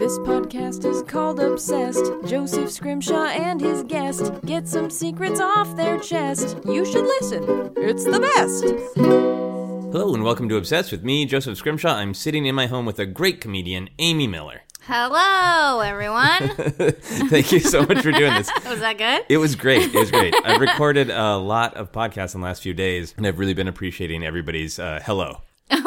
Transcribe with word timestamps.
This 0.00 0.18
podcast 0.20 0.86
is 0.86 1.02
called 1.02 1.40
Obsessed. 1.40 2.02
Joseph 2.24 2.70
Scrimshaw 2.70 3.26
and 3.26 3.60
his 3.60 3.82
guest 3.82 4.32
get 4.46 4.66
some 4.66 4.88
secrets 4.88 5.40
off 5.40 5.76
their 5.76 5.98
chest. 5.98 6.56
You 6.64 6.86
should 6.86 7.04
listen, 7.04 7.70
it's 7.76 8.04
the 8.04 8.18
best. 8.18 8.64
Hello 8.96 10.14
and 10.14 10.24
welcome 10.24 10.48
to 10.48 10.56
Obsessed 10.56 10.90
with 10.90 11.04
me, 11.04 11.26
Joseph 11.26 11.58
Scrimshaw. 11.58 11.96
I'm 11.96 12.14
sitting 12.14 12.46
in 12.46 12.54
my 12.54 12.64
home 12.64 12.86
with 12.86 12.98
a 12.98 13.04
great 13.04 13.42
comedian, 13.42 13.90
Amy 13.98 14.26
Miller. 14.26 14.62
Hello, 14.84 15.80
everyone. 15.80 16.48
Thank 17.28 17.52
you 17.52 17.60
so 17.60 17.82
much 17.82 18.00
for 18.00 18.10
doing 18.10 18.32
this. 18.32 18.50
Was 18.64 18.80
that 18.80 18.96
good? 18.96 19.26
It 19.28 19.36
was 19.36 19.54
great. 19.54 19.94
It 19.94 19.98
was 19.98 20.10
great. 20.10 20.34
I've 20.46 20.62
recorded 20.62 21.10
a 21.10 21.36
lot 21.36 21.76
of 21.76 21.92
podcasts 21.92 22.34
in 22.34 22.40
the 22.40 22.46
last 22.46 22.62
few 22.62 22.72
days, 22.72 23.12
and 23.18 23.26
I've 23.26 23.38
really 23.38 23.52
been 23.52 23.68
appreciating 23.68 24.24
everybody's 24.24 24.78
uh, 24.78 25.00
hello. 25.04 25.42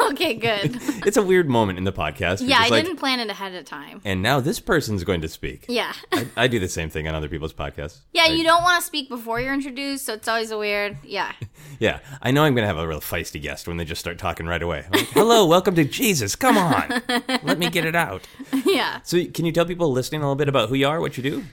okay, 0.12 0.34
good. 0.34 0.78
It's 1.06 1.16
a 1.16 1.22
weird 1.22 1.48
moment 1.48 1.78
in 1.78 1.84
the 1.84 1.92
podcast. 1.92 2.46
Yeah, 2.46 2.58
I 2.60 2.68
like, 2.68 2.84
didn't 2.84 2.98
plan 2.98 3.20
it 3.20 3.28
ahead 3.30 3.54
of 3.54 3.64
time. 3.64 4.00
And 4.04 4.22
now 4.22 4.40
this 4.40 4.60
person's 4.60 5.04
going 5.04 5.20
to 5.22 5.28
speak. 5.28 5.66
Yeah. 5.68 5.92
I, 6.12 6.26
I 6.36 6.46
do 6.48 6.58
the 6.58 6.68
same 6.68 6.90
thing 6.90 7.06
on 7.08 7.14
other 7.14 7.28
people's 7.28 7.52
podcasts. 7.52 7.98
Yeah, 8.12 8.24
I- 8.24 8.32
you 8.32 8.44
don't 8.44 8.62
want 8.62 8.80
to 8.80 8.86
speak 8.86 9.08
before 9.08 9.40
you're 9.40 9.54
introduced, 9.54 10.06
so 10.06 10.14
it's 10.14 10.28
always 10.28 10.50
a 10.50 10.58
weird. 10.58 10.96
Yeah. 11.02 11.32
Yeah, 11.80 11.98
I 12.22 12.30
know 12.30 12.44
I'm 12.44 12.54
going 12.54 12.62
to 12.62 12.68
have 12.68 12.76
a 12.76 12.86
real 12.86 13.00
feisty 13.00 13.42
guest 13.42 13.66
when 13.66 13.78
they 13.78 13.84
just 13.84 13.98
start 14.00 14.16
talking 14.16 14.46
right 14.46 14.62
away. 14.62 14.84
Like, 14.92 15.08
Hello, 15.08 15.44
welcome 15.44 15.74
to 15.74 15.82
Jesus. 15.84 16.36
Come 16.36 16.56
on, 16.56 17.02
let 17.42 17.58
me 17.58 17.68
get 17.68 17.84
it 17.84 17.96
out. 17.96 18.22
yeah. 18.64 19.00
So, 19.02 19.24
can 19.26 19.44
you 19.44 19.50
tell 19.50 19.66
people 19.66 19.90
listening 19.90 20.20
a 20.20 20.24
little 20.24 20.36
bit 20.36 20.48
about 20.48 20.68
who 20.68 20.76
you 20.76 20.86
are, 20.86 21.00
what 21.00 21.16
you 21.16 21.22
do? 21.24 21.44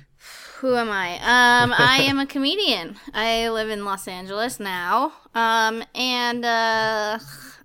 Who 0.60 0.76
am 0.76 0.92
I? 0.92 1.16
Um, 1.16 1.74
I 1.76 2.04
am 2.04 2.20
a 2.20 2.28
comedian. 2.28 2.98
I 3.16 3.50
live 3.50 3.72
in 3.72 3.84
Los 3.84 4.08
Angeles 4.08 4.60
now. 4.60 5.12
Um, 5.34 5.84
and 5.96 6.46
uh, 6.46 7.18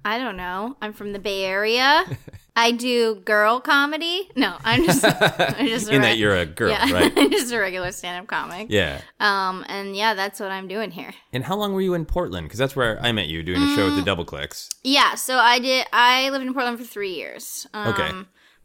I 0.06 0.19
don't 0.19 0.37
know. 0.37 0.77
I'm 0.80 0.92
from 0.92 1.12
the 1.12 1.19
Bay 1.19 1.45
Area. 1.45 2.05
I 2.59 2.70
do 2.70 3.16
girl 3.16 3.60
comedy. 3.60 4.30
No, 4.37 4.57
I'm 4.65 4.85
just, 4.85 5.04
I'm 5.21 5.66
just 5.66 5.88
In 5.90 6.01
re- 6.01 6.09
that 6.09 6.16
you're 6.16 6.37
a 6.37 6.46
girl, 6.46 6.71
yeah, 6.71 6.90
right? 6.93 7.13
I'm 7.16 7.30
just 7.38 7.52
a 7.52 7.59
regular 7.59 7.90
stand-up 7.93 8.29
comic. 8.29 8.68
Yeah. 8.71 9.01
Um, 9.21 9.65
and 9.68 9.95
yeah, 9.96 10.15
that's 10.15 10.38
what 10.40 10.51
I'm 10.52 10.68
doing 10.68 10.90
here. 10.93 11.13
And 11.32 11.45
how 11.45 11.57
long 11.57 11.74
were 11.74 11.80
you 11.82 11.93
in 11.95 12.07
Portland? 12.07 12.46
Because 12.46 12.59
that's 12.59 12.76
where 12.76 12.98
I 13.02 13.10
met 13.13 13.26
you 13.26 13.43
doing 13.43 13.60
a 13.60 13.74
show 13.74 13.87
with 13.87 13.96
the 13.96 14.10
Mm. 14.10 14.24
Doubleclicks. 14.24 14.68
Yeah, 14.85 15.16
so 15.16 15.37
I 15.38 15.59
did. 15.59 15.87
I 15.93 16.30
lived 16.30 16.46
in 16.46 16.54
Portland 16.54 16.79
for 16.79 16.85
three 16.85 17.15
years. 17.15 17.66
Um, 17.74 17.88
Okay. 17.88 18.10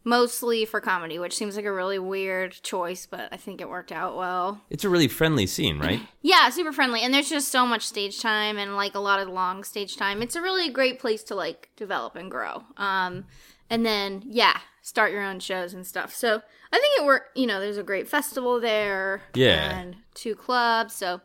Mostly 0.03 0.65
for 0.65 0.81
comedy, 0.81 1.19
which 1.19 1.35
seems 1.35 1.55
like 1.55 1.65
a 1.65 1.71
really 1.71 1.99
weird 1.99 2.53
choice, 2.63 3.05
but 3.05 3.29
I 3.31 3.37
think 3.37 3.61
it 3.61 3.69
worked 3.69 3.91
out 3.91 4.17
well. 4.17 4.61
It's 4.71 4.83
a 4.83 4.89
really 4.89 5.07
friendly 5.07 5.45
scene, 5.45 5.79
right? 5.79 6.01
Yeah, 6.23 6.49
super 6.49 6.71
friendly, 6.71 7.01
and 7.01 7.13
there's 7.13 7.29
just 7.29 7.49
so 7.49 7.65
much 7.65 7.85
stage 7.85 8.21
time 8.21 8.57
and 8.57 8.75
like 8.75 8.93
a 8.95 8.99
lot 8.99 9.19
of 9.19 9.27
long 9.27 9.63
stage 9.63 9.97
time. 9.97 10.21
It's 10.21 10.35
a 10.35 10.41
really 10.41 10.69
great 10.69 10.99
place 10.99 11.23
to 11.25 11.35
like 11.35 11.69
develop 11.75 12.15
and 12.15 12.29
grow. 12.29 12.63
Um, 12.77 13.25
and 13.69 13.85
then 13.85 14.23
yeah, 14.25 14.57
start 14.81 15.11
your 15.11 15.23
own 15.23 15.39
shows 15.39 15.73
and 15.73 15.85
stuff. 15.85 16.13
So 16.13 16.41
I 16.71 16.79
think 16.79 16.99
it 16.99 17.05
worked. 17.05 17.37
You 17.37 17.47
know, 17.47 17.59
there's 17.59 17.77
a 17.77 17.83
great 17.83 18.07
festival 18.07 18.59
there. 18.59 19.23
Yeah. 19.33 19.79
and 19.79 19.95
two 20.13 20.35
clubs. 20.35 20.93
So 20.93 21.21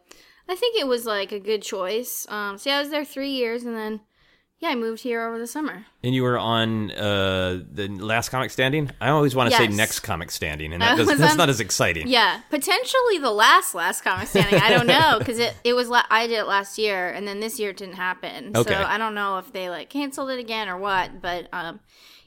I 0.48 0.54
think 0.54 0.78
it 0.78 0.86
was 0.86 1.04
like 1.06 1.30
a 1.32 1.40
good 1.40 1.62
choice. 1.62 2.26
Um, 2.30 2.56
so 2.58 2.70
yeah, 2.70 2.76
I 2.76 2.80
was 2.80 2.90
there 2.90 3.04
three 3.04 3.30
years, 3.32 3.64
and 3.64 3.76
then 3.76 4.00
yeah, 4.58 4.70
I 4.70 4.74
moved 4.74 5.02
here 5.02 5.22
over 5.26 5.38
the 5.38 5.46
summer. 5.46 5.84
And 6.02 6.14
you 6.14 6.22
were 6.22 6.38
on 6.38 6.90
uh, 6.92 7.62
the 7.70 7.88
last 7.88 8.30
comic 8.30 8.50
standing. 8.50 8.90
I 9.00 9.10
always 9.10 9.34
want 9.34 9.50
to 9.50 9.56
say 9.56 9.66
next 9.66 10.00
comic 10.00 10.30
standing, 10.30 10.72
and 10.72 10.80
that 10.80 10.96
does, 10.96 11.06
was 11.10 11.18
that's 11.18 11.36
not 11.36 11.50
as 11.50 11.60
exciting. 11.60 12.08
Yeah, 12.08 12.40
potentially 12.48 13.18
the 13.18 13.30
last 13.30 13.74
last 13.74 14.02
comic 14.02 14.28
standing. 14.28 14.60
I 14.60 14.70
don't 14.70 14.86
know 14.86 15.16
because 15.18 15.38
it 15.38 15.54
it 15.62 15.74
was 15.74 15.90
la- 15.90 16.06
I 16.08 16.26
did 16.26 16.38
it 16.38 16.46
last 16.46 16.78
year 16.78 17.10
and 17.10 17.28
then 17.28 17.40
this 17.40 17.60
year 17.60 17.70
it 17.70 17.76
didn't 17.76 17.96
happen. 17.96 18.56
Okay. 18.56 18.72
So 18.72 18.82
I 18.82 18.96
don't 18.96 19.14
know 19.14 19.38
if 19.38 19.52
they 19.52 19.68
like 19.68 19.90
canceled 19.90 20.30
it 20.30 20.38
again 20.38 20.68
or 20.68 20.78
what. 20.78 21.20
But 21.20 21.48
um, 21.52 21.80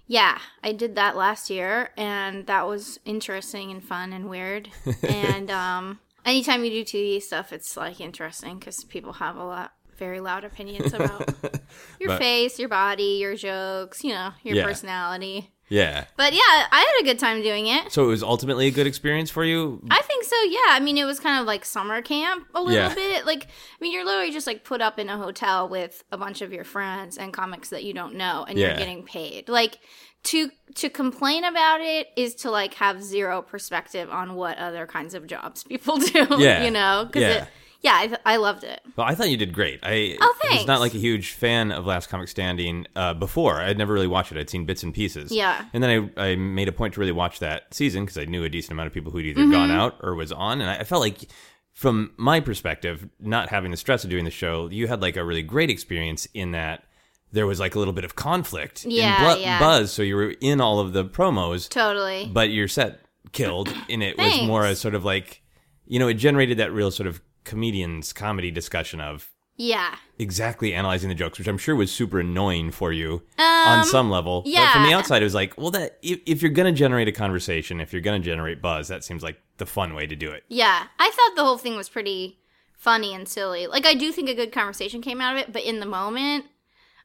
yeah, 0.06 0.38
I 0.64 0.72
did 0.72 0.96
that 0.96 1.16
last 1.16 1.50
year 1.50 1.90
and 1.98 2.46
that 2.46 2.68
was 2.68 3.00
interesting 3.06 3.72
and 3.72 3.84
fun 3.84 4.14
and 4.14 4.30
weird. 4.30 4.70
and 5.08 5.50
um, 5.50 6.00
anytime 6.26 6.64
you 6.64 6.70
do 6.70 6.84
TV 6.84 7.22
stuff, 7.22 7.52
it's 7.52 7.76
like 7.76 8.00
interesting 8.00 8.60
because 8.60 8.84
people 8.84 9.14
have 9.14 9.36
a 9.36 9.44
lot 9.44 9.74
very 10.00 10.20
loud 10.20 10.44
opinions 10.44 10.94
about 10.94 11.30
your 12.00 12.10
But- 12.10 12.20
face, 12.20 12.58
your 12.58 12.70
body, 12.70 13.18
your 13.22 13.36
jokes, 13.36 14.04
you 14.04 14.12
know, 14.14 14.32
your 14.44 14.56
Yeah. 14.56 14.66
personality. 14.66 15.52
Yeah. 15.72 16.06
But 16.18 16.34
yeah, 16.34 16.40
I 16.72 16.80
had 16.80 17.02
a 17.04 17.06
good 17.06 17.20
time 17.20 17.44
doing 17.44 17.68
it. 17.68 17.92
So 17.92 18.06
it 18.06 18.08
was 18.08 18.24
ultimately 18.24 18.66
a 18.66 18.72
good 18.72 18.88
experience 18.88 19.30
for 19.30 19.44
you. 19.44 19.84
I 19.92 20.02
think 20.02 20.24
so, 20.24 20.36
yeah. 20.46 20.70
I 20.70 20.80
mean, 20.80 20.98
it 20.98 21.06
was 21.06 21.20
kind 21.20 21.40
of 21.40 21.46
like 21.46 21.64
summer 21.64 22.02
camp 22.02 22.48
a 22.56 22.62
little 22.64 22.76
Yeah. 22.90 22.96
bit. 22.96 23.28
Like, 23.28 23.44
I 23.46 23.78
mean, 23.80 23.94
you're 23.94 24.04
literally 24.04 24.32
just 24.32 24.48
like 24.48 24.64
put 24.64 24.82
up 24.82 24.98
in 24.98 25.10
a 25.10 25.18
hotel 25.18 25.70
with 25.70 26.04
a 26.12 26.18
bunch 26.18 26.42
of 26.42 26.52
your 26.52 26.64
friends 26.64 27.20
and 27.20 27.32
comics 27.32 27.70
that 27.70 27.84
you 27.84 27.94
don't 27.94 28.16
know, 28.16 28.46
and 28.50 28.58
Yeah. 28.58 28.70
you're 28.70 28.78
getting 28.78 29.04
paid. 29.04 29.48
Like, 29.48 29.78
to 30.22 30.50
to 30.76 30.90
complain 30.90 31.46
about 31.46 31.80
it 31.82 32.08
is 32.18 32.36
to 32.36 32.52
like 32.52 32.74
have 32.74 33.02
zero 33.02 33.42
perspective 33.42 34.10
on 34.10 34.34
what 34.34 34.58
other 34.58 34.86
kinds 34.86 35.14
of 35.14 35.28
jobs 35.28 35.64
people 35.72 35.98
do. 35.98 36.26
Yeah. 36.40 36.64
you 36.64 36.72
know, 36.72 37.10
Yeah. 37.14 37.28
it. 37.44 37.48
Yeah, 37.82 37.94
I, 37.96 38.08
th- 38.08 38.20
I 38.26 38.36
loved 38.36 38.64
it. 38.66 38.82
Well, 38.98 39.08
I 39.08 39.16
thought 39.16 39.30
you 39.30 39.38
did 39.38 39.54
great. 39.54 39.80
I 39.84 40.18
Oh, 40.20 40.36
was 40.44 40.50
thanks. 40.50 40.68
not 40.68 40.82
like 40.82 40.94
a 40.94 40.98
huge 40.98 41.32
fan 41.32 41.72
of 41.72 41.86
Last 41.86 42.10
Comic 42.10 42.28
Standing 42.28 42.86
uh, 42.96 43.14
before. 43.14 43.62
I'd 43.62 43.78
never 43.78 43.94
really 43.94 44.06
watched 44.08 44.32
it. 44.34 44.38
I'd 44.38 44.50
seen 44.50 44.66
bits 44.66 44.84
and 44.84 44.94
pieces. 44.94 45.32
Yeah. 45.32 45.64
And 45.72 45.82
then 45.82 46.12
I, 46.18 46.32
I 46.32 46.36
made 46.36 46.68
a 46.68 46.74
point 46.74 46.96
to 46.96 47.00
really 47.00 47.14
watch 47.14 47.40
that 47.40 47.74
season 47.74 48.04
because 48.04 48.18
I 48.18 48.26
knew 48.26 48.44
a 48.44 48.50
decent 48.50 48.74
amount 48.74 48.88
of 48.88 48.94
people 48.94 49.12
who'd 49.14 49.26
either 49.26 49.42
Mm-hmm. 49.42 49.52
gone 49.52 49.72
out 49.72 49.96
or 50.02 50.14
was 50.16 50.32
on, 50.34 50.60
and 50.62 50.70
I, 50.70 50.78
I 50.80 50.84
felt 50.84 51.02
like. 51.02 51.30
From 51.74 52.12
my 52.18 52.42
perspective, 52.42 53.08
not 53.22 53.48
having 53.48 53.72
the 53.72 53.78
stress 53.78 54.04
of 54.04 54.10
doing 54.10 54.26
the 54.26 54.32
show, 54.32 54.68
you 54.70 54.88
had 54.88 55.02
like 55.02 55.16
a 55.16 55.24
really 55.24 55.44
great 55.44 55.70
experience 55.70 56.28
in 56.34 56.52
that 56.52 56.84
there 57.32 57.48
was 57.48 57.58
like 57.62 57.74
a 57.74 57.80
little 57.80 57.94
bit 57.94 58.04
of 58.04 58.18
conflict 58.18 58.84
Yeah, 58.86 59.30
and 59.30 59.38
bu- 59.38 59.42
yeah. 59.42 59.60
buzz. 59.60 59.90
So 59.94 60.02
you 60.02 60.18
were 60.18 60.34
in 60.42 60.60
all 60.60 60.82
of 60.82 60.92
the 60.92 61.06
promos, 61.06 61.70
Totally. 61.70 62.30
but 62.34 62.50
your 62.50 62.68
set 62.68 63.00
killed 63.32 63.74
and 63.90 64.04
it 64.04 64.18
was 64.18 64.42
more 64.42 64.66
a 64.66 64.76
sort 64.76 64.94
of 64.94 65.06
like 65.06 65.42
you 65.86 66.00
know 66.00 66.10
it 66.10 66.16
generated 66.16 66.58
that 66.58 66.74
real 66.74 66.92
sort 66.92 67.08
of 67.08 67.22
comedians 67.50 68.14
comedy 68.14 68.52
discussion 68.52 69.02
of 69.02 69.30
yeah. 69.58 69.96
exactly 70.18 70.74
analyzing 70.74 71.10
the 71.10 71.16
jokes 71.16 71.38
which 71.38 71.48
i'm 71.48 71.58
sure 71.58 71.76
was 71.76 71.92
super 71.92 72.20
annoying 72.22 72.72
for 72.72 72.94
you 72.94 73.22
on 73.38 73.84
some 73.84 74.10
level 74.10 74.42
but 74.44 74.72
from 74.72 74.84
the 74.84 74.94
outside 74.94 75.22
it 75.22 75.26
was 75.26 75.34
like 75.36 75.58
well 75.58 75.72
that 75.72 75.98
if, 76.02 76.20
if 76.26 76.42
you're 76.42 76.52
gonna 76.52 76.72
generate 76.72 77.08
a 77.08 77.12
conversation 77.12 77.82
if 77.82 77.92
you're 77.92 78.02
gonna 78.02 78.20
generate 78.20 78.62
buzz 78.62 78.88
that 78.88 79.04
seems 79.04 79.22
like 79.22 79.38
the 79.58 79.66
fun 79.66 79.94
way 79.94 80.06
to 80.08 80.16
do 80.16 80.32
it 80.32 80.44
Yeah, 80.48 80.88
I 80.98 81.10
thought 81.10 81.36
the 81.36 81.44
whole 81.44 81.58
thing 81.58 81.76
was 81.76 81.90
pretty 81.90 82.40
funny 82.74 83.14
and 83.14 83.28
silly. 83.28 83.68
Like 83.68 83.86
I 83.86 83.94
do 83.94 84.12
think 84.14 84.30
a 84.30 84.34
good 84.34 84.54
conversation 84.54 85.02
came 85.02 85.20
out 85.20 85.36
of 85.36 85.42
it, 85.42 85.52
but 85.52 85.64
in 85.64 85.82
the 85.82 85.86
moment, 85.86 86.46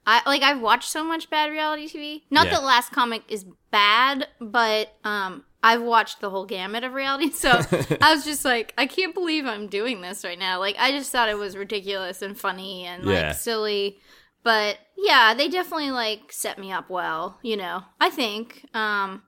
I 0.06 0.22
like 0.24 0.42
I've 0.42 0.60
watched 0.60 0.88
so 0.88 1.02
much 1.02 1.28
bad 1.30 1.50
reality 1.50 1.88
TV. 1.88 2.22
Not 2.30 2.46
Yeah. 2.46 2.52
that 2.52 2.62
Last 2.62 2.92
Comic 2.92 3.22
is 3.28 3.44
bad, 3.72 4.28
but 4.40 4.94
um 5.02 5.44
I've 5.64 5.82
watched 5.82 6.20
the 6.20 6.28
whole 6.28 6.44
gamut 6.44 6.84
of 6.84 6.92
reality. 6.92 7.30
So 7.30 7.48
I 8.02 8.14
was 8.14 8.22
just 8.24 8.44
like, 8.44 8.74
I 8.76 8.86
can't 8.86 9.14
believe 9.14 9.46
I'm 9.46 9.66
doing 9.66 10.02
this 10.02 10.22
right 10.22 10.38
now. 10.38 10.60
Like 10.60 10.76
I 10.78 10.90
just 10.92 11.10
thought 11.10 11.30
it 11.30 11.38
was 11.38 11.56
ridiculous 11.56 12.20
and 12.20 12.38
funny 12.38 12.84
and 12.84 13.04
like 13.06 13.34
silly. 13.34 13.98
But 14.42 14.76
yeah, 14.98 15.32
they 15.32 15.48
definitely 15.48 15.90
like 15.90 16.30
set 16.30 16.58
me 16.58 16.70
up 16.70 16.90
well, 16.90 17.38
you 17.42 17.56
know. 17.56 17.82
I 17.98 18.10
think. 18.10 18.66
Um 18.74 19.22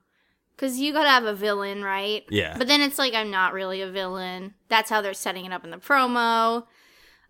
Cause 0.57 0.77
you 0.77 0.91
gotta 0.91 1.09
have 1.09 1.25
a 1.25 1.35
villain, 1.35 1.83
right? 1.83 2.23
Yeah. 2.31 2.57
But 2.57 2.67
then 2.67 2.81
it's 2.81 2.97
like 2.97 3.13
I'm 3.13 3.29
not 3.29 3.53
really 3.53 3.81
a 3.81 3.91
villain. 3.91 4.55
That's 4.69 4.89
how 4.89 5.01
they're 5.01 5.13
setting 5.13 5.45
it 5.45 5.53
up 5.53 5.63
in 5.63 5.69
the 5.69 5.77
promo. 5.77 6.65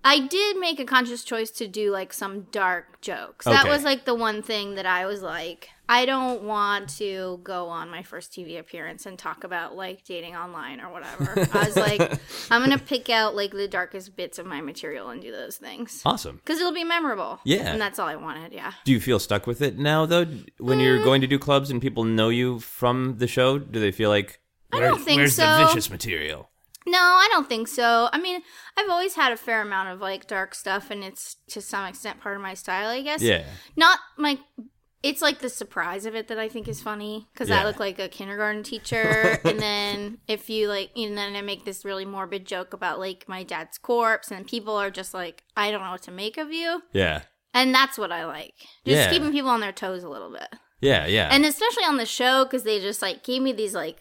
I 0.04 0.26
did 0.28 0.58
make 0.58 0.80
a 0.80 0.86
conscious 0.86 1.24
choice 1.24 1.52
to 1.52 1.68
do 1.68 1.92
like 1.92 2.14
some 2.14 2.44
dark 2.52 3.02
jokes. 3.02 3.46
That 3.46 3.68
was 3.68 3.84
like 3.84 4.06
the 4.06 4.16
one 4.16 4.42
thing 4.42 4.76
that 4.76 4.86
I 4.86 5.06
was 5.06 5.22
like, 5.22 5.70
I 5.90 6.06
don't 6.06 6.44
want 6.44 6.90
to 6.98 7.40
go 7.44 7.68
on 7.68 7.90
my 7.90 8.04
first 8.04 8.32
TV 8.32 8.58
appearance 8.60 9.06
and 9.06 9.18
talk 9.20 9.44
about 9.44 9.76
like 9.76 10.06
dating 10.06 10.36
online 10.36 10.80
or 10.80 10.92
whatever. 10.92 11.48
I 11.54 11.66
was 11.66 11.76
like, 11.76 12.02
I'm 12.50 12.62
gonna 12.62 12.78
pick 12.78 13.10
out 13.10 13.36
like 13.36 13.52
the 13.52 13.68
darkest 13.68 14.16
bits 14.16 14.40
of 14.40 14.46
my 14.46 14.62
material 14.62 15.10
and 15.10 15.22
do 15.22 15.32
those 15.32 15.58
things. 15.58 16.02
awesome 16.06 16.38
Because 16.38 16.60
it'll 16.60 16.72
be 16.74 16.84
memorable. 16.86 17.40
Yeah. 17.44 17.72
And 17.72 17.82
that's 17.82 18.00
all 18.00 18.08
I 18.08 18.16
wanted, 18.16 18.54
yeah. 18.54 18.74
do 18.86 18.92
you 18.94 19.02
feel 19.02 19.20
stuck 19.20 19.46
with 19.48 19.62
it 19.62 19.78
now 19.78 20.06
though 20.06 20.26
when 20.60 20.78
Mm. 20.80 20.84
you're 20.84 21.04
going 21.04 21.22
to 21.22 21.28
do 21.28 21.38
clubs 21.40 21.70
and 21.70 21.82
people 21.82 22.04
know 22.06 22.30
you 22.30 22.60
from 22.60 23.18
the 23.18 23.28
show 23.28 23.58
do 23.60 23.80
they 23.80 23.92
feel 23.92 24.10
like 24.10 24.40
I 24.72 24.80
don't 24.80 24.94
"Where- 24.96 25.00
think 25.06 25.18
where's 25.18 25.36
so. 25.36 25.46
the 25.60 25.66
vicious 25.68 25.90
material 25.90 26.50
No, 26.88 26.98
I 27.00 27.28
don't 27.32 27.48
think 27.50 27.68
so. 27.68 28.10
I 28.14 28.18
mean, 28.20 28.42
I've 28.78 28.90
always 28.90 29.16
had 29.16 29.32
a 29.34 29.38
fair 29.38 29.62
amount 29.62 29.90
of 29.90 30.00
like 30.02 30.26
dark 30.26 30.56
stuff, 30.56 30.90
and 30.90 31.04
it's 31.04 31.36
to 31.50 31.62
some 31.62 31.86
extent 31.86 32.22
part 32.22 32.36
of 32.38 32.42
my 32.42 32.54
style, 32.54 32.90
I 32.90 33.02
guess. 33.02 33.22
yeah 33.22 33.44
Not 33.76 34.00
like 34.18 34.40
it's 35.04 35.22
like 35.22 35.40
the 35.40 35.50
surprise 35.50 36.06
of 36.08 36.16
it 36.16 36.28
that 36.28 36.40
I 36.40 36.50
think 36.50 36.68
is 36.68 36.82
funny 36.82 37.28
because 37.32 37.50
Yeah. 37.50 37.62
I 37.62 37.66
look 37.66 37.80
like 37.80 38.00
a 38.00 38.08
kindergarten 38.10 38.64
teacher, 38.64 39.40
and 39.46 39.60
then 39.60 40.18
if 40.28 40.50
you 40.50 40.68
like, 40.70 40.90
and 40.96 41.18
then 41.18 41.36
I 41.36 41.42
make 41.42 41.66
this 41.66 41.86
really 41.86 42.06
morbid 42.06 42.46
joke 42.48 42.74
about 42.74 42.98
like 43.00 43.26
my 43.28 43.44
dad's 43.44 43.78
corpse, 43.78 44.32
and 44.32 44.48
people 44.48 44.76
are 44.76 44.90
just 44.90 45.14
like, 45.14 45.44
I 45.56 45.72
don't 45.72 45.82
know 45.84 45.92
what 45.92 46.04
to 46.04 46.12
make 46.12 46.38
of 46.38 46.52
you, 46.54 46.82
yeah 46.94 47.22
and 47.54 47.74
that's 47.74 47.98
what 47.98 48.12
I 48.12 48.26
like. 48.26 48.54
Just 48.86 49.04
Yeah. 49.04 49.10
keeping 49.12 49.32
people 49.32 49.50
on 49.50 49.60
their 49.62 49.72
toes 49.72 50.04
a 50.04 50.10
little 50.10 50.32
bit 50.32 50.48
yeah 50.80 51.08
yeah 51.08 51.28
and 51.32 51.44
especially 51.44 51.84
on 51.86 51.98
the 51.98 52.06
show 52.06 52.44
because 52.46 52.64
they 52.64 52.80
just 52.80 53.02
like 53.02 53.24
gave 53.24 53.42
me 53.42 53.52
these 53.52 53.74
like 53.74 53.98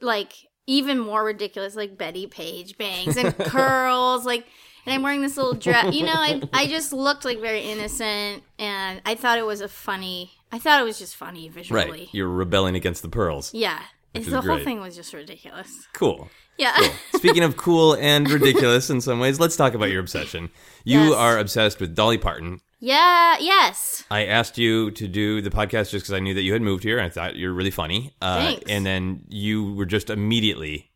like 0.00 0.32
even 0.68 0.98
more 1.00 1.24
ridiculous 1.24 1.74
like 1.74 1.98
Bettie 1.98 2.28
Page 2.28 2.78
bangs 2.78 3.16
and 3.16 3.36
curls 3.38 4.24
like 4.24 4.46
and 4.86 4.94
I'm 4.94 5.02
wearing 5.02 5.22
this 5.22 5.36
little 5.36 5.54
dress 5.54 5.92
you 5.94 6.04
know 6.04 6.12
I 6.14 6.40
I 6.52 6.66
just 6.68 6.92
looked 6.92 7.24
like 7.24 7.40
very 7.40 7.62
innocent 7.62 8.44
and 8.58 9.02
I 9.04 9.16
thought 9.16 9.38
it 9.38 9.46
was 9.46 9.60
a 9.60 9.68
funny 9.68 10.30
I 10.52 10.58
thought 10.58 10.80
it 10.80 10.84
was 10.84 10.98
just 10.98 11.16
funny 11.16 11.48
visually 11.48 11.90
right 11.90 12.08
you're 12.12 12.28
rebelling 12.28 12.76
against 12.76 13.02
the 13.02 13.08
pearls 13.08 13.52
yeah 13.52 13.80
the 14.14 14.20
is 14.20 14.44
whole 14.46 14.58
thing 14.58 14.80
was 14.80 14.96
just 14.96 15.12
ridiculous. 15.12 15.86
Cool. 15.92 16.30
Yeah. 16.56 16.74
Speaking 17.14 17.44
of 17.44 17.56
cool 17.56 17.94
and 17.94 18.28
ridiculous 18.28 18.90
in 18.90 19.00
some 19.00 19.20
ways, 19.20 19.38
let's 19.38 19.56
talk 19.56 19.74
about 19.74 19.90
your 19.90 20.00
obsession. 20.00 20.50
You 20.84 21.10
Yes. 21.10 21.14
are 21.14 21.38
obsessed 21.38 21.80
with 21.80 21.94
Dolly 21.94 22.18
Parton. 22.18 22.60
Yeah. 22.80 23.36
Yes. 23.40 24.04
I 24.10 24.26
asked 24.26 24.58
you 24.58 24.90
to 24.92 25.08
do 25.08 25.40
the 25.40 25.50
podcast 25.50 25.90
just 25.90 26.04
because 26.06 26.12
I 26.12 26.20
knew 26.20 26.34
that 26.34 26.42
you 26.42 26.52
had 26.52 26.62
moved 26.62 26.84
here 26.84 26.98
and 26.98 27.06
I 27.06 27.10
thought 27.10 27.36
you're 27.36 27.52
really 27.52 27.70
funny. 27.70 28.14
Uh, 28.22 28.36
Thanks. 28.40 28.64
And 28.70 28.86
then 28.86 29.24
you 29.28 29.72
were 29.74 29.86
just 29.86 30.10
immediately, 30.10 30.90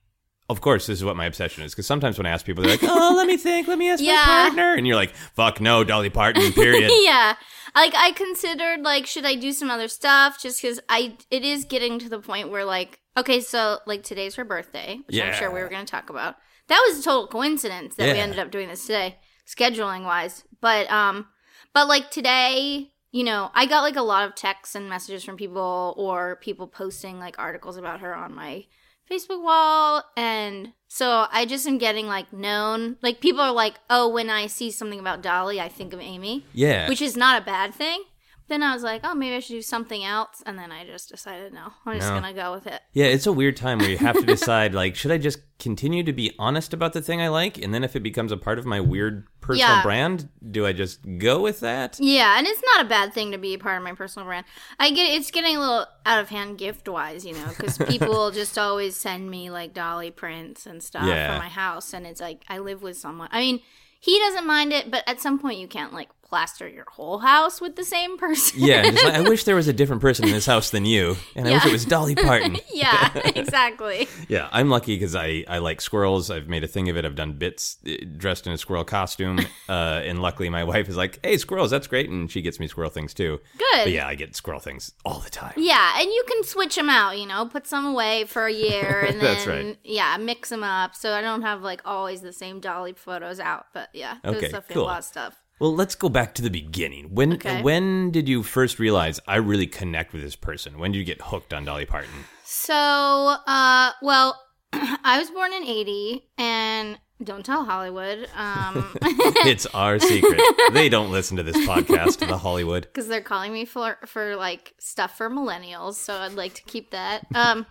of 0.48 0.60
course, 0.60 0.86
this 0.86 0.98
is 0.98 1.04
what 1.04 1.16
my 1.16 1.26
obsession 1.26 1.64
is. 1.64 1.72
Because 1.72 1.86
sometimes 1.86 2.18
when 2.18 2.26
I 2.26 2.30
ask 2.30 2.46
people, 2.46 2.62
they're 2.62 2.72
like, 2.72 2.82
oh, 2.84 3.14
let 3.16 3.26
me 3.26 3.36
think, 3.36 3.68
let 3.68 3.78
me 3.78 3.90
ask 3.90 4.02
Yeah. 4.02 4.16
my 4.16 4.24
partner. 4.48 4.74
And 4.74 4.86
you're 4.86 4.96
like, 4.96 5.14
fuck 5.34 5.60
no, 5.60 5.82
Dolly 5.84 6.10
Parton, 6.10 6.52
period. 6.52 6.90
yeah. 7.02 7.34
Like 7.74 7.94
I 7.96 8.12
considered 8.12 8.82
like 8.82 9.06
should 9.06 9.24
I 9.24 9.34
do 9.34 9.50
some 9.52 9.70
other 9.70 9.88
stuff 9.88 10.40
just 10.42 10.60
cuz 10.60 10.78
I 10.90 11.16
it 11.30 11.42
is 11.42 11.64
getting 11.64 11.98
to 12.00 12.08
the 12.10 12.18
point 12.18 12.50
where 12.50 12.66
like 12.66 13.00
okay, 13.16 13.40
so 13.40 13.78
like 13.86 14.02
today's 14.02 14.34
her 14.34 14.44
birthday, 14.44 14.98
which 15.06 15.18
I'm 15.20 15.32
sure 15.34 15.50
we 15.50 15.58
Yeah. 15.58 15.64
were 15.64 15.68
going 15.70 15.84
to 15.86 15.90
talk 15.90 16.10
about. 16.10 16.36
That 16.68 16.82
was 16.86 16.98
a 17.00 17.02
total 17.02 17.26
coincidence 17.28 17.96
that 17.96 18.04
we 18.12 18.18
Yeah. 18.18 18.22
ended 18.24 18.38
up 18.38 18.50
doing 18.50 18.68
this 18.68 18.82
today, 18.86 19.18
scheduling 19.46 20.04
wise. 20.04 20.44
But 20.60 20.90
um 20.92 21.28
but 21.74 21.88
like 21.88 22.10
today, 22.10 22.90
you 23.10 23.24
know, 23.24 23.50
I 23.54 23.66
got 23.66 23.82
like 23.82 23.96
a 23.96 24.02
lot 24.02 24.26
of 24.26 24.34
texts 24.34 24.74
and 24.74 24.88
messages 24.88 25.24
from 25.24 25.36
people 25.36 25.94
or 25.96 26.36
people 26.36 26.66
posting 26.66 27.18
like 27.18 27.38
articles 27.38 27.76
about 27.76 28.00
her 28.00 28.14
on 28.14 28.34
my 28.34 28.66
Facebook 29.10 29.42
wall 29.42 30.04
and 30.16 30.72
so 30.88 31.26
I 31.30 31.44
just 31.44 31.66
am 31.66 31.78
getting 31.78 32.06
like 32.06 32.32
known 32.32 32.96
like 33.02 33.20
people 33.20 33.40
are 33.40 33.52
like, 33.52 33.74
"Oh, 33.90 34.08
when 34.08 34.30
I 34.30 34.46
see 34.46 34.70
something 34.70 35.00
about 35.00 35.22
Dolly, 35.22 35.60
I 35.60 35.68
think 35.68 35.92
of 35.92 36.00
Amy." 36.00 36.44
Yeah. 36.52 36.88
which 36.88 37.02
is 37.02 37.16
not 37.16 37.40
a 37.40 37.44
bad 37.44 37.74
thing. 37.74 38.04
Then 38.52 38.62
I 38.62 38.74
was 38.74 38.82
like, 38.82 39.00
oh, 39.02 39.14
maybe 39.14 39.34
I 39.34 39.40
should 39.40 39.54
do 39.54 39.62
something 39.62 40.04
else, 40.04 40.42
and 40.44 40.58
then 40.58 40.70
I 40.70 40.84
just 40.84 41.08
decided 41.08 41.54
no, 41.54 41.72
I'm 41.86 41.96
just 41.98 42.10
No. 42.12 42.20
gonna 42.20 42.34
go 42.34 42.52
with 42.52 42.66
it. 42.66 42.82
Yeah, 42.92 43.06
it's 43.06 43.26
a 43.26 43.32
weird 43.32 43.56
time 43.56 43.78
where 43.78 43.88
you 43.88 43.96
have 43.96 44.16
to 44.20 44.26
decide 44.26 44.74
like, 44.82 44.94
should 44.94 45.10
I 45.10 45.16
just 45.16 45.38
continue 45.58 46.02
to 46.02 46.12
be 46.12 46.34
honest 46.38 46.74
about 46.74 46.92
the 46.92 47.00
thing 47.00 47.22
I 47.22 47.28
like, 47.28 47.56
and 47.56 47.72
then 47.72 47.82
if 47.82 47.96
it 47.96 48.00
becomes 48.00 48.30
a 48.30 48.36
part 48.36 48.58
of 48.58 48.66
my 48.66 48.78
weird 48.78 49.26
personal 49.40 49.76
Yeah. 49.76 49.82
brand, 49.82 50.28
do 50.50 50.66
I 50.66 50.74
just 50.74 51.00
go 51.18 51.40
with 51.40 51.60
that? 51.60 51.96
Yeah, 51.98 52.36
and 52.36 52.46
it's 52.46 52.62
not 52.74 52.84
a 52.84 52.88
bad 52.90 53.14
thing 53.14 53.32
to 53.32 53.38
be 53.38 53.54
a 53.54 53.58
part 53.58 53.78
of 53.78 53.84
my 53.84 53.94
personal 53.94 54.26
brand. 54.26 54.44
I 54.78 54.90
get 54.90 55.04
it's 55.14 55.30
getting 55.30 55.56
a 55.56 55.60
little 55.60 55.86
out 56.04 56.20
of 56.20 56.28
hand 56.28 56.58
gift 56.58 56.86
wise, 56.90 57.24
you 57.24 57.32
know, 57.32 57.48
because 57.48 57.78
people 57.88 58.30
just 58.32 58.58
always 58.58 58.96
send 58.96 59.30
me 59.30 59.48
like 59.48 59.72
dolly 59.72 60.10
prints 60.10 60.66
and 60.66 60.82
stuff 60.82 61.06
Yeah. 61.06 61.32
for 61.32 61.38
my 61.42 61.48
house, 61.48 61.94
and 61.94 62.06
it's 62.06 62.20
like 62.20 62.44
I 62.50 62.58
live 62.58 62.82
with 62.82 62.98
someone. 62.98 63.28
I 63.32 63.40
mean, 63.40 63.60
he 63.98 64.18
doesn't 64.18 64.46
mind 64.46 64.74
it, 64.74 64.90
but 64.90 65.04
at 65.08 65.20
some 65.22 65.38
point 65.38 65.58
you 65.58 65.68
can't 65.68 65.94
like 65.94 66.10
plaster 66.32 66.66
your 66.66 66.86
whole 66.88 67.18
house 67.18 67.60
with 67.60 67.76
the 67.76 67.84
same 67.84 68.16
person. 68.16 68.58
Yeah, 68.58 68.90
just 68.90 69.04
like, 69.04 69.12
I 69.12 69.20
wish 69.28 69.44
there 69.44 69.54
was 69.54 69.68
a 69.68 69.72
different 69.74 70.00
person 70.00 70.24
in 70.24 70.30
this 70.32 70.46
house 70.46 70.70
than 70.70 70.86
you, 70.86 71.18
and 71.36 71.46
I 71.46 71.50
wish 71.52 71.66
it 71.66 71.72
was 71.72 71.84
Dolly 71.84 72.14
Parton. 72.14 72.56
yeah, 72.72 73.10
exactly. 73.34 74.08
Yeah, 74.28 74.48
I'm 74.50 74.70
lucky 74.70 74.94
because 74.96 75.14
I, 75.14 75.44
I 75.46 75.58
like 75.58 75.82
squirrels. 75.82 76.30
I've 76.30 76.48
made 76.48 76.64
a 76.64 76.66
thing 76.66 76.88
of 76.88 76.96
it. 76.96 77.04
I've 77.04 77.16
done 77.16 77.34
bits 77.34 77.76
uh, 77.86 77.90
dressed 78.16 78.46
in 78.46 78.54
a 78.54 78.56
squirrel 78.56 78.82
costume, 78.84 79.40
uh, 79.68 80.00
and 80.04 80.22
luckily 80.22 80.48
my 80.48 80.64
wife 80.64 80.88
is 80.88 80.96
like, 80.96 81.18
"Hey, 81.22 81.36
squirrels, 81.36 81.70
that's 81.70 81.86
great," 81.86 82.08
and 82.08 82.30
she 82.30 82.40
gets 82.40 82.58
me 82.58 82.66
squirrel 82.66 82.88
things 82.88 83.12
too. 83.12 83.38
Good. 83.58 83.84
But 83.84 83.90
yeah, 83.92 84.08
I 84.08 84.14
get 84.14 84.34
squirrel 84.34 84.60
things 84.60 84.92
all 85.04 85.18
the 85.18 85.28
time. 85.28 85.52
Yeah, 85.58 86.00
and 86.00 86.06
you 86.10 86.24
can 86.26 86.44
switch 86.44 86.76
them 86.76 86.88
out, 86.88 87.18
you 87.18 87.26
know, 87.26 87.44
put 87.44 87.66
some 87.66 87.84
away 87.84 88.24
for 88.24 88.46
a 88.46 88.52
year 88.52 89.04
and 89.06 89.20
then 89.20 89.34
That's 89.34 89.46
right. 89.46 89.78
yeah, 89.84 90.16
mix 90.16 90.48
them 90.48 90.64
up 90.64 90.94
so 90.94 91.12
I 91.12 91.20
don't 91.20 91.42
have 91.42 91.60
like 91.60 91.82
always 91.84 92.22
the 92.22 92.32
same 92.32 92.58
dolly 92.60 92.94
photos 92.94 93.38
out, 93.38 93.66
but 93.74 93.90
yeah, 93.92 94.16
there's 94.22 94.36
Okay, 94.36 94.46
definitely 94.48 94.74
cool. 94.76 94.84
a 94.84 94.86
lot 94.86 94.98
of 95.00 95.04
stuff. 95.04 95.41
Well, 95.58 95.74
let's 95.74 95.94
go 95.94 96.08
back 96.08 96.34
to 96.34 96.42
the 96.42 96.50
beginning. 96.50 97.14
When 97.14 97.34
Okay. 97.34 97.62
when 97.62 98.10
did 98.10 98.28
you 98.28 98.42
first 98.42 98.78
realize 98.78 99.20
I 99.28 99.36
really 99.36 99.66
connect 99.66 100.12
with 100.12 100.22
this 100.22 100.34
person? 100.36 100.78
When 100.78 100.92
did 100.92 100.98
you 100.98 101.04
get 101.04 101.20
hooked 101.20 101.52
on 101.54 101.64
Dolly 101.64 101.86
Parton? 101.86 102.24
So, 102.44 102.74
uh 102.74 103.92
well, 104.02 104.40
I 104.72 105.18
was 105.18 105.30
born 105.30 105.52
in 105.52 105.64
80 105.64 106.28
and 106.38 106.98
don't 107.22 107.46
tell 107.46 107.64
Hollywood 107.64 108.28
um 108.36 108.96
it's 109.46 109.66
our 109.66 110.00
secret. 110.00 110.40
They 110.72 110.88
don't 110.88 111.12
listen 111.12 111.36
to 111.36 111.42
this 111.44 111.56
podcast, 111.58 112.18
the 112.26 112.38
Hollywood. 112.38 112.82
because 112.92 113.06
they're 113.06 113.20
calling 113.20 113.52
me 113.52 113.64
for 113.64 113.98
for 114.06 114.34
like 114.36 114.74
stuff 114.80 115.16
for 115.16 115.30
millennials, 115.30 115.94
so 115.94 116.14
I'd 116.14 116.32
like 116.32 116.54
to 116.54 116.62
keep 116.64 116.90
that. 116.90 117.24
Um 117.34 117.66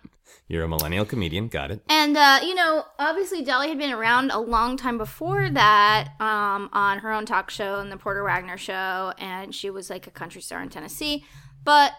You're 0.47 0.63
a 0.63 0.67
millennial 0.67 1.05
comedian. 1.05 1.47
Got 1.47 1.71
it. 1.71 1.81
And 1.87 2.17
uh, 2.17 2.39
you 2.43 2.55
know, 2.55 2.83
obviously 2.99 3.41
Dolly 3.41 3.69
had 3.69 3.77
been 3.77 3.91
around 3.91 4.31
a 4.31 4.39
long 4.39 4.77
time 4.77 4.97
before 4.97 5.49
that, 5.49 6.09
um, 6.19 6.69
on 6.73 6.99
her 6.99 7.11
own 7.11 7.25
talk 7.25 7.49
show 7.49 7.79
and 7.79 7.91
the 7.91 7.97
Porter 7.97 8.23
Wagoner 8.23 8.57
show, 8.57 9.13
and 9.17 9.55
she 9.55 9.69
was 9.69 9.89
like 9.89 10.07
a 10.07 10.11
country 10.11 10.41
star 10.41 10.61
in 10.61 10.69
Tennessee. 10.69 11.23
But 11.63 11.93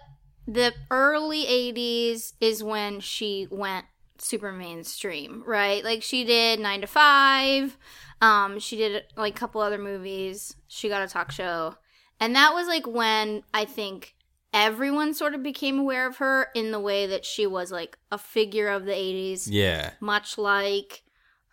the 0.47 0.75
early 0.91 1.45
'80s 1.45 2.35
is 2.41 2.63
when 2.63 3.01
she 3.01 3.47
went 3.51 3.87
super 4.19 4.53
mainstream, 4.53 5.43
right? 5.47 5.83
Like 5.83 6.03
she 6.03 6.25
did 6.25 6.61
Nine 6.61 6.83
to 6.83 6.87
Five, 6.87 7.79
um, 8.21 8.59
she 8.61 8.77
did 8.77 9.05
like 9.17 9.35
a 9.35 9.39
couple 9.39 9.61
other 9.61 9.79
movies. 9.79 10.55
She 10.69 10.89
got 10.89 11.03
a 11.03 11.09
talk 11.09 11.33
show, 11.33 11.77
and 12.21 12.37
that 12.37 12.55
was 12.55 12.69
like 12.69 12.87
when 12.87 13.43
I 13.53 13.65
think 13.65 14.15
everyone 14.53 15.15
sort 15.15 15.35
of 15.35 15.43
became 15.43 15.79
aware 15.79 16.07
of 16.07 16.17
her 16.19 16.49
in 16.55 16.71
the 16.73 16.81
way 16.81 17.07
that 17.07 17.25
she 17.25 17.47
was 17.47 17.73
like 17.73 17.97
a 18.11 18.19
figure 18.19 18.69
of 18.69 18.85
the 18.85 18.93
80s 18.93 19.49
Yeah. 19.51 19.93
much 20.01 20.37
like 20.39 21.03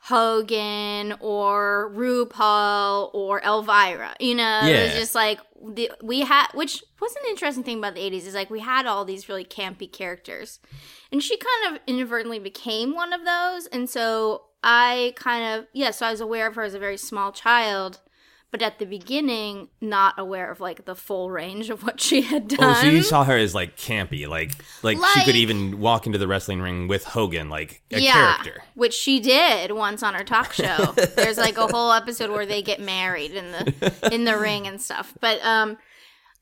Hogan 0.02 1.14
or 1.20 1.92
RuPaul 1.96 3.10
or 3.14 3.42
Elvira. 3.46 4.16
You 4.20 4.36
know, 4.36 4.60
it 4.64 4.84
was 4.84 4.92
Yeah. 4.94 5.00
just 5.00 5.14
like 5.16 5.40
the, 5.62 5.92
we 6.02 6.22
had, 6.22 6.48
which 6.54 6.84
was 7.02 7.16
an 7.16 7.24
interesting 7.30 7.64
thing 7.64 7.80
about 7.80 7.96
the 7.96 8.02
80s 8.02 8.26
is 8.26 8.34
like 8.34 8.50
we 8.50 8.62
had 8.62 8.86
all 8.86 9.04
these 9.06 9.28
really 9.28 9.44
campy 9.46 9.92
characters. 9.92 10.60
And 11.12 11.22
she 11.22 11.38
kind 11.38 11.76
of 11.76 11.82
inadvertently 11.86 12.40
became 12.40 12.96
one 12.96 13.12
of 13.14 13.26
those. 13.26 13.68
And 13.68 13.90
so 13.90 14.44
I 14.64 15.14
kind 15.16 15.60
of, 15.60 15.68
yeah, 15.74 15.92
so 15.92 16.06
I 16.08 16.12
was 16.12 16.22
aware 16.22 16.48
of 16.48 16.56
her 16.56 16.64
as 16.64 16.74
a 16.74 16.80
very 16.80 16.98
small 16.98 17.32
child. 17.32 18.00
But 18.52 18.64
at 18.64 18.80
the 18.80 18.86
beginning, 18.86 19.70
not 19.80 20.16
aware 20.18 20.50
of 20.50 20.60
like 20.60 20.86
the 20.86 20.96
full 20.96 21.30
range 21.30 21.70
of 21.70 21.84
what 21.84 22.02
she 22.02 22.22
had 22.22 22.48
done. 22.48 22.58
Oh, 22.62 22.82
so 22.82 22.88
you 22.88 23.04
saw 23.04 23.24
her 23.24 23.38
as 23.38 23.54
like 23.54 23.78
campy, 23.78 24.28
like 24.28 24.54
like, 24.82 24.98
she 25.14 25.24
could 25.24 25.36
even 25.36 25.80
walk 25.80 26.08
into 26.08 26.18
the 26.18 26.28
wrestling 26.28 26.60
ring 26.60 26.88
with 26.88 27.04
Hogan, 27.04 27.50
like 27.50 27.84
a 27.92 28.00
character. 28.00 28.64
Which 28.74 28.96
she 28.96 29.20
did 29.20 29.72
once 29.74 30.02
on 30.02 30.16
her 30.16 30.24
talk 30.24 30.54
show. 30.54 30.94
There's 31.16 31.38
like 31.38 31.58
a 31.58 31.68
whole 31.68 31.92
episode 31.92 32.32
where 32.32 32.48
they 32.48 32.64
get 32.64 32.80
married 32.82 33.32
in 33.32 33.52
the 33.52 34.10
in 34.12 34.24
the 34.24 34.38
ring 34.38 34.66
and 34.66 34.82
stuff. 34.82 35.14
But 35.20 35.40
um 35.44 35.78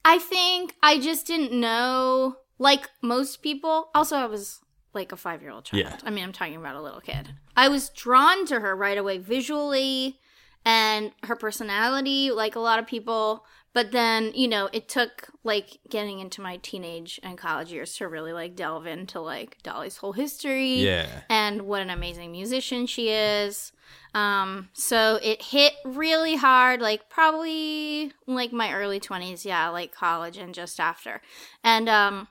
I 0.06 0.18
think 0.19 0.75
I 0.81 1.00
just 1.00 1.27
didn't 1.27 1.51
know 1.51 2.38
like 2.57 2.90
most 3.02 3.42
people. 3.42 3.90
Also 3.94 4.16
I 4.16 4.28
was 4.28 4.61
like 4.94 5.11
a 5.11 5.16
5-year-old 5.16 5.66
child. 5.66 5.83
Yeah. 5.83 5.97
I 6.04 6.09
mean, 6.09 6.23
I'm 6.23 6.31
talking 6.31 6.56
about 6.56 6.76
a 6.76 6.81
little 6.81 7.02
kid. 7.02 7.30
I 7.56 7.68
was 7.68 7.90
drawn 7.90 8.45
to 8.47 8.61
her 8.61 8.76
right 8.76 8.97
away 8.97 9.18
visually 9.18 10.19
and 10.68 11.12
her 11.24 11.36
personality 11.38 12.30
like 12.30 12.57
a 12.57 12.59
lot 12.59 12.78
of 12.78 12.86
people 12.86 13.45
but 13.74 13.92
then 13.92 14.31
you 14.36 14.47
know 14.50 14.68
it 14.74 14.90
took 14.90 15.30
like 15.45 15.78
getting 15.90 16.19
into 16.19 16.42
my 16.42 16.57
teenage 16.57 17.19
and 17.24 17.38
college 17.38 17.71
years 17.71 17.95
to 17.95 18.06
really 18.07 18.33
like 18.33 18.54
delve 18.54 18.86
into 18.86 19.21
like 19.21 19.57
dolly's 19.64 19.95
whole 19.97 20.12
history 20.12 20.81
Yeah. 20.81 21.07
and 21.30 21.62
what 21.62 21.81
an 21.81 21.90
amazing 21.90 22.31
musician 22.33 22.86
she 22.86 23.09
is 23.09 23.71
um 24.14 24.68
so 24.74 25.19
it 25.24 25.42
hit 25.42 25.71
really 25.86 26.36
hard 26.36 26.81
like 26.81 27.09
probably 27.09 28.12
like 28.26 28.52
my 28.52 28.74
early 28.74 29.00
20s 29.00 29.45
yeah 29.45 29.69
like 29.69 29.94
college 29.94 30.38
and 30.38 30.54
just 30.54 30.81
after 30.81 31.21
and 31.64 31.88
um 31.88 32.28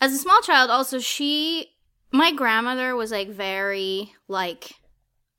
as 0.00 0.14
a 0.14 0.18
small 0.18 0.40
child 0.40 0.70
also 0.70 0.98
she 1.00 1.68
my 2.12 2.32
grandmother 2.32 2.96
was 2.96 3.10
like 3.10 3.28
very 3.28 4.12
like 4.26 4.72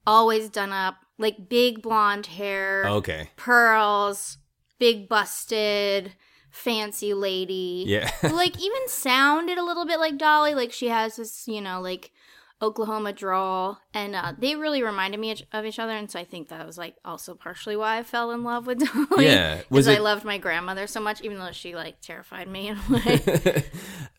always 0.06 0.50
done 0.50 0.72
up 0.72 0.96
like 1.24 1.50
big 1.50 1.82
blonde 1.82 2.28
hair 2.28 2.84
Okay. 2.86 3.30
pearls 3.36 4.38
big 4.78 5.08
busted 5.10 6.14
fancy 6.52 7.14
lady 7.16 7.86
Yeah. 7.88 8.08
who, 8.22 8.36
like 8.36 8.60
even 8.62 8.88
sounded 8.88 9.58
a 9.58 9.64
little 9.66 9.86
bit 9.86 9.98
like 10.00 10.18
Dolly. 10.20 10.54
Like 10.54 10.72
she 10.72 10.90
has 10.90 11.16
this, 11.16 11.48
you 11.48 11.62
know, 11.62 11.82
like 11.82 12.12
Oklahoma 12.62 13.12
drawl, 13.12 13.80
and 13.94 14.16
uh, 14.16 14.32
they 14.38 14.56
really 14.56 14.82
reminded 14.84 15.20
me 15.20 15.32
of- 15.52 15.66
each 15.66 15.80
other. 15.80 15.92
And 15.94 16.10
so 16.10 16.18
I 16.20 16.24
think 16.24 16.48
that 16.48 16.66
was 16.66 16.78
like 16.78 16.96
also 17.04 17.34
partially 17.36 17.76
why 17.76 17.98
I 17.98 18.04
fell 18.04 18.32
in 18.32 18.44
love 18.44 18.68
with 18.68 18.80
Dolly. 19.10 19.26
Yeah. 19.26 19.62
Because 19.70 19.88
I 19.88 19.98
loved 19.98 20.24
my 20.24 20.38
grandmother 20.38 20.88
so 20.88 21.02
much, 21.02 21.22
even 21.22 21.40
though 21.40 21.52
she 21.52 21.76
like 21.76 22.00
terrified 22.02 22.48
me 22.48 22.70
in 22.70 22.78
a 22.78 22.94
way. 22.94 23.18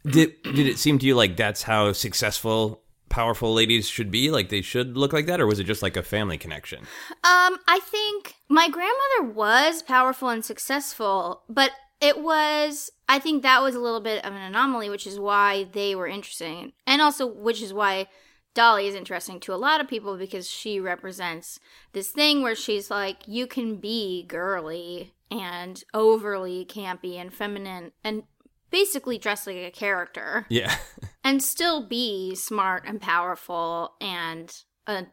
did 0.04 0.42
did 0.42 0.66
it 0.66 0.78
seem 0.78 0.99
to 0.99 1.06
you 1.06 1.14
like 1.14 1.37
that's 1.37 1.62
how 1.62 1.92
successful 1.92 2.82
powerful 3.08 3.52
ladies 3.52 3.88
should 3.88 4.11
be? 4.11 4.30
Like 4.30 4.49
they 4.49 4.62
should 4.62 4.96
look 4.96 5.12
like 5.12 5.26
that, 5.26 5.40
or 5.40 5.46
was 5.46 5.61
it 5.61 5.64
just 5.64 5.82
like 5.82 5.96
a 5.96 6.02
family 6.02 6.38
connection? 6.38 6.80
Um, 7.23 7.58
I 7.68 7.80
think 7.82 8.34
my 8.49 8.68
grandmother 8.68 9.32
was 9.34 9.82
powerful 9.82 10.28
and 10.28 10.44
successful, 10.44 11.42
but 11.49 11.73
it 12.00 12.20
was 12.20 12.90
I 13.08 13.18
think 13.18 13.42
that 13.42 13.62
was 13.62 13.75
a 13.75 13.80
little 13.80 14.00
bit 14.00 14.25
of 14.25 14.32
an 14.32 14.42
anomaly, 14.42 14.90
which 14.90 15.06
is 15.06 15.18
why 15.18 15.64
they 15.73 15.94
were 15.94 16.06
interesting. 16.06 16.73
And 16.87 17.00
also 17.02 17.26
which 17.26 17.62
is 17.62 17.73
why 17.73 18.08
Dolly 18.54 18.87
is 18.87 18.94
interesting 18.94 19.40
to 19.40 19.52
a 19.52 19.56
lot 19.56 19.80
of 19.80 19.88
people 19.88 20.16
because 20.16 20.49
she 20.49 20.78
represents 20.78 21.58
this 21.92 22.11
thing 22.11 22.42
where 22.42 22.54
she's 22.54 22.90
like 22.90 23.18
you 23.26 23.46
can 23.46 23.76
be 23.76 24.25
girly 24.26 25.12
and 25.30 25.82
overly 25.92 26.64
campy 26.64 27.16
and 27.16 27.32
feminine 27.34 27.92
and 28.04 28.23
basically 28.70 29.18
dress 29.18 29.46
like 29.46 29.56
a 29.56 29.70
character 29.70 30.46
Yeah. 30.49 30.75
and 31.24 31.42
still 31.42 31.84
be 31.86 32.34
smart 32.34 32.84
and 32.86 33.00
powerful 33.00 33.94
and 34.00 34.54
a 34.86 35.06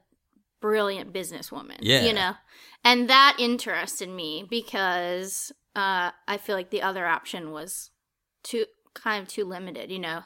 brilliant 0.59 1.13
businesswoman. 1.13 1.77
Yeah. 1.79 2.03
You 2.03 2.13
know? 2.13 2.33
And 2.83 3.09
that 3.09 3.37
interested 3.39 4.09
me 4.09 4.45
because 4.47 5.51
uh, 5.75 6.11
I 6.27 6.37
feel 6.37 6.55
like 6.55 6.69
the 6.69 6.81
other 6.81 7.07
option 7.07 7.51
was 7.51 7.91
too 8.43 8.65
kind 8.93 9.23
of 9.23 9.29
too 9.29 9.45
limited, 9.45 9.89
you 9.89 9.99
know? 9.99 10.23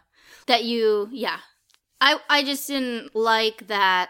That 0.48 0.64
you, 0.64 1.08
yeah. 1.12 1.38
I, 2.02 2.18
I 2.30 2.44
just 2.44 2.68
didn't 2.68 3.16
like 3.16 3.68
that 3.68 4.10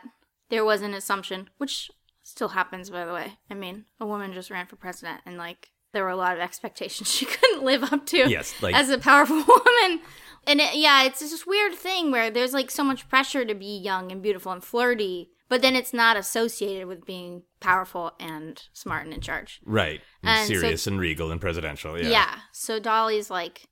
there 0.50 0.64
was 0.66 0.82
an 0.82 0.94
assumption, 0.94 1.50
which 1.58 1.92
still 2.24 2.50
happens, 2.50 2.90
by 2.90 3.06
the 3.06 3.14
way. 3.14 3.34
I 3.52 3.54
mean, 3.54 3.86
a 4.00 4.06
woman 4.06 4.34
just 4.34 4.50
ran 4.50 4.66
for 4.66 4.76
president 4.78 5.22
and, 5.26 5.38
like, 5.38 5.72
there 5.92 6.04
were 6.04 6.10
a 6.10 6.16
lot 6.16 6.36
of 6.36 6.40
expectations 6.42 7.12
she 7.14 7.26
couldn't 7.26 7.64
live 7.64 7.84
up 7.84 8.06
to 8.08 8.30
Yes, 8.30 8.54
like- 8.62 8.76
as 8.76 8.90
a 8.90 8.98
powerful 8.98 9.36
woman. 9.48 10.02
And 10.48 10.60
it, 10.62 10.76
yeah, 10.76 11.04
it's 11.04 11.20
this 11.20 11.46
weird 11.48 11.74
thing 11.74 12.12
where 12.12 12.30
there's 12.30 12.54
like 12.54 12.70
so 12.72 12.84
much 12.84 13.10
pressure 13.10 13.46
to 13.46 13.56
be 13.56 13.78
young 13.78 14.12
and 14.12 14.22
beautiful 14.22 14.52
and 14.52 14.64
flirty, 14.64 15.30
but 15.50 15.62
then 15.62 15.76
it's 15.76 15.94
not 15.94 16.18
associated 16.18 16.88
with 16.88 17.06
being 17.06 17.44
powerful 17.60 18.14
and 18.20 18.62
smart 18.74 19.06
and 19.06 19.14
in 19.14 19.22
charge. 19.22 19.60
Right. 19.66 20.02
And 20.24 20.48
so- 20.48 20.54
Serious 20.56 20.88
and 20.88 21.00
regal 21.00 21.32
and 21.32 21.42
presidential. 21.42 22.00
Yeah. 22.00 22.10
Yeah. 22.10 22.36
So 22.52 22.80
Dolly's 22.80 23.30
like 23.30 23.68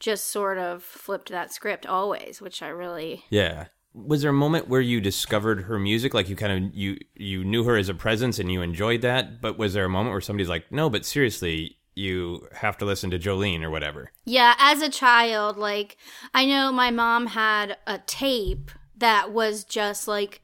just 0.00 0.30
sort 0.30 0.58
of 0.58 0.82
flipped 0.82 1.30
that 1.30 1.52
script 1.52 1.86
always, 1.86 2.40
which 2.40 2.62
I 2.62 2.68
really 2.68 3.24
Yeah. 3.30 3.66
Was 3.96 4.22
there 4.22 4.30
a 4.30 4.34
moment 4.34 4.68
where 4.68 4.80
you 4.80 5.00
discovered 5.00 5.62
her 5.62 5.78
music? 5.78 6.14
Like 6.14 6.28
you 6.28 6.34
kind 6.34 6.66
of 6.66 6.74
you 6.74 6.98
you 7.14 7.44
knew 7.44 7.62
her 7.62 7.76
as 7.76 7.88
a 7.88 7.94
presence 7.94 8.40
and 8.40 8.50
you 8.50 8.60
enjoyed 8.60 9.02
that, 9.02 9.40
but 9.40 9.56
was 9.56 9.72
there 9.72 9.84
a 9.84 9.88
moment 9.88 10.10
where 10.12 10.20
somebody's 10.20 10.48
like, 10.48 10.72
"No, 10.72 10.90
but 10.90 11.04
seriously, 11.06 11.78
you 11.94 12.48
have 12.52 12.76
to 12.78 12.84
listen 12.84 13.10
to 13.10 13.18
Jolene 13.18 13.62
or 13.62 13.70
whatever." 13.70 14.10
Yeah, 14.24 14.54
as 14.58 14.82
a 14.82 14.88
child, 14.88 15.56
like 15.56 15.96
I 16.34 16.46
know 16.46 16.72
my 16.72 16.90
mom 16.90 17.28
had 17.28 17.76
a 17.86 17.98
tape 17.98 18.70
that 18.96 19.32
was 19.32 19.64
just 19.64 20.06
like 20.08 20.40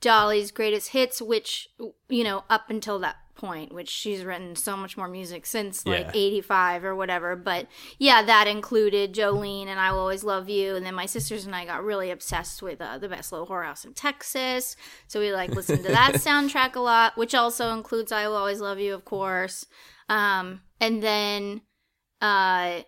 Dolly's 0.00 0.50
greatest 0.50 0.90
hits, 0.90 1.20
which 1.22 1.68
you 2.08 2.24
know, 2.24 2.44
up 2.50 2.68
until 2.68 2.98
that 3.00 3.16
point, 3.34 3.72
which 3.74 3.88
she's 3.90 4.24
written 4.24 4.54
so 4.54 4.76
much 4.76 4.96
more 4.96 5.08
music 5.08 5.44
since 5.44 5.84
like 5.84 6.06
Yeah. 6.06 6.10
85 6.14 6.84
or 6.84 6.94
whatever. 6.94 7.34
But 7.34 7.66
yeah, 7.98 8.22
that 8.22 8.46
included 8.46 9.12
Jolene 9.12 9.66
and 9.66 9.78
I 9.80 9.90
Will 9.90 9.98
Always 10.00 10.22
Love 10.22 10.48
You. 10.48 10.76
And 10.76 10.86
then 10.86 10.94
my 10.94 11.06
sisters 11.06 11.44
and 11.44 11.54
I 11.54 11.64
got 11.64 11.82
really 11.82 12.12
obsessed 12.12 12.62
with 12.62 12.80
uh, 12.80 12.98
The 12.98 13.08
Best 13.08 13.32
Little 13.32 13.46
Whorehouse 13.48 13.84
in 13.84 13.92
Texas. 13.92 14.76
So 15.08 15.18
we 15.18 15.32
like 15.32 15.50
listened 15.50 15.84
to 15.84 15.90
that 15.90 16.12
soundtrack 16.14 16.76
a 16.76 16.80
lot, 16.80 17.16
which 17.16 17.34
also 17.34 17.70
includes 17.72 18.12
I 18.12 18.28
Will 18.28 18.36
Always 18.36 18.60
Love 18.60 18.78
You, 18.78 18.94
of 18.94 19.04
course. 19.04 19.66
Um, 20.08 20.60
and 20.86 21.02
then, 21.02 21.62
uh, 22.20 22.82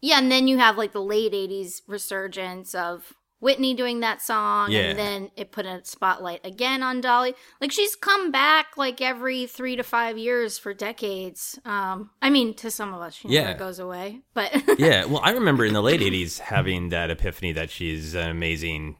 yeah, 0.00 0.18
and 0.18 0.30
then 0.30 0.48
you 0.48 0.58
have 0.58 0.76
like 0.76 0.92
the 0.92 1.02
late 1.02 1.32
80s 1.32 1.82
resurgence 1.86 2.74
of 2.74 3.12
Whitney 3.40 3.74
doing 3.74 4.00
that 4.00 4.22
song, 4.22 4.70
Yeah. 4.70 4.82
and 4.82 4.98
then 4.98 5.30
it 5.36 5.50
put 5.50 5.66
a 5.66 5.80
spotlight 5.84 6.46
again 6.46 6.82
on 6.82 7.00
Dolly. 7.00 7.34
Like 7.60 7.72
she's 7.72 7.96
come 7.96 8.30
back 8.30 8.76
like 8.76 9.00
every 9.00 9.46
three 9.46 9.74
to 9.74 9.82
five 9.82 10.16
years 10.16 10.58
for 10.58 10.72
decades. 10.72 11.58
Um, 11.64 12.10
I 12.20 12.30
mean, 12.30 12.54
to 12.54 12.70
some 12.70 12.94
of 12.94 13.00
us, 13.00 13.14
she 13.14 13.28
Yeah. 13.28 13.46
never 13.46 13.58
goes 13.58 13.78
away, 13.80 14.20
but 14.34 14.52
yeah, 14.78 15.04
well, 15.06 15.20
I 15.24 15.30
remember 15.40 15.64
in 15.64 15.72
the 15.74 15.82
late 15.82 16.00
'80s 16.00 16.38
having 16.38 16.90
that 16.90 17.10
epiphany 17.10 17.50
that 17.52 17.70
she's 17.70 18.14
an 18.14 18.28
amazing 18.30 18.96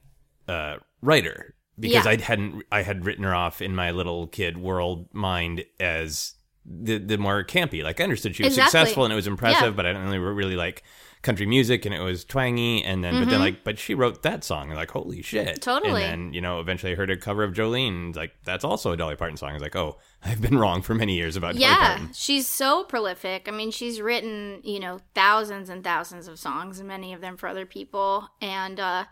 uh, 0.48 0.78
writer 1.00 1.54
because 1.78 2.04
Yeah. 2.04 2.10
I 2.10 2.16
hadn't 2.16 2.64
I 2.72 2.82
had 2.82 3.04
written 3.06 3.22
her 3.22 3.34
off 3.34 3.62
in 3.62 3.76
my 3.76 3.92
little 3.92 4.26
kid 4.26 4.58
world 4.58 5.06
mind 5.12 5.64
as 5.78 6.34
the 6.64 6.98
the 6.98 7.18
more 7.18 7.42
campy. 7.44 7.82
Like 7.82 8.00
I 8.00 8.04
understood 8.04 8.36
she 8.36 8.44
was 8.44 8.52
Exactly. 8.54 8.78
successful 8.80 9.04
and 9.04 9.12
it 9.12 9.16
was 9.16 9.26
impressive, 9.26 9.62
Yeah. 9.62 9.70
but 9.70 9.86
I 9.86 9.92
didn't 9.92 10.06
really 10.08 10.18
really 10.18 10.56
like 10.56 10.82
country 11.22 11.46
music 11.46 11.84
and 11.86 11.94
it 11.94 12.00
was 12.00 12.24
twangy. 12.24 12.82
And 12.84 13.02
then 13.04 13.14
but 13.22 13.30
then 13.30 13.40
like 13.40 13.64
but 13.64 13.78
she 13.78 13.94
wrote 13.94 14.22
that 14.22 14.42
song 14.44 14.68
and 14.68 14.76
like 14.76 14.90
holy 14.90 15.22
shit, 15.22 15.46
Mm-hmm. 15.46 15.54
Totally. 15.60 16.02
And 16.04 16.28
then 16.28 16.34
you 16.34 16.40
know 16.40 16.60
eventually 16.60 16.92
I 16.92 16.94
heard 16.94 17.10
a 17.10 17.16
cover 17.16 17.42
of 17.44 17.52
Jolene. 17.54 18.14
Like 18.14 18.32
that's 18.44 18.64
also 18.64 18.92
a 18.92 18.96
Dolly 18.96 19.16
Parton 19.16 19.36
song. 19.36 19.50
I 19.50 19.54
was 19.54 19.62
like 19.62 19.76
oh 19.76 19.98
I've 20.24 20.40
been 20.40 20.56
wrong 20.58 20.82
for 20.82 20.94
many 20.94 21.14
years 21.16 21.34
about 21.36 21.52
Dolly 21.54 21.62
yeah, 21.62 21.88
Parton. 21.96 22.12
she's 22.12 22.46
so 22.46 22.84
prolific. 22.84 23.48
I 23.48 23.50
mean, 23.50 23.72
she's 23.72 24.00
written, 24.00 24.60
you 24.62 24.78
know, 24.78 25.00
thousands 25.16 25.68
and 25.68 25.82
thousands 25.82 26.28
of 26.28 26.38
songs, 26.38 26.78
and 26.78 26.86
many 26.86 27.12
of 27.12 27.20
them 27.20 27.36
for 27.36 27.48
other 27.48 27.66
people. 27.66 28.28
And 28.40 28.78
uh, 28.78 29.06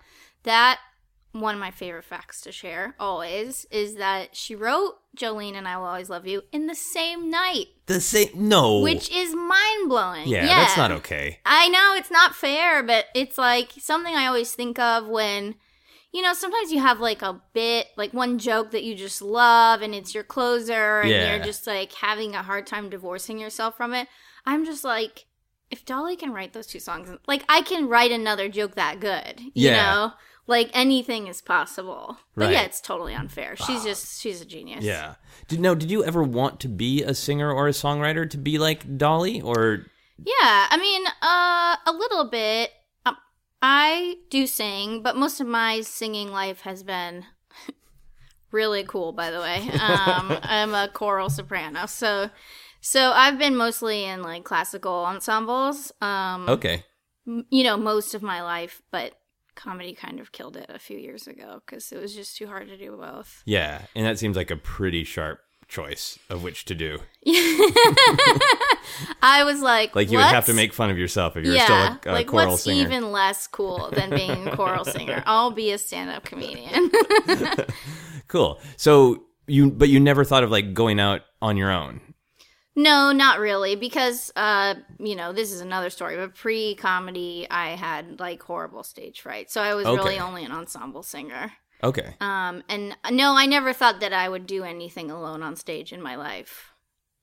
that 0.45 0.79
one 1.33 1.55
of 1.55 1.61
my 1.61 1.71
favorite 1.71 2.05
facts 2.05 2.41
to 2.43 2.53
share 2.53 2.95
always 2.99 3.65
is 3.71 3.95
that 3.97 4.35
she 4.35 4.55
wrote 4.55 4.97
Jolene 5.17 5.55
and 5.55 5.69
I 5.69 5.77
Will 5.77 5.85
Always 5.87 6.11
Love 6.11 6.27
You 6.27 6.43
in 6.51 6.67
the 6.67 6.75
same 6.75 7.31
night, 7.31 7.67
The 7.87 8.01
same 8.01 8.31
no, 8.35 8.81
which 8.81 9.11
is 9.11 9.35
mind 9.35 9.89
blowing. 9.89 10.27
yeah, 10.29 10.47
that's 10.47 10.77
not 10.77 10.91
okay. 10.91 11.39
I 11.47 11.69
know 11.69 11.95
it's 11.97 12.11
not 12.11 12.35
fair, 12.35 12.83
but 12.83 13.07
it's 13.15 13.39
like 13.39 13.73
something 13.79 14.15
I 14.15 14.27
always 14.27 14.53
think 14.55 14.79
of 14.81 15.07
when, 15.07 15.55
you 16.13 16.21
know, 16.23 16.33
sometimes 16.35 16.73
you 16.73 16.81
have 16.81 16.99
like 16.99 17.23
a 17.23 17.41
bit, 17.53 17.87
like 17.97 18.13
one 18.13 18.39
joke 18.41 18.73
that 18.73 18.83
you 18.83 18.97
just 18.97 19.23
love 19.23 19.83
and 19.83 19.95
it's 19.95 20.13
your 20.15 20.25
closer 20.25 21.01
and 21.03 21.11
Yeah. 21.11 21.37
you're 21.37 21.45
just 21.45 21.65
like 21.67 21.93
having 21.93 22.35
a 22.35 22.43
hard 22.43 22.67
time 22.67 22.91
divorcing 22.91 23.39
yourself 23.39 23.77
from 23.77 23.95
it. 23.95 24.09
I'm 24.45 24.65
just 24.65 24.83
like, 24.83 25.27
if 25.71 25.85
Dolly 25.85 26.17
can 26.17 26.33
write 26.33 26.53
those 26.53 26.67
two 26.67 26.81
songs, 26.81 27.09
like 27.29 27.45
I 27.49 27.63
can 27.63 27.89
write 27.89 28.11
another 28.11 28.49
joke 28.49 28.75
that 28.75 28.99
good, 28.99 29.41
you 29.55 29.71
Yeah. 29.71 29.77
know? 29.77 30.13
Like 30.47 30.71
anything 30.73 31.27
is 31.29 31.41
possible. 31.41 32.19
But 32.35 32.53
yeah, 32.53 32.63
it's 32.63 32.81
totally 32.81 33.15
unfair. 33.15 33.55
She's 33.57 33.85
just, 33.85 34.21
she's 34.21 34.41
a 34.41 34.45
genius. 34.45 34.85
Yeah. 34.85 35.15
Did 35.47 35.61
no? 35.61 35.75
Did 35.75 35.91
you 35.91 36.05
ever 36.05 36.23
want 36.23 36.59
to 36.61 36.69
be 36.69 37.03
a 37.03 37.15
singer 37.15 37.53
or 37.53 37.69
a 37.69 37.73
songwriter 37.73 38.29
to 38.31 38.37
be 38.39 38.59
like 38.59 38.99
Dolly? 38.99 39.41
Or 39.41 39.87
Yeah, 40.19 40.67
I 40.71 40.77
mean, 40.79 41.07
uh, 41.23 41.77
a 41.87 41.93
little 41.97 42.29
bit. 42.29 42.71
Um, 43.07 43.17
I 43.63 44.17
do 44.31 44.47
sing, 44.47 45.03
but 45.03 45.17
most 45.17 45.41
of 45.41 45.47
my 45.47 45.83
singing 45.83 46.31
life 46.33 46.63
has 46.63 46.83
been 46.83 47.27
really 48.51 48.85
cool. 48.85 49.13
By 49.13 49.31
the 49.31 49.41
way, 49.41 49.69
um, 49.81 50.39
I'm 50.43 50.75
a 50.75 50.89
choral 50.93 51.31
soprano, 51.31 51.87
so 51.87 52.31
so 52.81 53.13
I've 53.13 53.39
been 53.39 53.57
mostly 53.57 54.05
in 54.05 54.23
like 54.23 54.45
classical 54.45 55.05
ensembles. 55.05 55.93
Um, 56.01 56.49
okay, 56.49 56.85
m- 57.27 57.47
you 57.51 57.63
know, 57.65 57.77
most 57.77 58.15
of 58.15 58.23
my 58.23 58.43
life, 58.43 58.83
but 58.91 59.15
comedy 59.63 59.95
kind 59.95 60.21
of 60.21 60.33
killed 60.33 60.57
it 60.57 60.67
a 60.69 60.79
few 60.79 60.99
years 60.99 61.27
ago 61.27 61.61
because 61.65 61.93
it 61.93 62.01
was 62.01 62.15
just 62.15 62.37
too 62.37 62.47
hard 62.47 62.69
to 62.69 62.77
do 62.77 62.97
both. 62.97 63.43
yeah, 63.45 63.83
and 63.95 64.07
that 64.07 64.19
seems 64.19 64.37
like 64.37 64.51
a 64.51 64.57
pretty 64.57 65.05
sharp 65.05 65.41
choice 65.69 66.19
of 66.29 66.43
which 66.43 66.65
to 66.65 66.75
do. 66.75 66.99
I 69.23 69.45
was 69.45 69.61
like, 69.61 69.95
Like 69.95 70.11
you 70.11 70.19
would 70.19 70.27
have 70.27 70.47
to 70.47 70.55
make 70.55 70.73
fun 70.73 70.91
of 70.91 70.99
yourself 70.99 71.37
if 71.37 71.45
you 71.45 71.51
were 71.51 71.57
yeah, 71.57 71.97
still 71.99 72.13
a, 72.13 72.15
a 72.15 72.17
like 72.17 72.27
choral 72.27 72.51
what's 72.53 72.65
singer. 72.65 72.81
even 72.83 73.13
less 73.13 73.47
cool 73.47 73.91
than 73.93 74.11
being 74.11 74.49
a 74.49 74.57
choral 74.57 74.85
singer? 74.97 75.23
I'll 75.27 75.51
be 75.53 75.71
a 75.73 75.79
stand-up 75.79 76.25
comedian. 76.25 76.91
Cool. 78.29 78.61
So 78.77 79.25
you, 79.49 79.73
but 79.73 79.89
you 79.89 79.99
never 79.99 80.23
thought 80.25 80.45
of 80.45 80.53
like 80.53 80.73
going 80.73 81.01
out 81.01 81.23
on 81.43 81.57
your 81.57 81.73
own. 81.73 82.01
No, 82.83 83.13
not 83.13 83.39
really, 83.39 83.77
because 83.77 84.33
uh, 84.37 84.75
you 84.99 85.15
know, 85.15 85.33
this 85.33 85.53
is 85.53 85.61
another 85.61 85.91
story. 85.91 86.17
But 86.17 86.35
pre-comedy, 86.35 87.47
I 87.51 87.71
had 87.71 88.21
like 88.21 88.43
horrible 88.43 88.83
stage 88.83 89.21
fright, 89.21 89.51
so 89.51 89.61
I 89.61 89.75
was 89.75 89.87
really 89.87 90.19
only 90.19 90.45
an 90.45 90.53
ensemble 90.53 91.03
singer. 91.03 91.53
Okay. 91.83 92.15
Um, 92.21 92.63
and 92.69 92.97
no, 93.11 93.37
I 93.37 93.47
never 93.47 93.73
thought 93.73 94.01
that 94.01 94.13
I 94.13 94.29
would 94.29 94.47
do 94.47 94.65
anything 94.65 95.11
alone 95.11 95.43
on 95.43 95.57
stage 95.57 95.93
in 95.93 96.03
my 96.03 96.17
life. 96.17 96.73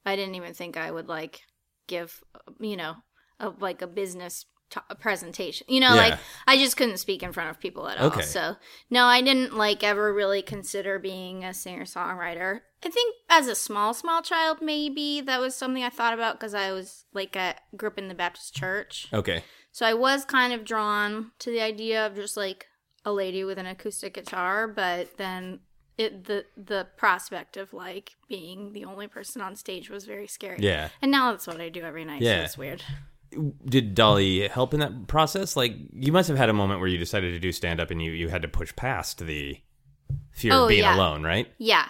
I 0.05 0.15
didn't 0.15 0.35
even 0.35 0.53
think 0.53 0.77
I 0.77 0.89
would 0.89 1.07
like 1.07 1.41
give, 1.87 2.23
you 2.59 2.77
know, 2.77 2.95
a, 3.39 3.49
like 3.49 3.81
a 3.81 3.87
business 3.87 4.45
t- 4.69 4.79
a 4.89 4.95
presentation. 4.95 5.65
You 5.69 5.79
know, 5.79 5.93
Yeah. 5.95 6.01
like 6.01 6.19
I 6.47 6.57
just 6.57 6.77
couldn't 6.77 6.97
speak 6.97 7.23
in 7.23 7.33
front 7.33 7.49
of 7.49 7.59
people 7.59 7.87
at 7.87 7.99
all. 7.99 8.21
So 8.21 8.55
no, 8.89 9.05
I 9.05 9.21
didn't 9.21 9.55
like 9.57 9.83
ever 9.83 10.13
really 10.13 10.41
consider 10.41 10.99
being 10.99 11.43
a 11.43 11.53
singer 11.53 11.83
songwriter. 11.85 12.61
I 12.83 12.89
think 12.89 13.15
as 13.29 13.47
a 13.47 13.55
small, 13.55 13.93
small 13.93 14.21
child, 14.21 14.59
maybe 14.61 15.21
that 15.21 15.39
was 15.39 15.55
something 15.55 15.83
I 15.83 15.89
thought 15.89 16.13
about 16.13 16.39
because 16.39 16.53
I 16.53 16.71
was 16.71 17.05
like 17.13 17.35
a 17.35 17.55
grew 17.75 17.89
up 17.89 17.97
in 17.97 18.07
the 18.07 18.13
Baptist 18.15 18.53
church. 18.55 19.07
Okay. 19.11 19.43
So 19.71 19.85
I 19.85 19.93
was 19.93 20.25
kind 20.25 20.53
of 20.53 20.63
drawn 20.65 21.31
to 21.39 21.51
the 21.51 21.61
idea 21.61 22.05
of 22.05 22.15
just 22.15 22.37
like 22.37 22.67
a 23.05 23.11
lady 23.11 23.43
with 23.43 23.57
an 23.57 23.65
acoustic 23.65 24.13
guitar, 24.15 24.67
but 24.67 25.17
then 25.17 25.59
it 25.97 26.25
the 26.25 26.45
the 26.55 26.87
prospect 26.97 27.57
of 27.57 27.73
like 27.73 28.11
being 28.27 28.73
the 28.73 28.85
only 28.85 29.07
person 29.07 29.41
on 29.41 29.55
stage 29.55 29.89
was 29.89 30.05
very 30.05 30.27
scary. 30.27 30.57
Yeah. 30.59 30.89
And 31.01 31.09
now 31.11 31.31
that's 31.31 31.47
what 31.47 31.59
I 31.59 31.69
do 31.69 31.81
every 31.81 32.05
night. 32.05 32.21
Yeah. 32.21 32.39
So 32.39 32.43
it's 32.43 32.57
weird. 32.57 32.83
Did 33.65 33.93
Dolly 33.95 34.47
help 34.47 34.73
in 34.73 34.79
that 34.79 35.07
process? 35.07 35.55
Like 35.55 35.73
you 35.93 36.11
must 36.11 36.27
have 36.29 36.37
had 36.37 36.49
a 36.49 36.53
moment 36.53 36.79
where 36.79 36.89
you 36.89 36.97
decided 36.97 37.33
to 37.33 37.39
do 37.39 37.51
stand 37.51 37.79
up 37.79 37.91
and 37.91 38.01
you 38.01 38.11
you 38.11 38.29
had 38.29 38.41
to 38.43 38.47
push 38.47 38.75
past 38.75 39.25
the 39.25 39.57
fear 40.31 40.53
Oh, 40.53 40.63
of 40.63 40.69
being 40.69 40.83
yeah. 40.83 40.95
alone, 40.95 41.23
right? 41.23 41.47
Yeah. 41.57 41.87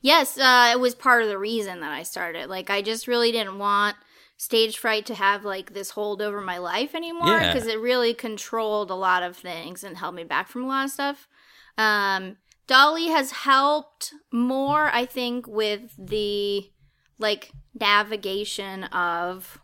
Yes, 0.00 0.38
uh, 0.38 0.70
it 0.72 0.78
was 0.78 0.94
part 0.94 1.22
of 1.22 1.28
the 1.28 1.38
reason 1.38 1.80
that 1.80 1.90
I 1.90 2.04
started. 2.04 2.48
Like, 2.48 2.70
I 2.70 2.82
just 2.82 3.08
really 3.08 3.32
didn't 3.32 3.58
want 3.58 3.96
stage 4.36 4.78
fright 4.78 5.06
to 5.06 5.14
have 5.14 5.44
like 5.44 5.72
this 5.72 5.90
hold 5.90 6.20
over 6.22 6.40
my 6.40 6.58
life 6.58 6.94
anymore 6.94 7.28
Yeah. 7.38 7.52
because 7.52 7.66
it 7.68 7.80
really 7.80 8.12
controlled 8.14 8.90
a 8.90 8.94
lot 8.94 9.22
of 9.22 9.36
things 9.36 9.82
and 9.82 9.96
held 9.96 10.14
me 10.14 10.24
back 10.24 10.48
from 10.48 10.64
a 10.64 10.68
lot 10.68 10.84
of 10.84 10.90
stuff. 10.90 11.26
Um, 11.78 12.36
Dolly 12.66 13.08
has 13.08 13.30
helped 13.32 14.12
more, 14.32 14.90
I 14.92 15.06
think, 15.06 15.46
with 15.48 15.92
the 15.98 16.70
like 17.18 17.50
navigation 17.78 18.84
of 18.84 19.60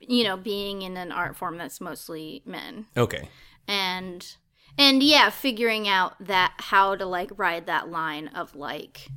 you 0.00 0.24
know 0.24 0.36
being 0.36 0.82
in 0.82 0.96
an 0.96 1.12
art 1.12 1.36
form 1.36 1.56
that's 1.58 1.80
mostly 1.80 2.42
men 2.44 2.86
Okay. 2.96 3.28
and 3.68 4.36
and 4.78 5.02
yeah, 5.02 5.30
figuring 5.30 5.88
out 5.88 6.14
that 6.26 6.52
how 6.58 6.96
to 6.96 7.06
like 7.06 7.30
ride 7.38 7.66
that 7.66 7.88
line 7.88 8.28
of 8.28 8.54
like 8.54 9.08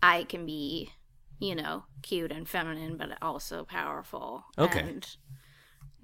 I 0.00 0.22
can 0.24 0.46
be, 0.46 0.90
you 1.40 1.54
know, 1.56 1.84
cute 2.02 2.30
and 2.30 2.48
feminine, 2.48 2.96
but 2.96 3.18
also 3.20 3.64
powerful. 3.64 4.44
Okay. 4.56 4.78
And 4.80 5.06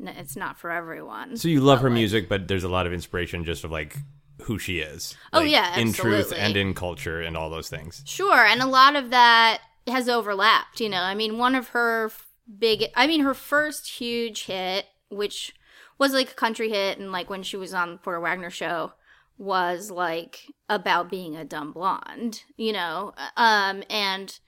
it's 0.01 0.35
not 0.37 0.59
for 0.59 0.71
everyone. 0.71 1.37
So 1.37 1.47
you 1.49 1.61
love 1.61 1.81
her 1.81 1.89
like- 1.91 1.95
music, 1.95 2.29
but 2.29 2.49
there's 2.49 2.65
a 2.65 2.69
lot 2.69 2.87
of 2.87 2.93
inspiration 2.93 3.45
just 3.45 3.63
of 3.65 3.71
like 3.71 3.97
who 4.43 4.59
she 4.59 4.79
is. 4.81 5.17
Oh, 5.33 5.41
Like, 5.41 5.51
yeah, 5.51 5.79
in 5.79 5.93
truth 5.93 6.33
and 6.37 6.57
in 6.57 6.75
culture 6.75 7.21
and 7.21 7.37
all 7.37 7.51
those 7.51 7.69
things. 7.69 8.03
Sure, 8.07 8.45
and 8.45 8.61
a 8.63 8.67
lot 8.67 8.97
of 8.97 9.11
that 9.11 9.61
has 9.89 10.09
overlapped, 10.09 10.81
you 10.81 10.89
know. 10.89 11.03
I 11.03 11.15
mean, 11.15 11.39
one 11.39 11.55
of 11.55 11.69
her 11.69 12.11
big 12.59 12.85
I 12.97 13.07
mean 13.07 13.21
her 13.21 13.35
first 13.35 13.89
huge 13.89 14.45
hit, 14.47 14.87
which 15.11 15.55
was 15.99 16.13
like 16.13 16.31
a 16.31 16.35
country 16.35 16.69
hit 16.71 16.99
and 16.99 17.13
like 17.13 17.29
when 17.29 17.43
she 17.43 17.57
was 17.57 17.75
on 17.75 17.93
the 17.93 17.99
Porter 17.99 18.21
Wagoner 18.21 18.51
show 18.51 18.93
was 19.37 19.91
like 19.91 20.47
about 20.69 21.11
being 21.11 21.37
a 21.37 21.45
dumb 21.45 21.73
blonde, 21.73 22.43
you 22.57 22.73
know. 22.73 23.13
Um 23.37 23.83
and 23.91 24.39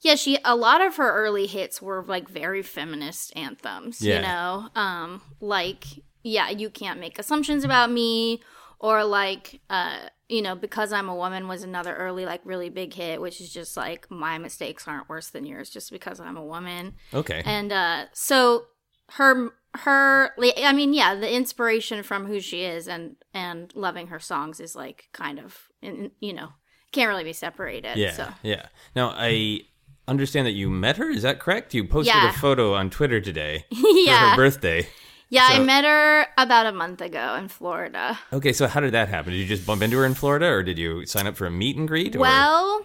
yeah, 0.00 0.14
she 0.14 0.38
a 0.44 0.54
lot 0.54 0.80
of 0.80 0.96
her 0.96 1.12
early 1.12 1.46
hits 1.46 1.82
were 1.82 2.04
like 2.06 2.28
very 2.28 2.62
feminist 2.62 3.36
anthems, 3.36 4.00
Yeah. 4.00 4.16
you 4.16 4.22
know. 4.22 4.68
Um 4.74 5.22
like 5.40 5.84
yeah, 6.22 6.50
you 6.50 6.70
can't 6.70 7.00
make 7.00 7.18
assumptions 7.18 7.64
about 7.64 7.90
me 7.90 8.42
or 8.78 9.04
like 9.04 9.60
uh 9.70 9.98
you 10.28 10.42
know 10.42 10.54
because 10.54 10.92
i'm 10.92 11.08
a 11.08 11.14
woman 11.14 11.48
was 11.48 11.62
another 11.62 11.94
early 11.94 12.24
like 12.26 12.40
really 12.44 12.68
big 12.68 12.92
hit 12.94 13.20
which 13.20 13.40
is 13.40 13.52
just 13.52 13.76
like 13.76 14.10
my 14.10 14.38
mistakes 14.38 14.86
aren't 14.86 15.08
worse 15.08 15.30
than 15.30 15.46
yours 15.46 15.70
just 15.70 15.90
because 15.90 16.20
i'm 16.20 16.36
a 16.36 16.44
woman 16.44 16.94
Okay. 17.14 17.42
and 17.44 17.72
uh 17.72 18.04
so 18.12 18.64
her 19.12 19.50
her 19.74 20.32
i 20.58 20.72
mean 20.72 20.92
yeah 20.94 21.14
the 21.14 21.34
inspiration 21.34 22.02
from 22.02 22.26
who 22.26 22.40
she 22.40 22.62
is 22.64 22.88
and 22.88 23.16
and 23.32 23.72
loving 23.74 24.08
her 24.08 24.18
songs 24.20 24.60
is 24.60 24.74
like 24.76 25.08
kind 25.12 25.38
of 25.38 25.68
in- 25.82 26.10
you 26.20 26.32
know 26.32 26.48
can't 26.92 27.08
really 27.08 27.24
be 27.24 27.32
separated 27.34 27.96
yeah. 27.96 28.12
so 28.12 28.28
Yeah. 28.42 28.66
Now 28.96 29.12
I 29.14 29.60
understand 30.06 30.46
that 30.46 30.52
you 30.52 30.70
met 30.70 30.96
her. 30.96 31.10
Is 31.10 31.20
that 31.20 31.38
correct? 31.38 31.74
You 31.74 31.84
posted 31.84 32.14
Yeah. 32.14 32.30
a 32.30 32.32
photo 32.32 32.72
on 32.72 32.88
Twitter 32.88 33.20
today 33.20 33.66
for 33.70 34.10
her 34.10 34.36
birthday. 34.36 34.88
Yeah 35.30 35.46
i 35.50 35.58
met 35.58 35.84
her 35.84 36.26
about 36.36 36.66
a 36.66 36.72
month 36.72 37.00
ago 37.00 37.36
in 37.38 37.48
florida 37.48 38.18
Okay, 38.32 38.52
so 38.52 38.66
how 38.66 38.80
did 38.80 38.92
that 38.92 39.08
happen? 39.08 39.32
Did 39.32 39.38
you 39.38 39.46
just 39.46 39.66
bump 39.66 39.82
into 39.82 39.98
her 39.98 40.06
in 40.06 40.14
Florida, 40.14 40.46
or 40.46 40.62
did 40.62 40.78
you 40.78 41.06
sign 41.06 41.26
up 41.26 41.36
for 41.36 41.46
a 41.46 41.50
meet 41.50 41.76
and 41.76 41.86
greet? 41.88 42.16
Or 42.16 42.20
well 42.20 42.84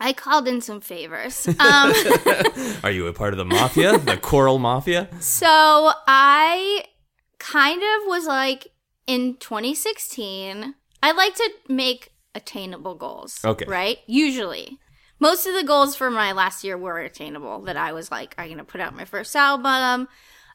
I 0.00 0.12
called 0.12 0.48
in 0.48 0.60
some 0.60 0.80
favors. 0.80 1.46
Um, 1.46 1.56
are 2.82 2.90
you 2.90 3.06
a 3.06 3.12
part 3.12 3.34
of 3.34 3.38
the 3.38 3.44
mafia, 3.44 3.98
the 3.98 4.16
Choral 4.16 4.58
Mafia? 4.58 5.08
So 5.20 5.92
I 6.08 6.84
kind 7.38 7.80
of 7.80 8.08
was 8.08 8.26
like 8.26 8.66
in 9.06 9.36
2016, 9.36 10.74
I 11.04 11.12
like 11.12 11.36
to 11.36 11.50
make 11.68 12.12
attainable 12.34 12.96
goals. 12.96 13.40
Okay. 13.44 13.64
Right? 13.66 13.98
Usually. 14.08 14.78
Most 15.20 15.46
of 15.46 15.54
the 15.54 15.62
goals 15.62 15.94
for 15.94 16.10
my 16.10 16.32
last 16.32 16.64
year 16.64 16.76
were 16.76 16.98
attainable 16.98 17.62
that 17.62 17.76
I 17.76 17.92
was 17.92 18.10
like, 18.10 18.34
I'm 18.36 18.46
going 18.46 18.58
to 18.58 18.64
put 18.64 18.80
out 18.80 18.96
my 18.96 19.04
first 19.04 19.36
album. 19.36 20.08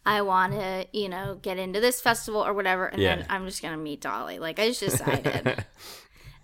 I 0.08 0.22
want 0.22 0.54
to, 0.54 0.88
you 0.94 1.10
know, 1.10 1.38
get 1.42 1.58
into 1.60 1.80
this 1.80 2.00
festival 2.02 2.42
or 2.44 2.54
whatever. 2.54 2.86
And 2.88 3.02
Yeah. 3.02 3.18
then 3.18 3.26
I'm 3.30 3.46
just 3.46 3.62
going 3.62 3.74
to 3.76 3.80
meet 3.82 4.02
Dolly. 4.02 4.40
Like, 4.40 4.58
I 4.60 4.68
just 4.70 4.80
decided. 4.80 5.66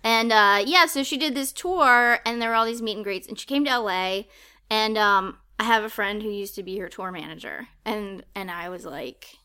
And 0.06 0.32
uh, 0.32 0.62
yeah, 0.66 0.84
so 0.84 1.02
she 1.02 1.16
did 1.16 1.34
this 1.34 1.50
tour, 1.50 2.18
and 2.26 2.40
there 2.40 2.50
were 2.50 2.54
all 2.54 2.66
these 2.66 2.82
meet 2.82 2.96
and 2.96 3.04
greets, 3.04 3.26
and 3.26 3.38
she 3.38 3.46
came 3.46 3.64
to 3.64 3.78
LA, 3.78 4.24
and 4.68 4.98
um, 4.98 5.38
I 5.58 5.64
have 5.64 5.82
a 5.82 5.88
friend 5.88 6.22
who 6.22 6.28
used 6.28 6.54
to 6.56 6.62
be 6.62 6.76
her 6.78 6.90
tour 6.90 7.10
manager, 7.10 7.68
and 7.86 8.22
and 8.34 8.50
I 8.50 8.68
was 8.68 8.84
like, 8.84 9.36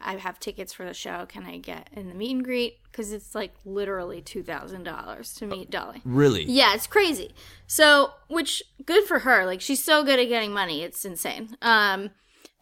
I 0.00 0.16
have 0.16 0.40
tickets 0.40 0.72
for 0.72 0.84
the 0.84 0.92
show. 0.92 1.24
Can 1.28 1.44
I 1.44 1.58
get 1.58 1.88
in 1.92 2.08
the 2.08 2.16
meet 2.16 2.32
and 2.34 2.44
greet? 2.44 2.78
Because 2.90 3.12
it's 3.12 3.32
like 3.36 3.54
literally 3.64 4.20
two 4.20 4.42
thousand 4.42 4.82
dollars 4.82 5.34
to 5.34 5.46
meet 5.46 5.70
Dolly. 5.70 6.00
Really? 6.04 6.42
Yeah, 6.46 6.74
it's 6.74 6.88
crazy. 6.88 7.32
So, 7.68 8.10
which 8.26 8.60
good 8.84 9.04
for 9.04 9.20
her. 9.20 9.46
Like 9.46 9.60
she's 9.60 9.84
so 9.84 10.02
good 10.02 10.18
at 10.18 10.26
getting 10.28 10.50
money. 10.52 10.82
It's 10.82 11.04
insane. 11.04 11.56
Um, 11.62 12.10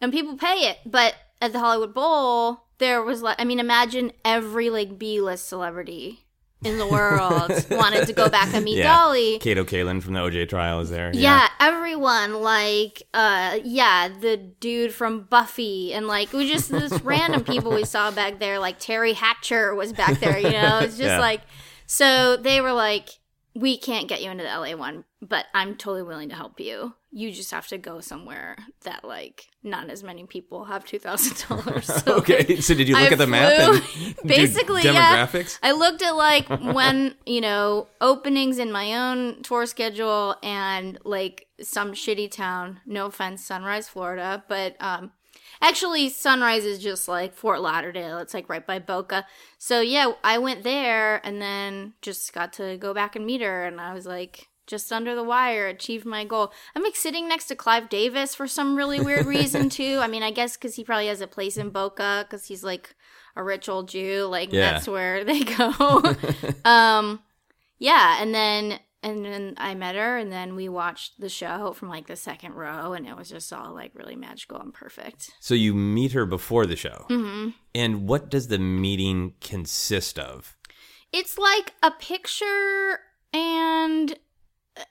and 0.01 0.11
people 0.11 0.35
pay 0.37 0.69
it. 0.69 0.79
But 0.85 1.15
at 1.41 1.53
the 1.53 1.59
Hollywood 1.59 1.93
Bowl, 1.93 2.63
there 2.79 3.01
was 3.03 3.21
like, 3.21 3.39
I 3.39 3.45
mean, 3.45 3.59
imagine 3.59 4.11
every 4.25 4.69
like 4.69 4.97
B-list 4.99 5.47
celebrity 5.47 6.25
in 6.63 6.77
the 6.77 6.85
world 6.85 7.49
wanted 7.71 8.05
to 8.05 8.13
go 8.13 8.29
back 8.29 8.53
and 8.53 8.63
meet 8.63 8.77
Yeah. 8.77 8.93
Dolly. 8.95 9.39
Kato 9.39 9.63
Kaelin 9.63 10.01
from 10.03 10.13
the 10.13 10.19
OJ 10.19 10.47
trial 10.49 10.79
is 10.79 10.91
there. 10.91 11.09
Yeah, 11.13 11.47
everyone 11.59 12.41
like 12.41 13.01
uh 13.15 13.57
yeah, 13.63 14.09
the 14.09 14.37
dude 14.37 14.93
from 14.93 15.21
Buffy 15.23 15.91
and 15.93 16.05
like 16.07 16.31
it 16.33 16.37
was 16.37 16.47
just 16.47 16.69
this 16.71 16.91
random 17.03 17.43
people 17.43 17.71
we 17.71 17.83
saw 17.83 18.11
back 18.11 18.39
there 18.39 18.59
like 18.59 18.79
Teri 18.79 19.15
Hatcher 19.15 19.73
was 19.73 19.91
back 19.91 20.19
there, 20.19 20.37
you 20.37 20.51
know. 20.51 20.79
It's 20.79 20.97
just 20.97 21.07
Yeah. 21.09 21.19
like 21.19 21.41
so 21.87 22.37
they 22.37 22.61
were 22.61 22.73
like 22.73 23.09
we 23.55 23.77
can't 23.77 24.07
get 24.07 24.21
you 24.21 24.29
into 24.29 24.43
the 24.43 24.49
LA 24.49 24.75
one, 24.77 25.03
but 25.21 25.45
I'm 25.55 25.75
totally 25.75 26.03
willing 26.03 26.29
to 26.29 26.35
help 26.35 26.59
you. 26.59 26.93
You 27.13 27.31
just 27.33 27.51
have 27.51 27.67
to 27.67 27.77
go 27.77 27.99
somewhere 27.99 28.55
that 28.83 29.03
like 29.03 29.49
not 29.63 29.89
as 29.89 30.01
many 30.01 30.25
people 30.25 30.63
have 30.65 30.85
two 30.85 30.97
thousand 30.97 31.43
dollars. 31.49 31.85
So, 32.05 32.15
Okay, 32.19 32.61
so 32.61 32.73
did 32.73 32.87
you 32.87 32.95
look 32.95 33.09
I 33.09 33.11
at 33.13 33.17
the 33.17 33.27
map 33.27 33.53
flew- 33.61 33.73
and 33.75 34.15
do 34.23 34.27
basically 34.27 34.83
yeah. 34.83 34.93
demographics? 35.27 35.59
I 35.61 35.73
looked 35.73 36.01
at 36.01 36.11
like 36.15 36.47
when 36.49 37.15
you 37.25 37.41
know 37.41 37.87
openings 37.99 38.59
in 38.59 38.71
my 38.71 38.93
own 38.95 39.43
tour 39.43 39.65
schedule 39.65 40.37
and 40.41 40.97
like 41.03 41.47
some 41.61 41.91
shitty 41.91 42.31
town. 42.31 42.79
No 42.85 43.07
offense, 43.07 43.43
Sunrise, 43.45 43.89
Florida, 43.89 44.43
but 44.47 44.75
um, 44.81 45.11
actually 45.61 46.07
Sunrise 46.09 46.63
is 46.63 46.79
just 46.79 47.09
like 47.09 47.33
Fort 47.33 47.61
Lauderdale. 47.61 48.19
It's 48.19 48.33
like 48.33 48.47
right 48.47 48.65
by 48.65 48.79
Boca. 48.79 49.25
So 49.57 49.81
yeah, 49.81 50.13
I 50.23 50.37
went 50.37 50.63
there 50.63 51.19
and 51.25 51.41
then 51.41 51.93
just 52.01 52.31
got 52.33 52.53
to 52.53 52.77
go 52.77 52.93
back 52.93 53.17
and 53.17 53.25
meet 53.25 53.41
her, 53.41 53.65
and 53.65 53.81
I 53.81 53.93
was 53.93 54.05
like. 54.05 54.47
Just 54.71 54.91
under 54.91 55.13
the 55.13 55.23
wire, 55.23 55.67
achieved 55.67 56.05
my 56.05 56.23
goal. 56.25 56.51
I'm 56.75 56.81
like 56.81 56.95
sitting 56.95 57.27
next 57.27 57.45
to 57.47 57.55
Clive 57.55 57.89
Davis 57.89 58.33
for 58.33 58.47
some 58.47 58.75
really 58.75 58.99
weird 58.99 59.25
reason 59.27 59.69
too. 59.79 59.99
I 60.01 60.07
mean, 60.07 60.23
I 60.23 60.31
guess 60.31 60.55
because 60.57 60.75
he 60.75 60.83
probably 60.83 61.07
has 61.07 61.21
a 61.21 61.27
place 61.27 61.57
in 61.57 61.69
Boca 61.69 62.25
because 62.27 62.45
he's 62.47 62.63
like 62.63 62.95
a 63.35 63.43
rich 63.43 63.69
old 63.69 63.89
Jew. 63.89 64.25
Like 64.25 64.51
Yeah. 64.51 64.71
that's 64.71 64.87
where 64.87 65.23
they 65.23 65.43
go. 65.57 66.01
um, 66.65 67.19
yeah, 67.77 68.21
and 68.21 68.33
then 68.33 68.79
and 69.03 69.25
then 69.25 69.55
I 69.57 69.73
met 69.73 69.95
her, 69.95 70.17
and 70.17 70.31
then 70.31 70.55
we 70.55 70.69
watched 70.69 71.19
the 71.19 71.27
show 71.27 71.73
from 71.73 71.89
like 71.89 72.07
the 72.07 72.15
second 72.15 72.53
row, 72.53 72.93
and 72.93 73.07
it 73.07 73.17
was 73.17 73.29
just 73.29 73.51
all 73.51 73.73
like 73.73 73.91
really 73.95 74.15
magical 74.15 74.57
and 74.59 74.73
perfect. 74.73 75.31
So 75.39 75.53
you 75.55 75.73
meet 75.73 76.11
her 76.13 76.25
before 76.25 76.65
the 76.65 76.75
show. 76.75 77.05
hmm 77.09 77.49
And 77.75 78.07
what 78.07 78.29
does 78.29 78.47
the 78.47 78.59
meeting 78.59 79.33
consist 79.41 80.17
of? 80.17 80.55
It's 81.11 81.37
like 81.37 81.73
a 81.83 81.91
picture, 81.91 82.99
and 83.33 84.17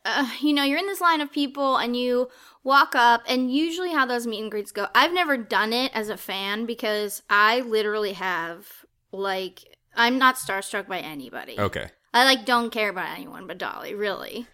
uh, 0.04 0.30
you 0.40 0.52
know, 0.52 0.62
you're 0.62 0.78
in 0.78 0.86
this 0.86 1.00
line 1.00 1.20
of 1.20 1.32
people, 1.32 1.76
and 1.76 1.96
you 1.96 2.28
walk 2.62 2.94
up, 2.94 3.22
and 3.28 3.52
usually 3.52 3.92
how 3.92 4.06
those 4.06 4.26
meet 4.26 4.42
and 4.42 4.50
greets 4.50 4.72
go. 4.72 4.88
I've 4.94 5.12
never 5.12 5.36
done 5.36 5.72
it 5.72 5.92
as 5.94 6.08
a 6.08 6.16
fan 6.16 6.66
because 6.66 7.22
I 7.30 7.60
literally 7.60 8.12
have 8.12 8.66
like 9.12 9.76
I'm 9.94 10.18
not 10.18 10.36
starstruck 10.36 10.86
by 10.88 11.00
anybody. 11.00 11.58
Okay. 11.58 11.90
I 12.12 12.24
like 12.24 12.44
don't 12.44 12.70
care 12.70 12.90
about 12.90 13.16
anyone 13.16 13.46
but 13.46 13.58
Dolly, 13.58 13.94
really. 13.94 14.46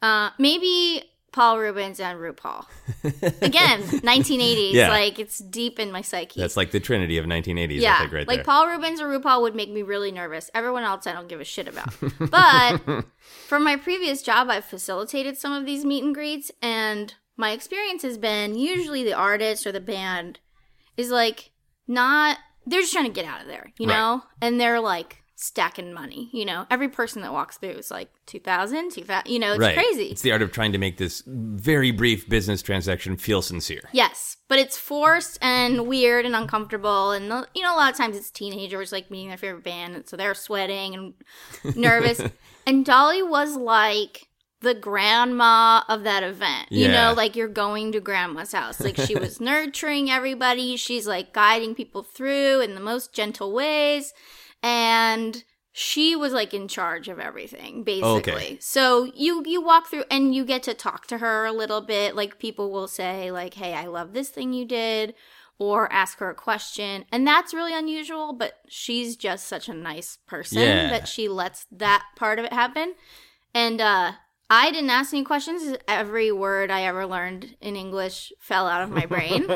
Uh, 0.00 0.30
maybe 0.38 1.04
Paul 1.32 1.58
Reubens 1.58 1.98
and 1.98 2.18
RuPaul. 2.18 2.66
Again, 3.42 3.80
1980s, 3.82 4.72
Yeah. 4.72 4.88
like 4.90 5.18
it's 5.18 5.38
deep 5.38 5.78
in 5.80 5.90
my 5.90 6.02
psyche. 6.02 6.40
That's 6.40 6.56
like 6.56 6.70
the 6.70 6.80
trinity 6.80 7.16
of 7.18 7.24
1980s, 7.26 7.80
yeah, 7.80 8.00
think, 8.00 8.12
right 8.12 8.28
like 8.28 8.38
there. 8.38 8.44
Paul 8.44 8.68
Reubens 8.68 9.00
or 9.00 9.06
RuPaul 9.06 9.40
would 9.42 9.54
make 9.54 9.70
me 9.70 9.82
really 9.82 10.12
nervous. 10.12 10.50
Everyone 10.54 10.82
else, 10.82 11.06
I 11.06 11.12
don't 11.12 11.28
give 11.28 11.40
a 11.40 11.44
shit 11.44 11.68
about. 11.68 11.92
but 12.18 13.04
from 13.48 13.64
my 13.64 13.76
previous 13.76 14.22
job, 14.22 14.48
I've 14.50 14.64
facilitated 14.66 15.38
some 15.38 15.52
of 15.52 15.64
these 15.66 15.84
meet 15.84 16.04
and 16.04 16.14
greets, 16.14 16.50
and 16.60 17.14
my 17.36 17.52
experience 17.52 18.02
has 18.02 18.18
been 18.18 18.54
usually 18.56 19.02
the 19.02 19.14
artist 19.14 19.66
or 19.66 19.72
the 19.72 19.80
band 19.80 20.38
is 20.96 21.10
like 21.10 21.50
not. 21.88 22.38
They're 22.66 22.80
just 22.82 22.92
trying 22.92 23.06
to 23.06 23.10
get 23.10 23.24
out 23.24 23.40
of 23.40 23.46
there, 23.48 23.72
you 23.78 23.88
Right. 23.88 23.94
know, 23.96 24.22
and 24.40 24.60
they're 24.60 24.80
like 24.80 25.21
stacking 25.42 25.92
money. 25.92 26.30
You 26.32 26.44
know, 26.44 26.66
every 26.70 26.88
person 26.88 27.22
that 27.22 27.32
walks 27.32 27.58
through 27.58 27.70
is 27.70 27.90
like 27.90 28.10
2000, 28.26 28.90
2000 28.92 29.30
You 29.30 29.38
know, 29.38 29.52
it's 29.52 29.60
right. 29.60 29.74
crazy. 29.74 30.04
It's 30.10 30.22
the 30.22 30.32
art 30.32 30.42
of 30.42 30.52
trying 30.52 30.72
to 30.72 30.78
make 30.78 30.98
this 30.98 31.22
very 31.26 31.90
brief 31.90 32.28
business 32.28 32.62
transaction 32.62 33.16
feel 33.16 33.42
sincere. 33.42 33.82
Yes, 33.92 34.36
but 34.48 34.58
it's 34.58 34.78
forced 34.78 35.38
and 35.42 35.86
weird 35.86 36.24
and 36.26 36.36
uncomfortable, 36.36 37.10
and 37.12 37.24
you 37.54 37.62
know 37.62 37.74
a 37.74 37.76
lot 37.76 37.90
of 37.90 37.96
times 37.96 38.16
it's 38.16 38.30
teenagers 38.30 38.92
like 38.92 39.10
meeting 39.10 39.28
their 39.28 39.38
favorite 39.38 39.64
band, 39.64 39.94
and 39.94 40.08
so 40.08 40.16
they're 40.16 40.34
sweating 40.34 40.94
and 41.64 41.76
nervous. 41.76 42.20
and 42.66 42.84
Dolly 42.84 43.22
was 43.22 43.56
like 43.56 44.28
the 44.60 44.74
grandma 44.74 45.82
of 45.88 46.04
that 46.04 46.22
event. 46.22 46.70
You 46.70 46.88
know, 46.88 47.14
like 47.16 47.34
you're 47.36 47.48
going 47.48 47.92
to 47.92 48.00
grandma's 48.00 48.52
house. 48.52 48.80
Like 48.80 48.96
she 48.96 49.16
was 49.16 49.40
nurturing 49.50 50.08
everybody. 50.08 50.76
She's 50.76 51.06
like 51.06 51.32
guiding 51.32 51.74
people 51.74 52.02
through 52.04 52.60
in 52.60 52.74
the 52.74 52.80
most 52.80 53.12
gentle 53.12 53.52
ways, 53.52 54.14
and 54.62 55.44
she 55.74 56.14
was 56.14 56.32
like 56.32 56.52
in 56.52 56.68
charge 56.68 57.08
of 57.08 57.18
everything 57.18 57.82
basically 57.82 58.32
Okay. 58.32 58.56
so 58.60 59.04
you 59.14 59.42
you 59.46 59.62
walk 59.62 59.88
through 59.88 60.04
and 60.10 60.34
you 60.34 60.44
get 60.44 60.62
to 60.64 60.74
talk 60.74 61.06
to 61.06 61.18
her 61.18 61.46
a 61.46 61.52
little 61.52 61.80
bit 61.80 62.14
like 62.14 62.38
people 62.38 62.70
will 62.70 62.88
say 62.88 63.30
like 63.30 63.54
hey 63.54 63.72
i 63.74 63.86
love 63.86 64.12
this 64.12 64.28
thing 64.28 64.52
you 64.52 64.64
did 64.66 65.14
or 65.58 65.92
ask 65.92 66.18
her 66.18 66.28
a 66.30 66.34
question. 66.34 67.04
And 67.12 67.24
that's 67.24 67.54
really 67.54 67.72
unusual, 67.72 68.32
but 68.32 68.54
she's 68.68 69.14
just 69.14 69.46
such 69.46 69.68
a 69.68 69.74
nice 69.74 70.18
person 70.26 70.58
Yeah. 70.62 70.88
that 70.90 71.06
she 71.06 71.28
lets 71.28 71.66
that 71.70 72.02
part 72.16 72.40
of 72.40 72.44
it 72.46 72.52
happen. 72.52 72.94
And 73.54 73.80
uh 73.80 74.12
I 74.54 74.70
didn't 74.70 74.90
ask 74.90 75.14
any 75.14 75.24
questions. 75.24 75.78
Every 75.88 76.30
word 76.30 76.70
I 76.70 76.82
ever 76.82 77.06
learned 77.06 77.56
in 77.62 77.74
English 77.74 78.32
fell 78.38 78.66
out 78.68 78.82
of 78.82 78.90
my 78.90 79.06
brain. 79.06 79.46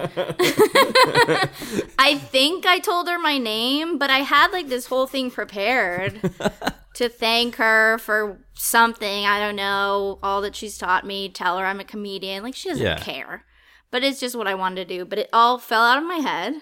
I 1.98 2.16
think 2.30 2.64
I 2.64 2.78
told 2.78 3.06
her 3.08 3.18
my 3.18 3.36
name, 3.36 3.98
but 3.98 4.08
I 4.10 4.20
had 4.20 4.52
like 4.52 4.68
this 4.68 4.86
whole 4.86 5.06
thing 5.06 5.30
prepared 5.30 6.20
to 6.94 7.08
thank 7.10 7.56
her 7.56 7.98
for 7.98 8.38
something. 8.54 9.26
I 9.26 9.38
don't 9.38 9.56
know, 9.56 10.18
all 10.22 10.40
that 10.40 10.56
she's 10.56 10.78
taught 10.78 11.04
me, 11.06 11.28
tell 11.28 11.58
her 11.58 11.66
I'm 11.66 11.80
a 11.80 11.84
comedian. 11.84 12.42
Like, 12.42 12.54
she 12.54 12.70
doesn't 12.70 12.82
Yeah. 12.84 12.98
care. 12.98 13.44
But 13.90 14.02
it's 14.02 14.18
just 14.20 14.34
what 14.36 14.48
I 14.48 14.54
wanted 14.54 14.88
to 14.88 14.96
do. 14.96 15.04
But 15.04 15.18
it 15.18 15.28
all 15.32 15.58
fell 15.58 15.82
out 15.82 15.98
of 15.98 16.04
my 16.04 16.16
head. 16.16 16.54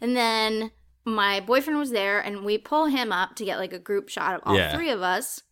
And 0.00 0.16
then 0.16 0.70
my 1.04 1.40
boyfriend 1.40 1.78
was 1.78 1.90
there, 1.90 2.20
and 2.20 2.44
we 2.44 2.56
pull 2.56 2.86
him 2.86 3.10
up 3.10 3.34
to 3.36 3.44
get 3.44 3.58
like 3.58 3.72
a 3.72 3.78
group 3.80 4.08
shot 4.08 4.36
of 4.36 4.42
all 4.44 4.56
Yeah. 4.56 4.74
three 4.76 4.90
of 4.90 5.02
us. 5.02 5.42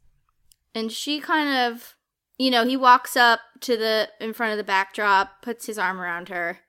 And 0.74 0.90
she 0.92 1.20
kind 1.20 1.48
of, 1.72 1.94
you 2.38 2.50
know, 2.50 2.64
he 2.66 2.76
walks 2.76 3.16
up 3.16 3.40
to 3.60 3.76
the 3.76 4.08
in 4.20 4.32
front 4.32 4.52
of 4.52 4.58
the 4.58 4.64
backdrop, 4.64 5.42
puts 5.42 5.66
his 5.66 5.78
arm 5.78 6.00
around 6.00 6.28
her, 6.28 6.60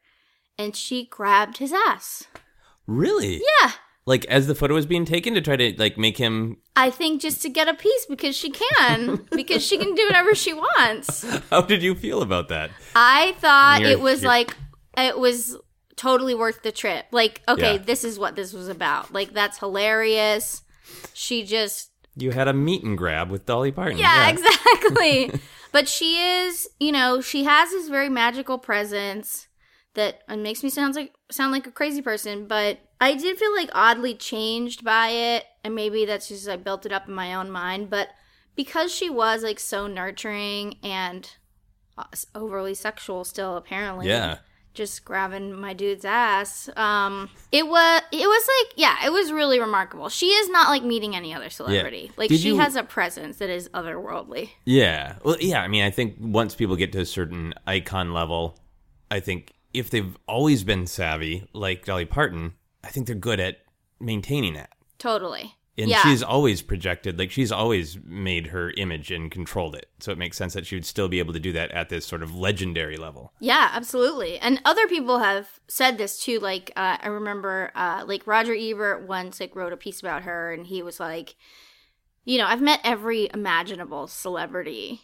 and 0.57 0.75
she 0.75 1.05
grabbed 1.05 1.57
his 1.57 1.73
ass. 1.73 2.25
Really? 2.87 3.41
Yeah. 3.61 3.71
Like 4.05 4.25
as 4.25 4.47
the 4.47 4.55
photo 4.55 4.73
was 4.73 4.85
being 4.85 5.05
taken 5.05 5.33
to 5.35 5.41
try 5.41 5.55
to 5.55 5.73
like 5.77 5.97
make 5.97 6.17
him. 6.17 6.57
I 6.75 6.89
think 6.89 7.21
just 7.21 7.41
to 7.43 7.49
get 7.49 7.69
a 7.69 7.73
piece 7.73 8.05
because 8.05 8.35
she 8.35 8.51
can, 8.51 9.25
because 9.31 9.65
she 9.65 9.77
can 9.77 9.95
do 9.95 10.05
whatever 10.05 10.35
she 10.35 10.53
wants. 10.53 11.23
How 11.49 11.61
did 11.61 11.81
you 11.81 11.95
feel 11.95 12.21
about 12.21 12.49
that? 12.49 12.69
I 12.95 13.33
thought 13.39 13.79
You're- 13.81 13.93
it 13.93 13.99
was 14.01 14.23
you're- 14.23 14.27
like 14.27 14.57
it 14.97 15.17
was 15.17 15.57
totally 15.95 16.35
worth 16.35 16.63
the 16.63 16.71
trip. 16.73 17.05
Like, 17.11 17.41
okay, 17.47 17.75
Yeah. 17.75 17.77
this 17.81 18.03
is 18.03 18.19
what 18.19 18.35
this 18.35 18.51
was 18.51 18.67
about. 18.67 19.13
Like, 19.13 19.31
that's 19.33 19.59
hilarious. 19.59 20.63
She 21.13 21.45
just 21.45 21.91
You 22.15 22.31
had 22.31 22.47
a 22.47 22.53
meet 22.53 22.83
and 22.83 22.97
grab 22.97 23.29
with 23.29 23.45
Dolly 23.45 23.71
Parton. 23.71 23.97
yeah, 23.97 24.29
exactly. 24.29 25.31
but 25.71 25.87
she 25.87 26.17
is, 26.21 26.69
you 26.79 26.91
know, 26.91 27.21
she 27.21 27.43
has 27.45 27.71
this 27.71 27.89
very 27.89 28.09
magical 28.09 28.57
presence 28.57 29.47
that 29.95 30.21
uh, 30.27 30.37
makes 30.37 30.63
me 30.63 30.69
sound 30.69 30.95
like 30.95 31.13
sound 31.31 31.51
like 31.51 31.67
a 31.67 31.71
crazy 31.71 32.01
person. 32.01 32.47
But 32.47 32.79
I 33.01 33.15
did 33.15 33.37
feel 33.37 33.53
like 33.55 33.69
oddly 33.73 34.15
changed 34.15 34.83
by 34.83 35.09
it, 35.09 35.45
and 35.63 35.75
maybe 35.75 36.05
that's 36.05 36.27
just 36.27 36.47
I 36.47 36.55
built 36.57 36.85
it 36.85 36.91
up 36.91 37.07
in 37.07 37.13
my 37.13 37.33
own 37.33 37.49
mind. 37.49 37.89
But 37.89 38.09
because 38.55 38.93
she 38.93 39.09
was 39.09 39.43
like 39.43 39.59
so 39.59 39.87
nurturing 39.87 40.77
and 40.83 41.29
uh, 41.97 42.05
overly 42.35 42.75
sexual, 42.75 43.23
still 43.23 43.57
apparently, 43.57 44.07
Yeah. 44.07 44.37
Just 44.73 45.05
grabbing 45.05 45.53
my 45.53 45.73
dude's 45.73 46.05
ass. 46.05 46.69
Um, 46.75 47.29
it 47.51 47.67
was 47.67 48.01
it 48.11 48.27
was 48.27 48.47
like 48.47 48.73
yeah, 48.77 49.05
it 49.05 49.11
was 49.11 49.31
really 49.31 49.59
remarkable. 49.59 50.09
She 50.09 50.27
is 50.27 50.49
not 50.49 50.69
like 50.69 50.83
meeting 50.83 51.15
any 51.15 51.33
other 51.33 51.49
celebrity. 51.49 52.11
Like 52.17 52.29
Did 52.29 52.39
she 52.39 52.49
you- 52.49 52.59
has 52.59 52.75
a 52.75 52.83
presence 52.83 53.37
that 53.37 53.49
is 53.49 53.69
otherworldly. 53.69 54.49
Yeah. 54.65 55.15
Well, 55.23 55.37
yeah. 55.39 55.61
I 55.61 55.67
mean, 55.67 55.83
I 55.83 55.91
think 55.91 56.15
once 56.19 56.55
people 56.55 56.75
get 56.75 56.91
to 56.93 57.01
a 57.01 57.05
certain 57.05 57.53
icon 57.67 58.13
level, 58.13 58.57
I 59.11 59.19
think 59.19 59.53
if 59.73 59.89
they've 59.89 60.17
always 60.27 60.63
been 60.63 60.87
savvy, 60.87 61.47
like 61.53 61.85
Dolly 61.85 62.05
Parton, 62.05 62.53
I 62.83 62.89
think 62.89 63.07
they're 63.07 63.15
good 63.15 63.39
at 63.39 63.57
maintaining 63.99 64.53
that. 64.55 64.69
Totally. 64.97 65.55
And 65.75 65.89
yeah. 65.89 66.03
she's 66.03 66.21
always 66.21 66.61
projected, 66.61 67.17
like 67.17 67.31
she's 67.31 67.51
always 67.51 67.97
made 68.05 68.47
her 68.47 68.71
image 68.77 69.09
and 69.09 69.31
controlled 69.31 69.75
it. 69.75 69.89
So 69.99 70.11
it 70.11 70.19
makes 70.19 70.37
sense 70.37 70.53
that 70.53 70.67
she 70.67 70.75
would 70.75 70.85
still 70.85 71.07
be 71.07 71.17
able 71.17 71.33
to 71.33 71.39
do 71.39 71.51
that 71.53 71.71
at 71.71 71.89
this 71.89 72.05
sort 72.05 72.21
of 72.21 72.35
legendary 72.35 72.95
level. 72.95 73.33
Yeah, 73.39 73.71
absolutely. 73.73 74.37
And 74.37 74.61
other 74.65 74.87
people 74.87 75.17
have 75.19 75.59
said 75.67 75.97
this 75.97 76.19
too. 76.23 76.39
Like 76.39 76.71
uh, 76.75 76.97
I 77.01 77.07
remember, 77.07 77.71
uh, 77.73 78.03
like 78.05 78.27
Roger 78.27 78.53
Ebert 78.53 79.07
once 79.07 79.39
like 79.39 79.55
wrote 79.55 79.73
a 79.73 79.77
piece 79.77 79.99
about 79.99 80.23
her, 80.23 80.53
and 80.53 80.67
he 80.67 80.83
was 80.83 80.99
like, 80.99 81.35
you 82.23 82.37
know, 82.37 82.45
I've 82.45 82.61
met 82.61 82.79
every 82.83 83.29
imaginable 83.33 84.05
celebrity, 84.05 85.01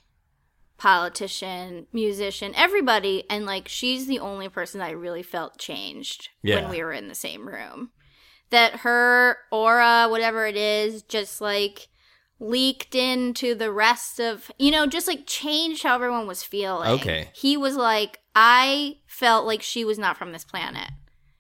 politician, 0.78 1.88
musician, 1.92 2.54
everybody, 2.56 3.24
and 3.30 3.46
like 3.46 3.68
she's 3.68 4.08
the 4.08 4.20
only 4.20 4.50
person 4.50 4.82
I 4.82 4.92
really 4.92 5.24
felt 5.24 5.58
changed 5.58 6.30
Yeah. 6.44 6.62
when 6.62 6.70
we 6.70 6.84
were 6.84 6.94
in 6.94 7.08
the 7.08 7.16
same 7.16 7.48
room. 7.48 7.90
That 8.52 8.78
her 8.78 9.38
aura, 9.52 10.08
whatever 10.10 10.46
it 10.48 10.56
is, 10.56 11.04
just 11.04 11.42
like 11.42 11.88
leaked 12.40 12.96
into 12.96 13.54
the 13.54 13.72
rest 13.72 14.20
of 14.20 14.50
you 14.58 14.72
know 14.72 14.88
just 14.88 15.08
like 15.08 15.28
changed 15.28 15.84
how 15.84 15.96
everyone 15.96 16.26
was 16.26 16.42
feeling. 16.42 16.90
Okay. 16.90 17.30
he 17.34 17.58
was 17.58 17.76
like 17.76 18.20
i 18.34 18.96
felt 19.08 19.46
like 19.46 19.62
she 19.62 19.84
was 19.84 20.00
not 20.00 20.18
from 20.18 20.32
this 20.32 20.46
planet. 20.46 20.90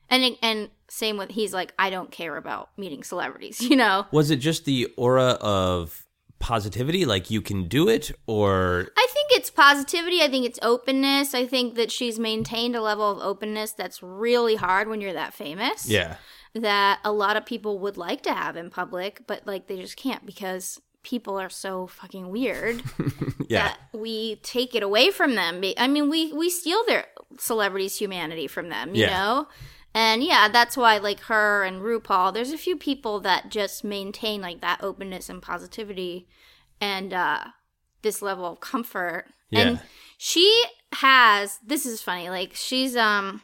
And 0.10 0.36
and 0.42 0.70
same 0.90 1.18
with 1.18 1.32
he's 1.32 1.54
like 1.54 1.74
i 1.80 1.90
don't 1.90 2.12
care 2.12 2.36
about 2.36 2.70
meeting 2.78 3.04
celebrities 3.04 3.62
you 3.70 3.78
know? 3.78 4.08
Was 4.12 4.30
it 4.30 4.38
just 4.38 4.66
the 4.66 4.92
aura 4.98 5.38
of 5.40 6.06
positivity, 6.40 7.06
like 7.06 7.30
you 7.30 7.42
can 7.42 7.68
do 7.68 7.88
it, 7.88 8.12
or? 8.26 8.88
I 8.98 9.08
think 9.14 9.28
it's 9.32 9.50
positivity. 9.50 10.22
I 10.22 10.30
think 10.30 10.46
it's 10.46 10.60
openness. 10.62 11.34
I 11.34 11.46
think 11.46 11.76
that 11.76 11.92
she's 11.92 12.18
maintained 12.18 12.76
a 12.76 12.82
level 12.82 13.12
of 13.12 13.20
openness 13.20 13.74
that's 13.74 14.02
really 14.02 14.56
hard 14.56 14.88
when 14.88 15.02
you're 15.02 15.14
that 15.14 15.34
famous. 15.34 15.88
Yeah, 15.88 16.16
that 16.56 17.00
a 17.04 17.12
lot 17.12 17.38
of 17.38 17.46
people 17.46 17.80
would 17.80 17.98
like 17.98 18.22
to 18.24 18.34
have 18.34 18.56
in 18.58 18.70
public 18.70 19.22
but 19.28 19.46
like 19.46 19.68
they 19.68 19.78
just 19.78 19.96
can't 19.98 20.26
because 20.26 20.82
people 21.04 21.40
are 21.40 21.50
so 21.50 21.88
fucking 21.88 22.30
weird 22.30 22.82
yeah, 23.48 23.70
that 23.70 23.80
we 23.94 24.36
take 24.38 24.76
it 24.76 24.84
away 24.84 25.10
from 25.12 25.36
them. 25.36 25.64
I 25.78 25.88
mean, 25.88 26.10
we 26.10 26.34
we 26.34 26.50
steal 26.50 26.84
their 26.86 27.06
celebrities' 27.38 27.98
humanity 27.98 28.48
from 28.48 28.68
them, 28.70 28.94
you 28.94 29.04
Yeah. 29.06 29.18
know. 29.18 29.48
And 29.94 30.22
yeah, 30.24 30.50
that's 30.50 30.76
why 30.76 30.98
like 30.98 31.22
her 31.22 31.64
and 31.64 31.82
RuPaul, 31.82 32.34
there's 32.34 32.52
a 32.52 32.58
few 32.58 32.76
people 32.78 33.22
that 33.22 33.50
just 33.50 33.84
maintain 33.84 34.42
like 34.42 34.60
that 34.62 34.84
openness 34.84 35.30
and 35.30 35.42
positivity 35.42 36.28
and 36.82 37.14
uh 37.14 37.46
this 38.02 38.22
level 38.22 38.46
of 38.46 38.60
comfort. 38.60 39.26
Yeah. 39.50 39.62
And 39.62 39.80
she 40.18 40.64
has 40.94 41.60
this 41.66 41.86
is 41.86 42.02
funny, 42.02 42.30
like 42.30 42.56
she's 42.56 42.96
um 42.98 43.42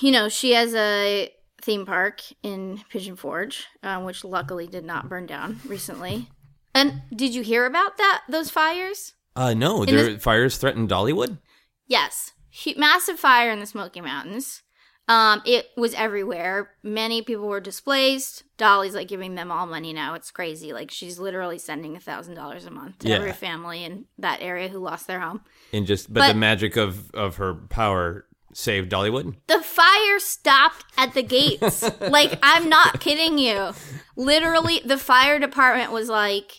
you 0.00 0.12
know, 0.12 0.28
she 0.28 0.52
has 0.52 0.74
a 0.74 1.32
theme 1.66 1.84
park 1.84 2.22
in 2.42 2.80
Pigeon 2.88 3.16
Forge, 3.16 3.66
uh, 3.82 4.00
which 4.00 4.24
luckily 4.24 4.66
did 4.66 4.84
not 4.84 5.08
burn 5.08 5.26
down 5.26 5.60
recently. 5.66 6.28
And 6.74 7.02
did 7.14 7.34
you 7.34 7.42
hear 7.42 7.66
about 7.66 7.96
that? 7.98 8.22
Those 8.28 8.48
fires? 8.50 9.14
Uh, 9.34 9.52
no, 9.52 9.82
In 9.82 9.94
their 9.94 10.18
fires 10.18 10.56
threatened 10.56 10.88
Dollywood. 10.88 11.38
Yes, 11.86 12.32
massive 12.76 13.18
fire 13.18 13.50
in 13.50 13.60
the 13.60 13.66
Smoky 13.66 14.00
Mountains. 14.00 14.62
Um, 15.08 15.40
it 15.44 15.66
was 15.76 15.94
everywhere. 15.94 16.70
Many 16.82 17.22
people 17.22 17.46
were 17.46 17.60
displaced. 17.60 18.42
Dolly's 18.56 18.94
like 18.94 19.06
giving 19.08 19.34
them 19.36 19.52
all 19.52 19.66
money 19.66 19.92
now. 19.92 20.14
It's 20.14 20.30
crazy. 20.32 20.72
Like 20.72 20.90
she's 20.90 21.18
literally 21.18 21.58
sending 21.58 21.94
a 21.96 22.00
thousand 22.00 22.34
dollars 22.34 22.66
a 22.66 22.70
month 22.72 22.98
to 23.00 23.08
Yeah. 23.08 23.16
every 23.16 23.32
family 23.32 23.84
in 23.84 24.06
that 24.18 24.40
area 24.40 24.68
who 24.68 24.78
lost 24.78 25.06
their 25.06 25.20
home. 25.20 25.42
And 25.72 25.86
just, 25.86 26.12
but, 26.12 26.20
But- 26.20 26.28
the 26.32 26.38
magic 26.38 26.76
of 26.76 27.10
of 27.12 27.36
her 27.36 27.54
power 27.54 28.26
saved 28.56 28.90
Dollywood. 28.90 29.34
The 29.48 29.60
fire 29.62 30.18
stopped 30.18 30.84
at 30.96 31.14
the 31.14 31.22
gates. 31.22 31.82
like, 32.00 32.38
I'm 32.42 32.68
not 32.68 33.00
kidding 33.00 33.38
you. 33.38 33.72
Literally, 34.16 34.80
the 34.84 34.98
fire 34.98 35.38
department 35.38 35.92
was 35.92 36.08
like, 36.08 36.52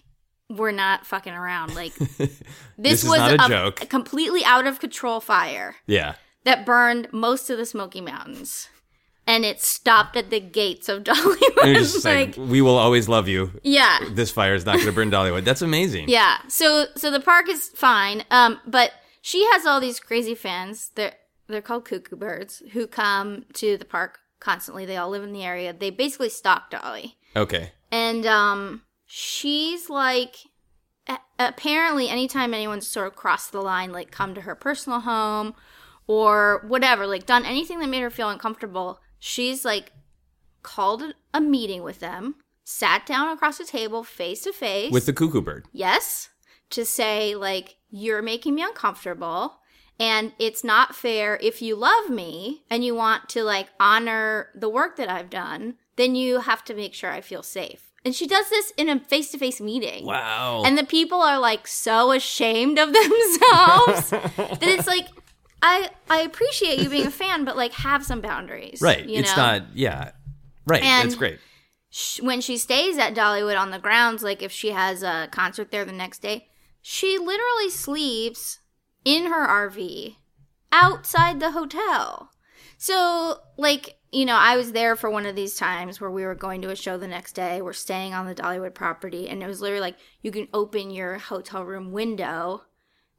we're 0.49 0.71
not 0.71 1.05
fucking 1.05 1.33
around. 1.33 1.75
Like, 1.75 1.93
this, 2.17 2.41
This 2.77 3.03
was 3.03 3.19
a 3.19 3.35
a, 3.43 3.47
joke. 3.49 3.81
a 3.81 3.85
completely 3.85 4.45
out 4.45 4.67
of 4.67 4.79
control 4.79 5.19
fire 5.19 5.75
Yeah, 5.87 6.13
that 6.45 6.65
burned 6.65 7.09
most 7.11 7.49
of 7.49 7.57
the 7.57 7.65
Smoky 7.65 7.99
Mountains. 8.01 8.69
And 9.29 9.43
it 9.43 9.59
stopped 9.61 10.15
at 10.15 10.29
the 10.29 10.39
gates 10.39 10.87
of 10.87 11.03
Dollywood. 11.03 12.05
like, 12.05 12.37
like, 12.37 12.49
we 12.49 12.61
will 12.61 12.77
always 12.77 13.09
love 13.09 13.27
you. 13.27 13.51
yeah. 13.63 13.99
This 14.11 14.31
fire 14.31 14.53
is 14.53 14.65
not 14.65 14.75
going 14.75 14.85
to 14.85 14.93
burn 14.93 15.11
Dollywood. 15.11 15.43
That's 15.43 15.61
amazing. 15.61 16.07
Yeah. 16.07 16.37
So 16.47 16.85
so 16.95 17.11
the 17.11 17.19
park 17.19 17.49
is 17.49 17.67
fine. 17.75 18.23
Um, 18.31 18.61
but 18.65 18.91
she 19.21 19.43
has 19.51 19.65
all 19.65 19.81
these 19.81 19.99
crazy 19.99 20.33
fans. 20.33 20.91
They're 20.95 21.11
they're 21.47 21.61
called 21.61 21.85
cuckoo 21.85 22.15
birds 22.15 22.61
who 22.73 22.87
come 22.87 23.45
to 23.53 23.77
the 23.77 23.85
park 23.85 24.19
constantly. 24.39 24.85
They 24.85 24.97
all 24.97 25.09
live 25.09 25.23
in 25.23 25.33
the 25.33 25.43
area. 25.43 25.73
They 25.73 25.89
basically 25.89 26.29
stalk 26.29 26.69
Dolly. 26.69 27.17
Okay. 27.35 27.71
And 27.91 28.25
um 28.25 28.81
she's 29.05 29.89
like 29.89 30.35
a- 31.07 31.19
apparently 31.39 32.09
anytime 32.09 32.53
anyone's 32.53 32.87
sort 32.87 33.07
of 33.07 33.15
crossed 33.15 33.51
the 33.51 33.61
line, 33.61 33.91
like 33.91 34.11
come 34.11 34.33
to 34.35 34.41
her 34.41 34.55
personal 34.55 34.99
home 35.01 35.53
or 36.05 36.63
whatever, 36.67 37.07
like 37.07 37.25
done 37.25 37.45
anything 37.45 37.79
that 37.79 37.89
made 37.89 38.01
her 38.01 38.09
feel 38.09 38.29
uncomfortable, 38.29 38.99
she's 39.19 39.63
like 39.65 39.91
called 40.63 41.03
a 41.33 41.39
meeting 41.41 41.83
with 41.83 41.99
them, 41.99 42.35
sat 42.63 43.05
down 43.05 43.29
across 43.29 43.57
the 43.57 43.63
table 43.65 44.03
face 44.03 44.41
to 44.41 44.51
face 44.51 44.91
With 44.91 45.05
the 45.05 45.13
cuckoo 45.13 45.41
bird. 45.41 45.65
yes 45.71 46.29
to 46.71 46.83
say 46.83 47.33
like 47.35 47.77
you're 47.89 48.21
making 48.21 48.53
me 48.55 48.61
uncomfortable 48.63 49.59
and 49.99 50.31
it's 50.39 50.63
not 50.63 50.95
fair 50.95 51.37
if 51.41 51.61
you 51.61 51.75
love 51.75 52.09
me 52.09 52.63
and 52.69 52.83
you 52.83 52.93
want 52.95 53.29
to 53.29 53.43
like 53.43 53.67
honor 53.79 54.49
the 54.55 54.69
work 54.69 54.95
that 54.97 55.09
I've 55.09 55.29
done 55.29 55.75
then 55.95 56.15
you 56.15 56.41
have 56.41 56.63
to 56.65 56.73
make 56.75 56.93
sure 56.93 57.11
I 57.11 57.21
feel 57.21 57.43
safe 57.43 57.91
and 58.05 58.13
she 58.15 58.27
does 58.27 58.49
this 58.49 58.71
in 58.77 58.89
a 58.89 58.99
face-to-face 58.99 59.59
meeting 59.59 60.05
Wow. 60.05 60.63
and 60.65 60.77
the 60.77 60.85
people 60.85 61.21
are 61.21 61.39
like 61.39 61.67
so 61.67 62.11
ashamed 62.11 62.77
of 62.79 62.93
themselves 62.93 64.09
that 64.11 64.59
it's 64.63 64.87
like 64.87 65.07
I 65.61 65.89
I 66.09 66.21
appreciate 66.21 66.79
you 66.79 66.87
being 66.89 67.07
a 67.07 67.11
fan, 67.11 67.43
but 67.43 67.57
like 67.57 67.73
have 67.73 68.05
some 68.05 68.21
boundaries. 68.21 68.79
Right. 68.79 69.03
You 69.07 69.21
it's 69.21 69.35
know? 69.35 69.43
not. 69.43 69.63
Yeah. 69.75 70.11
Right. 70.67 70.83
And- 70.83 71.09
That's 71.09 71.15
great. 71.17 71.39
sh- 71.89 72.21
when 72.21 72.41
she 72.41 72.57
stays 72.57 72.99
at 72.99 73.15
Dollywood 73.15 73.59
on 73.59 73.71
the 73.71 73.79
grounds, 73.79 74.21
like 74.21 74.43
if 74.43 74.51
she 74.51 74.69
has 74.69 75.01
a 75.01 75.27
concert 75.31 75.71
there 75.71 75.83
the 75.83 75.91
next 75.91 76.19
day, 76.21 76.47
she 76.83 77.17
literally 77.17 77.71
sleeps 77.71 78.59
in 79.07 79.27
her 79.27 79.47
RV 79.47 80.17
outside 80.73 81.39
the 81.39 81.51
hotel. 81.51 82.29
So, 82.77 83.37
like, 83.57 83.97
you 84.11 84.25
know, 84.25 84.35
I 84.35 84.57
was 84.57 84.73
there 84.73 84.95
for 84.97 85.09
one 85.09 85.25
of 85.25 85.35
these 85.35 85.55
times 85.55 85.99
where 86.01 86.11
we 86.11 86.25
were 86.25 86.35
going 86.35 86.61
to 86.63 86.69
a 86.69 86.75
show 86.75 86.97
the 86.97 87.07
next 87.07 87.31
day. 87.31 87.61
We're 87.61 87.71
staying 87.73 88.13
on 88.13 88.25
the 88.25 88.35
Dollywood 88.35 88.73
property, 88.73 89.29
and 89.29 89.41
it 89.41 89.47
was 89.47 89.61
literally 89.61 89.81
like 89.81 89.95
you 90.21 90.31
can 90.31 90.47
open 90.53 90.91
your 90.91 91.17
hotel 91.19 91.63
room 91.63 91.91
window 91.93 92.63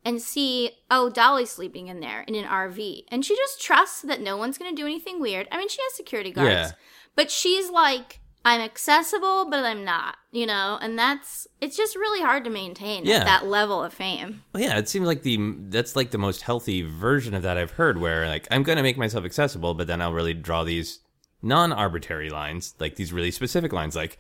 and 0.05 0.21
see, 0.21 0.73
oh, 0.91 1.09
Dolly's 1.11 1.51
sleeping 1.51 1.89
in 1.89 2.01
there 2.01 2.21
in 2.23 2.35
an 2.35 2.45
RV. 2.45 3.05
And 3.09 3.25
she 3.25 3.35
just 3.35 3.61
trusts 3.61 4.03
that 4.03 4.21
no 4.21 4.37
one's 4.37 4.59
going 4.59 4.71
to 4.71 4.81
do 4.81 4.87
anything 4.87 5.21
weird. 5.21 5.49
I 5.51 5.57
mean, 5.59 5.69
she 5.69 5.81
has 5.83 5.95
security 5.95 6.31
guards, 6.31 6.51
Yeah. 6.51 6.71
but 7.17 7.31
she's 7.31 7.71
like, 7.71 8.21
I'm 8.49 8.61
accessible, 8.61 9.49
but 9.51 9.65
I'm 9.65 9.85
not, 9.85 10.17
you 10.33 10.47
know? 10.47 10.79
And 10.81 10.99
that's, 10.99 11.47
it's 11.61 11.77
just 11.77 11.95
really 11.97 12.21
hard 12.23 12.45
to 12.45 12.51
maintain 12.51 13.05
Yeah. 13.05 13.25
that 13.25 13.47
level 13.47 13.83
of 13.85 13.93
fame. 13.93 14.43
Well, 14.53 14.63
yeah, 14.63 14.79
it 14.79 14.89
seems 14.89 15.07
like 15.07 15.23
the 15.23 15.39
that's 15.69 15.95
like 15.97 16.11
the 16.11 16.19
most 16.19 16.43
healthy 16.43 16.83
version 16.83 17.35
of 17.35 17.43
that 17.43 17.57
I've 17.59 17.73
heard. 17.73 17.99
Where 17.99 18.27
like 18.27 18.47
I'm 18.51 18.63
going 18.63 18.77
to 18.77 18.83
make 18.83 18.97
myself 18.97 19.25
accessible, 19.25 19.75
but 19.75 19.87
then 19.87 20.01
I'll 20.01 20.13
really 20.13 20.35
draw 20.35 20.65
these 20.65 21.01
non-arbitrary 21.43 22.31
lines, 22.31 22.75
like 22.79 22.97
these 22.97 23.13
really 23.13 23.31
specific 23.31 23.73
lines, 23.73 23.95
like 23.95 24.19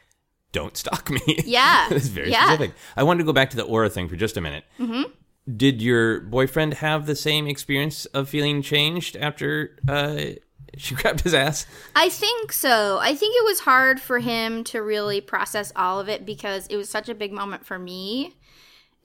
"Don't 0.52 0.76
stalk 0.76 1.10
me." 1.10 1.20
Yeah. 1.44 1.88
it's 1.90 2.08
very 2.08 2.30
Yeah. 2.30 2.44
specific. 2.46 2.74
I 2.96 3.02
wanted 3.02 3.18
to 3.18 3.24
go 3.24 3.32
back 3.32 3.50
to 3.50 3.56
the 3.56 3.64
aura 3.64 3.90
thing 3.90 4.08
for 4.08 4.16
just 4.16 4.36
a 4.36 4.40
minute. 4.40 4.64
Mm-hmm. 4.78 5.10
Did 5.56 5.80
your 5.80 6.20
boyfriend 6.20 6.74
have 6.74 7.06
the 7.06 7.16
same 7.16 7.46
experience 7.46 8.04
of 8.06 8.28
feeling 8.28 8.60
changed 8.62 9.16
after 9.16 9.76
uh, 9.88 10.18
she 10.76 10.94
grabbed 10.94 11.20
his 11.22 11.34
ass? 11.34 11.66
I 11.96 12.08
think 12.08 12.52
so. 12.52 12.98
I 13.00 13.14
think 13.14 13.34
it 13.36 13.44
was 13.44 13.60
hard 13.60 14.00
for 14.00 14.18
him 14.18 14.64
to 14.64 14.82
really 14.82 15.20
process 15.20 15.72
all 15.76 16.00
of 16.00 16.08
it 16.08 16.26
because 16.26 16.66
it 16.68 16.76
was 16.76 16.88
such 16.88 17.08
a 17.08 17.14
big 17.14 17.32
moment 17.32 17.64
for 17.66 17.78
me. 17.78 18.34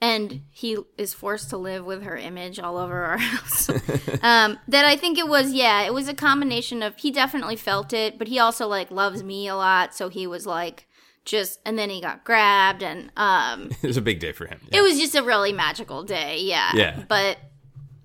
And 0.00 0.42
he 0.50 0.76
is 0.98 1.14
forced 1.14 1.48
to 1.50 1.56
live 1.56 1.84
with 1.86 2.02
her 2.02 2.16
image 2.16 2.58
all 2.58 2.76
over 2.76 3.04
our 3.04 3.16
house. 3.18 3.68
um, 4.22 4.58
that 4.68 4.84
I 4.84 4.96
think 4.96 5.18
it 5.18 5.28
was, 5.28 5.52
yeah, 5.52 5.82
it 5.82 5.94
was 5.94 6.08
a 6.08 6.14
combination 6.14 6.82
of 6.82 6.96
he 6.96 7.10
definitely 7.10 7.56
felt 7.56 7.92
it, 7.92 8.18
but 8.18 8.28
he 8.28 8.38
also 8.38 8.66
like 8.66 8.90
loves 8.90 9.22
me 9.22 9.48
a 9.48 9.56
lot. 9.56 9.94
So 9.94 10.08
he 10.10 10.26
was 10.26 10.46
like, 10.46 10.86
just, 11.24 11.58
and 11.64 11.78
then 11.78 11.88
he 11.88 12.02
got 12.02 12.22
grabbed, 12.22 12.82
and 12.82 13.10
um, 13.16 13.70
It 13.82 13.86
was 13.86 13.96
a 13.96 14.02
big 14.02 14.20
day 14.20 14.32
for 14.32 14.46
him. 14.46 14.60
it 14.70 14.82
was 14.82 14.98
just 14.98 15.14
a 15.14 15.22
really 15.22 15.54
magical 15.54 16.02
day. 16.02 16.40
Yeah. 16.42 16.72
Yeah. 16.74 17.02
But 17.08 17.38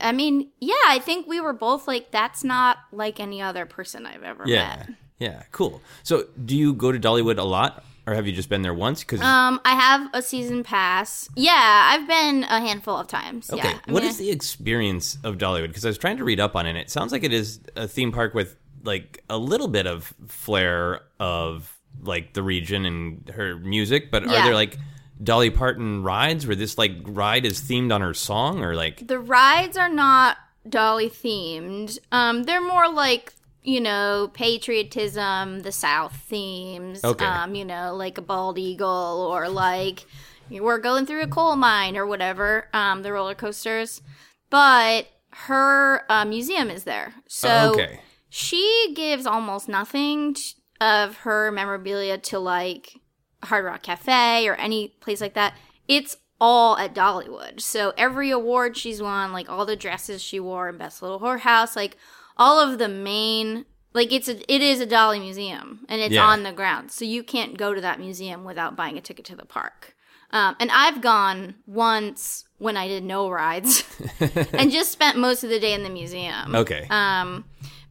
I 0.02 0.12
mean, 0.12 0.50
yeah, 0.60 0.74
I 0.88 1.00
think 1.00 1.28
we 1.28 1.40
were 1.42 1.54
both 1.54 1.88
like, 1.88 2.12
that's 2.12 2.44
not 2.44 2.78
like 2.92 3.20
any 3.20 3.42
other 3.42 3.66
person 3.66 4.06
I've 4.06 4.24
ever 4.24 4.44
yeah, 4.46 4.76
met. 4.88 4.90
yeah, 5.20 5.44
cool. 5.52 5.82
So, 6.04 6.26
do 6.46 6.56
you 6.56 6.74
go 6.74 6.92
to 6.92 7.00
Dollywood 7.00 7.38
a 7.38 7.44
lot, 7.44 7.84
or 8.08 8.14
have 8.16 8.26
you 8.28 8.34
just 8.34 8.50
been 8.50 8.62
there 8.62 8.74
once? 8.74 9.02
Because 9.04 9.22
Um, 9.22 9.60
I 9.66 9.76
have 9.76 10.10
a 10.14 10.22
season 10.22 10.64
pass. 10.64 11.30
Yeah, 11.36 11.54
I've 11.94 12.08
been 12.08 12.44
a 12.44 12.60
handful 12.60 12.96
of 12.98 13.08
times. 13.08 13.50
Okay. 13.52 13.68
Yeah. 13.68 13.80
What 13.88 14.04
mean, 14.04 14.10
is 14.10 14.18
the 14.18 14.32
experience 14.32 15.18
of 15.24 15.38
Dollywood? 15.38 15.68
Because 15.68 15.86
I 15.86 15.90
was 15.90 15.98
trying 15.98 16.18
to 16.18 16.24
read 16.24 16.40
up 16.40 16.56
on 16.56 16.66
it. 16.66 16.70
and 16.72 16.78
It 16.80 16.90
sounds 16.90 17.12
like 17.12 17.24
it 17.24 17.34
is 17.34 17.60
a 17.76 17.88
theme 17.88 18.12
park 18.12 18.34
with 18.34 18.56
like 18.84 19.24
a 19.30 19.38
little 19.38 19.68
bit 19.68 19.86
of 19.86 20.14
flair 20.28 21.02
of 21.20 21.76
like 22.02 22.34
the 22.34 22.42
region 22.42 22.86
and 22.86 23.30
her 23.36 23.58
music, 23.58 24.10
but 24.10 24.24
are 24.24 24.28
Yeah. 24.32 24.46
there 24.46 24.54
like 24.56 24.78
Dolly 25.22 25.50
Parton 25.50 26.04
rides 26.04 26.48
where 26.48 26.56
this 26.56 26.78
like 26.78 26.92
ride 27.04 27.46
is 27.46 27.62
themed 27.62 27.94
on 27.94 28.02
her 28.02 28.14
song 28.14 28.64
or 28.64 28.76
like 28.76 29.08
the 29.08 29.20
rides 29.20 29.78
are 29.78 29.90
not 29.90 30.38
Dolly 30.68 31.10
themed. 31.10 31.98
Um, 32.12 32.44
they're 32.44 32.62
more 32.62 32.90
like 32.92 33.34
you 33.62 33.82
know 33.82 34.30
patriotism, 34.34 35.62
the 35.62 35.72
South 35.72 36.16
themes. 36.16 37.04
Okay. 37.04 37.26
Um, 37.26 37.56
you 37.56 37.66
know, 37.66 37.96
like 37.96 38.18
a 38.18 38.22
bald 38.22 38.58
eagle 38.58 39.28
or 39.32 39.50
like 39.50 40.06
we're 40.50 40.80
going 40.80 41.06
through 41.06 41.22
a 41.22 41.28
coal 41.28 41.56
mine 41.56 41.96
or 41.98 42.06
whatever. 42.08 42.68
Um, 42.74 43.04
the 43.04 43.12
roller 43.14 43.36
coasters, 43.36 44.02
but 44.50 45.08
her 45.32 46.04
uh, 46.10 46.26
museum 46.26 46.70
is 46.70 46.86
there. 46.86 47.14
So 47.28 47.50
Oh, 47.50 47.72
okay. 47.74 48.00
she 48.30 48.94
gives 48.96 49.26
almost 49.28 49.70
nothing 49.70 50.34
t- 50.34 50.54
of 50.82 51.18
her 51.18 51.52
memorabilia 51.52 52.18
to 52.18 52.40
like 52.40 52.99
Hard 53.43 53.65
Rock 53.65 53.84
Cafe 53.84 54.47
or 54.47 54.56
any 54.56 54.89
place 54.99 55.21
like 55.21 55.34
that. 55.34 55.54
It's 55.88 56.17
all 56.41 56.78
at 56.78 56.93
Dollywood. 56.93 57.60
So 57.62 57.93
every 57.97 58.30
award 58.32 58.78
she's 58.78 59.02
won, 59.02 59.32
like 59.34 59.49
all 59.49 59.65
the 59.65 59.75
dresses 59.75 60.21
she 60.21 60.39
wore 60.39 60.69
in 60.69 60.78
Best 60.78 61.02
Little 61.02 61.19
Whorehouse, 61.19 61.75
like 61.75 61.97
all 62.38 62.60
of 62.60 62.80
the 62.80 62.88
main 62.88 63.65
like 63.91 64.13
it's 64.13 64.30
a 64.30 64.54
it 64.54 64.62
is 64.62 64.80
a 64.80 64.86
Dolly 64.86 65.19
museum 65.19 65.86
and 65.89 65.99
it's 65.99 66.13
Yeah. 66.13 66.25
on 66.25 66.43
the 66.43 66.52
ground. 66.52 66.91
So 66.91 67.04
you 67.06 67.23
can't 67.23 67.58
go 67.58 67.73
to 67.73 67.82
that 67.82 67.99
museum 67.99 68.43
without 68.43 68.75
buying 68.75 68.97
a 68.97 69.02
ticket 69.02 69.25
to 69.25 69.36
the 69.36 69.45
park. 69.45 69.95
Um, 70.32 70.56
and 70.60 70.69
I've 70.71 71.02
gone 71.02 71.56
once 71.65 72.45
when 72.60 72.78
I 72.78 72.88
did 72.88 73.04
no 73.04 73.32
rides 73.32 73.84
and 74.54 74.69
just 74.71 74.91
spent 74.91 75.17
most 75.17 75.43
of 75.43 75.49
the 75.49 75.60
day 75.60 75.73
in 75.73 75.82
the 75.82 75.89
museum 75.89 76.54
Okay. 76.56 76.86
um, 76.91 77.45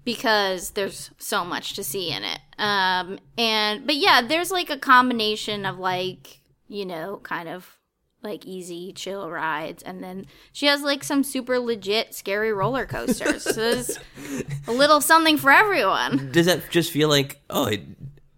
because 0.09 0.71
there's 0.71 1.11
so 1.19 1.45
much 1.45 1.75
to 1.75 1.85
see 1.85 2.11
in 2.11 2.25
it. 2.25 2.39
Um, 2.57 3.19
and 3.37 3.87
but 3.87 3.97
yeah, 3.97 4.23
there's 4.23 4.51
like 4.51 4.71
a 4.71 4.79
combination 4.79 5.67
of 5.67 5.79
like 5.79 6.41
you 6.67 6.87
know, 6.87 7.21
kind 7.23 7.47
of 7.47 7.77
like 8.23 8.47
easy 8.47 8.95
chill 8.95 9.29
rides, 9.31 9.83
and 9.83 10.03
then 10.03 10.25
she 10.51 10.65
has 10.65 10.81
like 10.81 11.05
some 11.05 11.23
super 11.23 11.59
legit 11.59 12.15
scary 12.15 12.55
roller 12.55 12.87
coasters. 12.87 13.43
so 13.43 13.53
there's 13.53 13.99
a 14.67 14.73
little 14.73 15.03
something 15.03 15.37
for 15.37 15.51
everyone. 15.51 16.33
Does 16.33 16.47
that 16.47 16.71
just 16.71 16.91
feel 16.91 17.11
like 17.11 17.43
oh, 17.51 17.67
it, 17.67 17.83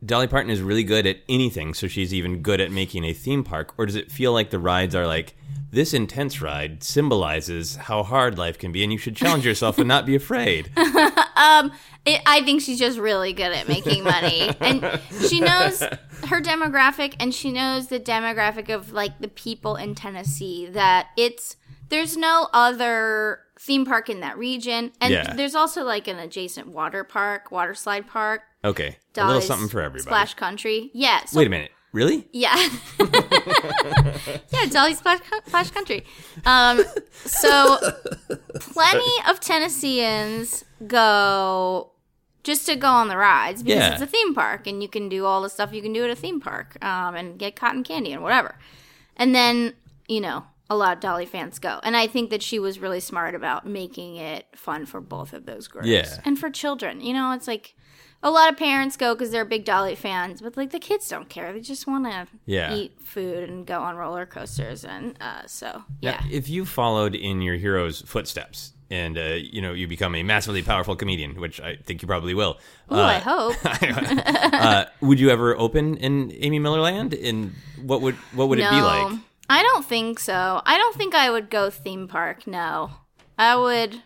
Dolly 0.04 0.26
Parton 0.26 0.50
is 0.50 0.61
really 0.61 0.83
good 0.83 1.06
at 1.06 1.18
anything, 1.28 1.74
so 1.74 1.87
she's 1.87 2.12
even 2.12 2.42
good 2.42 2.61
at 2.61 2.72
making 2.72 3.04
a 3.04 3.12
theme 3.12 3.44
park, 3.44 3.74
or 3.78 3.87
does 3.87 3.94
it 3.94 4.11
feel 4.11 4.33
like 4.33 4.50
the 4.50 4.59
rides 4.59 4.96
are 4.96 5.06
like 5.06 5.37
this 5.72 5.94
intense 5.94 6.42
ride 6.42 6.83
symbolizes 6.83 7.76
how 7.76 8.02
hard 8.02 8.37
life 8.38 8.59
can 8.59 8.72
be, 8.72 8.83
and 8.83 8.92
you 8.92 8.98
should 8.98 9.14
challenge 9.16 9.44
yourself 9.46 9.78
and 9.78 9.87
not 9.88 10.06
be 10.06 10.14
afraid? 10.14 10.70
Um, 11.40 11.72
it, 12.04 12.20
I 12.26 12.42
think 12.42 12.61
she's 12.61 12.78
just 12.78 12.98
really 12.98 13.33
good 13.33 13.50
at 13.52 13.66
making 13.66 14.04
money, 14.04 14.50
and 14.61 15.00
she 15.26 15.40
knows 15.40 15.80
her 16.28 16.40
demographic, 16.42 17.14
and 17.18 17.35
she 17.35 17.50
knows 17.50 17.87
the 17.88 17.98
demographic 17.98 18.68
of 18.68 18.92
like 18.92 19.18
the 19.20 19.28
people 19.28 19.76
in 19.76 19.94
Tennessee. 19.94 20.66
That 20.66 21.06
it's 21.16 21.56
there's 21.88 22.14
no 22.18 22.48
other 22.52 23.40
theme 23.59 23.87
park 23.87 24.11
in 24.11 24.20
that 24.20 24.37
region, 24.37 24.92
and 25.00 25.12
Yeah. 25.12 25.33
there's 25.35 25.54
also 25.54 25.83
like 25.83 26.09
an 26.09 26.18
adjacent 26.18 26.68
water 26.68 27.04
park, 27.04 27.50
water 27.50 27.74
slide 27.74 28.06
park, 28.06 28.42
Okay, 28.62 28.98
a 29.16 29.26
little 29.26 29.40
something 29.40 29.68
for 29.68 29.80
everybody. 29.80 30.02
Splash 30.02 30.35
Country. 30.35 30.90
Yeah. 30.92 31.24
So, 31.24 31.38
Wait 31.38 31.46
a 31.46 31.50
minute, 31.50 31.70
really? 31.92 32.29
Yeah. 32.33 32.55
yeah, 34.53 34.66
Dolly 34.70 34.94
Splash, 34.94 35.20
Splash 35.46 35.70
Country. 35.70 36.05
Um, 36.44 36.83
so 37.24 37.79
plenty 38.55 39.12
of 39.29 39.40
Tennesseans 39.40 40.64
go 40.87 41.92
just 42.42 42.66
to 42.66 42.76
go 42.76 42.88
on 42.88 43.09
the 43.09 43.16
rides 43.16 43.62
because 43.62 43.79
Yeah. 43.81 43.92
it's 43.92 44.03
a 44.03 44.07
theme 44.07 44.35
park 44.35 44.66
and 44.66 44.83
you 44.83 44.88
can 44.88 45.09
do 45.09 45.26
all 45.26 45.42
the 45.42 45.50
stuff 45.50 45.72
you 45.72 45.83
can 45.83 45.92
do 45.92 46.05
at 46.05 46.11
a 46.11 46.16
theme 46.16 46.40
park 46.40 46.83
um, 46.85 47.14
and 47.14 47.38
get 47.38 47.57
cotton 47.57 47.83
candy 47.85 48.12
and 48.12 48.22
whatever. 48.22 48.57
And 49.16 49.35
then, 49.35 49.74
you 50.09 50.20
know, 50.20 50.44
a 50.70 50.76
lot 50.76 50.94
of 50.94 51.00
Dolly 51.00 51.26
fans 51.26 51.59
go. 51.59 51.81
And 51.83 51.96
I 51.96 52.07
think 52.07 52.31
that 52.31 52.42
she 52.42 52.59
was 52.59 52.79
really 52.79 53.00
smart 53.00 53.35
about 53.35 53.66
making 53.66 54.16
it 54.16 54.46
fun 54.55 54.87
for 54.87 55.00
both 55.00 55.33
of 55.33 55.44
those 55.44 55.68
groups. 55.68 55.88
Yeah. 55.88 56.20
And 56.24 56.38
for 56.38 56.48
children. 56.48 57.00
You 57.00 57.12
know, 57.12 57.33
it's 57.33 57.48
like 57.48 57.74
a 58.22 58.30
lot 58.30 58.50
of 58.50 58.56
parents 58.59 58.96
go 58.96 59.14
because 59.14 59.30
they're 59.30 59.44
big 59.44 59.64
Dolly 59.64 59.94
fans, 59.94 60.40
but 60.42 60.56
like 60.56 60.70
the 60.70 60.78
kids 60.78 61.09
don't 61.09 61.28
care. 61.28 61.52
They 61.52 61.61
just 61.61 61.87
want 61.87 62.04
to 62.04 62.26
Yeah. 62.46 62.74
eat 62.74 63.00
food 63.00 63.48
and 63.48 63.66
go 63.66 63.80
on 63.80 63.96
roller 63.96 64.26
coasters. 64.26 64.85
And 64.85 65.16
uh, 65.20 65.46
so, 65.46 65.85
Now, 66.02 66.18
yeah. 66.20 66.22
if 66.30 66.48
you 66.48 66.64
followed 66.66 67.14
in 67.14 67.40
your 67.42 67.56
hero's 67.56 68.02
footsteps 68.02 68.72
and 68.90 69.16
uh, 69.16 69.37
you 69.40 69.62
know 69.62 69.72
you 69.72 69.87
become 69.87 70.14
a 70.16 70.22
massively 70.22 70.62
powerful 70.62 70.96
comedian, 70.96 71.40
which 71.40 71.61
I 71.61 71.76
think 71.76 72.02
you 72.02 72.09
probably 72.09 72.35
will. 72.35 72.59
Ooh, 72.92 72.96
I 72.96 73.18
hope. 73.20 73.54
uh, 73.64 74.85
would 75.00 75.20
you 75.20 75.30
ever 75.30 75.56
open 75.56 75.96
in 75.96 76.33
Amy 76.40 76.59
Miller 76.59 76.80
Land? 76.80 77.14
And 77.14 77.52
what 77.83 78.00
would 78.02 78.16
what 78.35 78.48
would 78.48 78.59
it 78.59 78.68
be 78.68 78.80
like? 78.80 79.18
I 79.48 79.62
don't 79.62 79.85
think 79.85 80.18
so. 80.20 80.61
I 80.64 80.76
don't 80.76 80.94
think 80.96 81.14
I 81.14 81.30
would 81.30 81.50
go 81.50 81.70
theme 81.70 82.06
park. 82.09 82.46
No, 82.46 82.90
I 83.38 83.56
would 83.56 84.02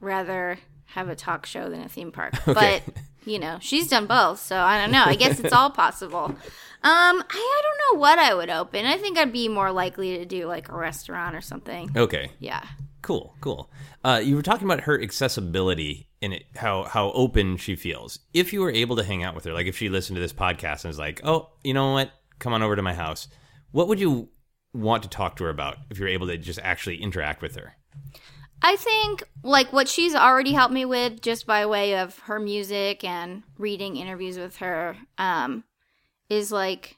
rather 0.00 0.58
have 0.86 1.08
a 1.08 1.16
talk 1.16 1.46
show 1.46 1.68
than 1.68 1.80
a 1.82 1.88
theme 1.88 2.12
park. 2.12 2.34
Okay. 2.48 2.82
But 2.84 2.94
you 3.26 3.38
know, 3.38 3.58
she's 3.60 3.88
done 3.88 4.06
both, 4.06 4.40
so 4.40 4.56
I 4.58 4.78
don't 4.80 4.90
know. 4.92 5.04
I 5.04 5.14
guess 5.16 5.40
it's 5.40 5.52
all 5.52 5.70
possible. 5.84 6.24
Um, 6.26 6.36
I, 6.82 7.22
I 7.30 7.62
don't 7.62 7.96
know 7.96 8.00
what 8.00 8.18
I 8.18 8.34
would 8.34 8.50
open. 8.50 8.84
I 8.86 8.98
think 8.98 9.16
I'd 9.18 9.32
be 9.32 9.48
more 9.48 9.72
likely 9.72 10.18
to 10.18 10.24
do 10.26 10.46
like 10.46 10.68
a 10.68 10.76
restaurant 10.76 11.34
or 11.34 11.40
something. 11.40 11.90
Okay, 11.96 12.30
Yeah. 12.38 12.62
cool, 13.02 13.34
cool. 13.40 13.70
Uh, 14.04 14.20
you 14.22 14.36
were 14.36 14.42
talking 14.42 14.66
about 14.66 14.80
her 14.82 15.00
accessibility 15.00 16.08
and 16.20 16.34
it, 16.34 16.44
how 16.56 16.84
how 16.84 17.10
open 17.12 17.56
she 17.56 17.74
feels. 17.76 18.18
If 18.34 18.52
you 18.52 18.60
were 18.60 18.70
able 18.70 18.96
to 18.96 19.04
hang 19.04 19.22
out 19.22 19.34
with 19.34 19.44
her, 19.44 19.52
like 19.54 19.66
if 19.66 19.76
she 19.78 19.88
listened 19.88 20.16
to 20.16 20.20
this 20.20 20.32
podcast 20.34 20.84
and 20.84 20.90
was 20.90 20.98
like, 20.98 21.20
"Oh, 21.24 21.50
you 21.62 21.72
know 21.74 21.92
what? 21.92 22.10
Come 22.38 22.52
on 22.52 22.62
over 22.62 22.76
to 22.76 22.82
my 22.82 22.92
house," 22.94 23.28
what 23.70 23.88
would 23.88 23.98
you 24.00 24.28
want 24.74 25.02
to 25.04 25.08
talk 25.08 25.36
to 25.36 25.44
her 25.44 25.50
about 25.50 25.76
if 25.90 25.98
you're 25.98 26.08
able 26.08 26.26
to 26.26 26.36
just 26.36 26.58
actually 26.62 27.00
interact 27.00 27.40
with 27.42 27.56
her? 27.56 27.74
I 28.64 28.76
think 28.76 29.24
like 29.42 29.74
what 29.74 29.88
she's 29.88 30.14
already 30.14 30.54
helped 30.54 30.72
me 30.72 30.86
with 30.86 31.20
just 31.20 31.46
by 31.46 31.66
way 31.66 31.98
of 31.98 32.18
her 32.20 32.40
music 32.40 33.04
and 33.04 33.42
reading 33.58 33.98
interviews 33.98 34.38
with 34.38 34.56
her 34.56 34.96
um 35.18 35.64
is 36.30 36.50
like 36.50 36.96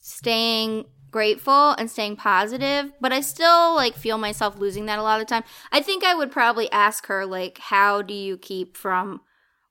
staying 0.00 0.86
grateful 1.10 1.72
and 1.72 1.90
staying 1.90 2.16
positive, 2.16 2.90
but 3.00 3.12
I 3.12 3.20
still 3.20 3.74
like 3.74 3.94
feel 3.94 4.16
myself 4.16 4.58
losing 4.58 4.86
that 4.86 4.98
a 4.98 5.02
lot 5.02 5.20
of 5.20 5.26
time. 5.26 5.44
I 5.70 5.82
think 5.82 6.02
I 6.04 6.14
would 6.14 6.32
probably 6.32 6.72
ask 6.72 7.06
her 7.06 7.26
like 7.26 7.58
how 7.58 8.00
do 8.00 8.14
you 8.14 8.38
keep 8.38 8.74
from 8.74 9.20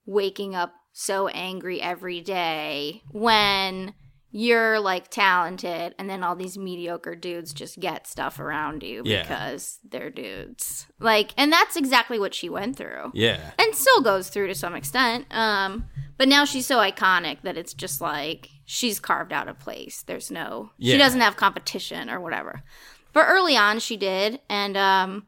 waking 0.05 0.53
up 0.53 0.73
so 0.91 1.29
angry 1.29 1.81
every 1.81 2.21
day 2.21 3.01
when 3.11 3.95
you're 4.35 4.79
like 4.79 5.09
talented 5.09 5.93
and 5.99 6.09
then 6.09 6.23
all 6.23 6.35
these 6.35 6.57
mediocre 6.57 7.13
dudes 7.13 7.53
just 7.53 7.79
get 7.79 8.07
stuff 8.07 8.39
around 8.39 8.81
you 8.81 9.03
Yeah. 9.05 9.21
because 9.21 9.77
they're 9.87 10.09
dudes. 10.09 10.87
Like 10.99 11.33
and 11.37 11.53
that's 11.53 11.75
exactly 11.75 12.17
what 12.17 12.33
she 12.33 12.49
went 12.49 12.75
through. 12.75 13.11
Yeah. 13.13 13.51
And 13.59 13.75
still 13.75 14.01
goes 14.01 14.29
through 14.29 14.47
to 14.47 14.55
some 14.55 14.73
extent. 14.75 15.27
Um 15.29 15.85
but 16.17 16.27
now 16.27 16.45
she's 16.45 16.65
so 16.65 16.77
iconic 16.77 17.43
that 17.43 17.57
it's 17.57 17.75
just 17.75 18.01
like 18.01 18.49
she's 18.65 18.99
carved 18.99 19.31
out 19.31 19.47
a 19.47 19.53
place. 19.53 20.01
There's 20.01 20.31
no 20.31 20.71
Yeah. 20.79 20.93
she 20.93 20.97
doesn't 20.97 21.21
have 21.21 21.37
competition 21.37 22.09
or 22.09 22.19
whatever. 22.19 22.63
But 23.13 23.27
early 23.27 23.55
on 23.55 23.77
she 23.77 23.97
did 23.97 24.39
and 24.49 24.75
um 24.75 25.27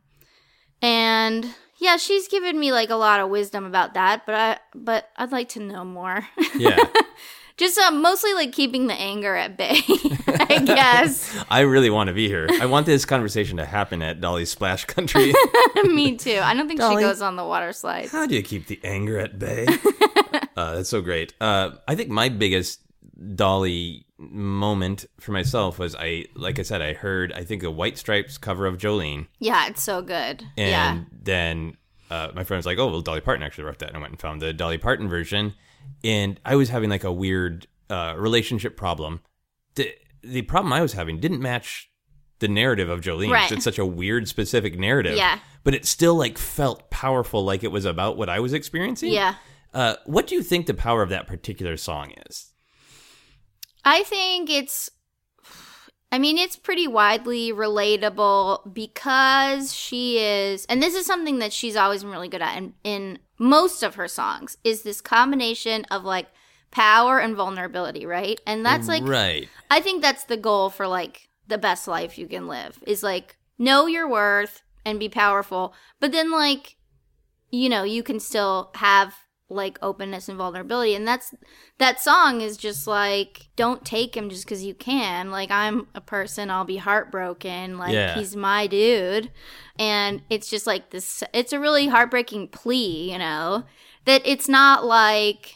and 0.81 1.45
yeah, 1.77 1.97
she's 1.97 2.27
given 2.27 2.57
me 2.59 2.71
like 2.71 2.89
a 2.89 2.95
lot 2.95 3.19
of 3.19 3.29
wisdom 3.29 3.65
about 3.65 3.93
that, 3.93 4.25
but 4.25 4.33
I 4.33 4.57
but 4.73 5.09
I'd 5.15 5.31
like 5.31 5.49
to 5.49 5.59
know 5.59 5.85
more. 5.85 6.27
Yeah. 6.57 6.79
Just 7.57 7.77
uh, 7.77 7.91
mostly 7.91 8.33
like 8.33 8.51
keeping 8.51 8.87
the 8.87 8.93
anger 8.93 9.33
at 9.35 9.55
bay, 9.55 9.79
I 10.27 10.61
guess. 10.65 11.33
I 11.49 11.61
really 11.61 11.89
want 11.89 12.09
to 12.09 12.13
be 12.13 12.27
here. 12.27 12.49
I 12.59 12.65
want 12.65 12.85
this 12.85 13.05
conversation 13.05 13.57
to 13.57 13.65
happen 13.65 14.01
at 14.01 14.19
Dolly's 14.19 14.49
Splash 14.51 14.83
Country. 14.85 15.33
Me 15.85 16.17
too. 16.17 16.39
I 16.43 16.53
don't 16.53 16.67
think 16.67 16.81
Dolly. 16.81 17.01
she 17.03 17.07
goes 17.07 17.21
on 17.21 17.37
the 17.37 17.45
water 17.45 17.71
slides. 17.71 18.11
How 18.11 18.25
do 18.25 18.35
you 18.35 18.43
keep 18.43 18.67
the 18.67 18.79
anger 18.83 19.17
at 19.19 19.39
bay? 19.39 19.67
uh, 20.57 20.75
that's 20.75 20.89
so 20.89 21.01
great. 21.01 21.33
Uh, 21.39 21.71
I 21.87 21.95
think 21.95 22.09
my 22.09 22.27
biggest 22.27 22.81
Dolly 23.35 24.05
moment 24.17 25.05
for 25.21 25.31
myself 25.31 25.79
was 25.79 25.95
I, 25.95 26.25
like 26.35 26.59
I 26.59 26.63
said, 26.63 26.81
I 26.81 26.93
heard 26.93 27.31
I 27.31 27.45
think 27.45 27.63
a 27.63 27.71
White 27.71 27.97
Stripes 27.97 28.37
cover 28.37 28.65
of 28.65 28.77
Jolene, 28.77 29.27
Yeah, 29.39 29.67
it's 29.67 29.81
so 29.83 30.01
good. 30.01 30.43
and 30.57 30.69
yeah. 30.69 30.99
then 31.23 31.77
uh, 32.09 32.31
my 32.35 32.43
friend 32.43 32.59
was 32.59 32.65
like, 32.65 32.77
"Oh, 32.77 32.87
well, 32.87 33.01
Dolly 33.01 33.21
Parton 33.21 33.43
actually 33.43 33.63
wrote 33.63 33.79
that," 33.79 33.87
and 33.89 33.97
I 33.97 33.99
went 33.99 34.11
and 34.11 34.19
found 34.21 34.41
the 34.41 34.53
Dolly 34.53 34.77
Parton 34.77 35.07
version, 35.09 35.53
and 36.03 36.39
I 36.45 36.55
was 36.55 36.69
having 36.69 36.89
like 36.89 37.03
a 37.03 37.11
weird 37.11 37.67
uh, 37.89 38.15
relationship 38.17 38.77
problem. 38.77 39.21
The 39.75 39.93
the 40.21 40.41
problem 40.43 40.73
I 40.73 40.81
was 40.81 40.93
having 40.93 41.19
didn't 41.19 41.41
match 41.41 41.89
the 42.39 42.47
narrative 42.47 42.89
of 42.89 43.01
Jolene. 43.01 43.31
Right. 43.31 43.51
It's 43.51 43.63
such 43.63 43.79
a 43.79 43.85
weird, 43.85 44.27
specific 44.27 44.77
narrative. 44.77 45.15
Yeah. 45.15 45.39
But 45.63 45.73
it 45.73 45.85
still 45.85 46.15
like 46.15 46.37
felt 46.37 46.89
powerful, 46.89 47.43
like 47.43 47.63
it 47.63 47.71
was 47.71 47.85
about 47.85 48.17
what 48.17 48.29
I 48.29 48.39
was 48.39 48.53
experiencing. 48.53 49.11
Yeah. 49.11 49.35
Uh, 49.73 49.95
what 50.05 50.27
do 50.27 50.35
you 50.35 50.43
think 50.43 50.67
the 50.67 50.73
power 50.73 51.01
of 51.01 51.09
that 51.09 51.27
particular 51.27 51.77
song 51.77 52.13
is? 52.27 52.53
I 53.83 54.03
think 54.03 54.49
it's 54.49 54.89
I 56.11 56.17
mean 56.17 56.37
it's 56.37 56.55
pretty 56.55 56.87
widely 56.87 57.51
relatable 57.51 58.73
because 58.73 59.73
she 59.73 60.19
is 60.19 60.65
and 60.65 60.81
this 60.81 60.95
is 60.95 61.05
something 61.05 61.39
that 61.39 61.53
she's 61.53 61.75
always 61.75 62.03
been 62.03 62.11
really 62.11 62.29
good 62.29 62.41
at 62.41 62.57
in, 62.57 62.73
in 62.83 63.19
most 63.37 63.83
of 63.83 63.95
her 63.95 64.07
songs 64.07 64.57
is 64.63 64.83
this 64.83 65.01
combination 65.01 65.85
of 65.85 66.03
like 66.03 66.27
power 66.71 67.19
and 67.19 67.35
vulnerability, 67.35 68.05
right? 68.05 68.39
And 68.45 68.65
that's 68.65 68.87
like 68.87 69.03
right. 69.03 69.47
I 69.69 69.81
think 69.81 70.01
that's 70.01 70.25
the 70.25 70.37
goal 70.37 70.69
for 70.69 70.87
like 70.87 71.29
the 71.47 71.57
best 71.57 71.87
life 71.87 72.17
you 72.17 72.27
can 72.27 72.47
live 72.47 72.79
is 72.85 73.03
like 73.03 73.37
know 73.57 73.85
your 73.87 74.09
worth 74.09 74.61
and 74.85 74.99
be 74.99 75.09
powerful, 75.09 75.73
but 75.99 76.11
then 76.11 76.31
like 76.31 76.75
you 77.51 77.69
know, 77.69 77.83
you 77.83 78.03
can 78.03 78.19
still 78.19 78.71
have 78.75 79.15
like 79.49 79.77
openness 79.81 80.27
and 80.27 80.37
vulnerability 80.39 80.95
and 80.95 81.07
that's 81.07 81.33
that 81.77 82.01
song 82.01 82.41
is 82.41 82.57
just 82.57 82.87
like 82.87 83.47
don't 83.55 83.85
take 83.85 84.17
him 84.17 84.29
just 84.29 84.47
cuz 84.47 84.63
you 84.63 84.73
can. 84.73 85.29
Like 85.29 85.51
I'm 85.51 85.87
a 85.93 86.01
person, 86.01 86.49
I'll 86.49 86.65
be 86.65 86.77
heartbroken, 86.77 87.77
like 87.77 87.93
Yeah. 87.93 88.15
he's 88.15 88.35
my 88.35 88.65
dude. 88.67 89.31
And 89.77 90.21
it's 90.29 90.49
just 90.49 90.65
like 90.65 90.89
this 90.89 91.23
it's 91.33 91.53
a 91.53 91.59
really 91.59 91.87
heartbreaking 91.87 92.47
plea, 92.47 93.11
you 93.11 93.19
know, 93.19 93.65
that 94.05 94.21
it's 94.25 94.47
not 94.49 94.83
like 94.85 95.54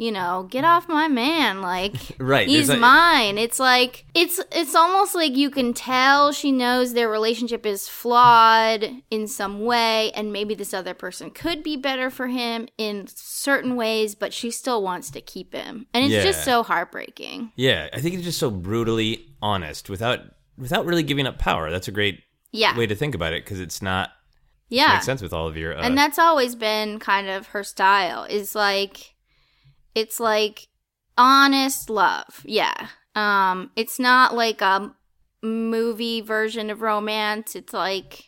you 0.00 0.10
know, 0.10 0.48
get 0.48 0.64
off 0.64 0.88
my 0.88 1.08
man. 1.08 1.60
Like 1.60 1.92
Right, 2.18 2.48
he's 2.48 2.70
mine. 2.70 3.36
It's 3.36 3.60
like 3.60 4.06
it's 4.14 4.40
it's 4.50 4.74
almost 4.74 5.14
like 5.14 5.36
you 5.36 5.50
can 5.50 5.74
tell 5.74 6.32
she 6.32 6.50
knows 6.50 6.94
their 6.94 7.10
relationship 7.10 7.66
is 7.66 7.86
flawed 7.86 8.82
in 9.10 9.28
some 9.28 9.60
way, 9.60 10.10
and 10.12 10.32
maybe 10.32 10.54
this 10.54 10.72
other 10.72 10.94
person 10.94 11.30
could 11.30 11.62
be 11.62 11.76
better 11.76 12.08
for 12.08 12.28
him 12.28 12.66
in 12.78 13.08
certain 13.08 13.76
ways, 13.76 14.14
but 14.14 14.32
she 14.32 14.50
still 14.50 14.82
wants 14.82 15.10
to 15.10 15.20
keep 15.20 15.52
him, 15.52 15.86
and 15.92 16.02
it's 16.02 16.24
just 16.24 16.44
so 16.44 16.62
heartbreaking. 16.62 17.52
Yeah, 17.54 17.88
I 17.92 18.00
think 18.00 18.14
it's 18.14 18.24
just 18.24 18.38
so 18.38 18.50
brutally 18.50 19.26
honest 19.42 19.90
without 19.90 20.20
without 20.56 20.86
really 20.86 21.02
giving 21.02 21.26
up 21.26 21.38
power. 21.38 21.70
That's 21.70 21.88
a 21.88 21.92
great 21.92 22.20
Yeah, 22.52 22.74
way 22.74 22.86
to 22.86 22.94
think 22.94 23.14
about 23.14 23.34
it 23.34 23.44
because 23.44 23.60
it's 23.60 23.82
not 23.82 24.08
yeah, 24.70 24.94
makes 24.94 25.04
sense 25.04 25.20
with 25.20 25.34
all 25.34 25.46
of 25.46 25.58
your. 25.58 25.76
Uh, 25.76 25.82
and 25.82 25.98
that's 25.98 26.18
always 26.18 26.54
been 26.54 26.98
kind 26.98 27.28
of 27.28 27.48
her 27.48 27.62
style. 27.62 28.24
Is 28.24 28.54
like 28.54 29.09
it's 29.94 30.20
like 30.20 30.68
honest 31.16 31.90
love. 31.90 32.42
Yeah. 32.44 32.88
Um 33.14 33.70
it's 33.76 33.98
not 33.98 34.34
like 34.34 34.60
a 34.60 34.94
movie 35.42 36.20
version 36.20 36.70
of 36.70 36.82
romance. 36.82 37.54
It's 37.56 37.72
like 37.72 38.24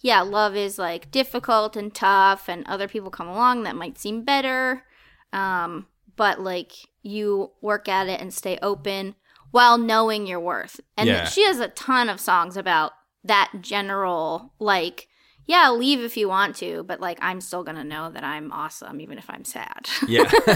yeah, 0.00 0.20
love 0.20 0.54
is 0.54 0.78
like 0.78 1.10
difficult 1.10 1.76
and 1.76 1.94
tough 1.94 2.48
and 2.48 2.66
other 2.66 2.88
people 2.88 3.10
come 3.10 3.28
along 3.28 3.62
that 3.62 3.76
might 3.76 3.98
seem 3.98 4.22
better. 4.24 4.84
Um 5.32 5.86
but 6.16 6.40
like 6.40 6.72
you 7.02 7.52
work 7.60 7.88
at 7.88 8.08
it 8.08 8.20
and 8.20 8.32
stay 8.32 8.58
open 8.62 9.14
while 9.50 9.78
knowing 9.78 10.26
your 10.26 10.40
worth. 10.40 10.80
And 10.96 11.08
Yeah. 11.08 11.24
she 11.26 11.44
has 11.46 11.60
a 11.60 11.68
ton 11.68 12.08
of 12.08 12.20
songs 12.20 12.56
about 12.56 12.92
that 13.24 13.50
general 13.60 14.52
like 14.58 15.08
yeah, 15.46 15.70
leave 15.70 16.00
if 16.00 16.16
you 16.16 16.28
want 16.28 16.56
to, 16.56 16.82
but 16.84 17.00
like 17.00 17.18
I'm 17.22 17.40
still 17.40 17.62
gonna 17.62 17.84
know 17.84 18.10
that 18.10 18.24
I'm 18.24 18.50
awesome 18.52 19.00
even 19.00 19.18
if 19.18 19.28
I'm 19.28 19.44
sad. 19.44 19.88
yeah, 20.08 20.24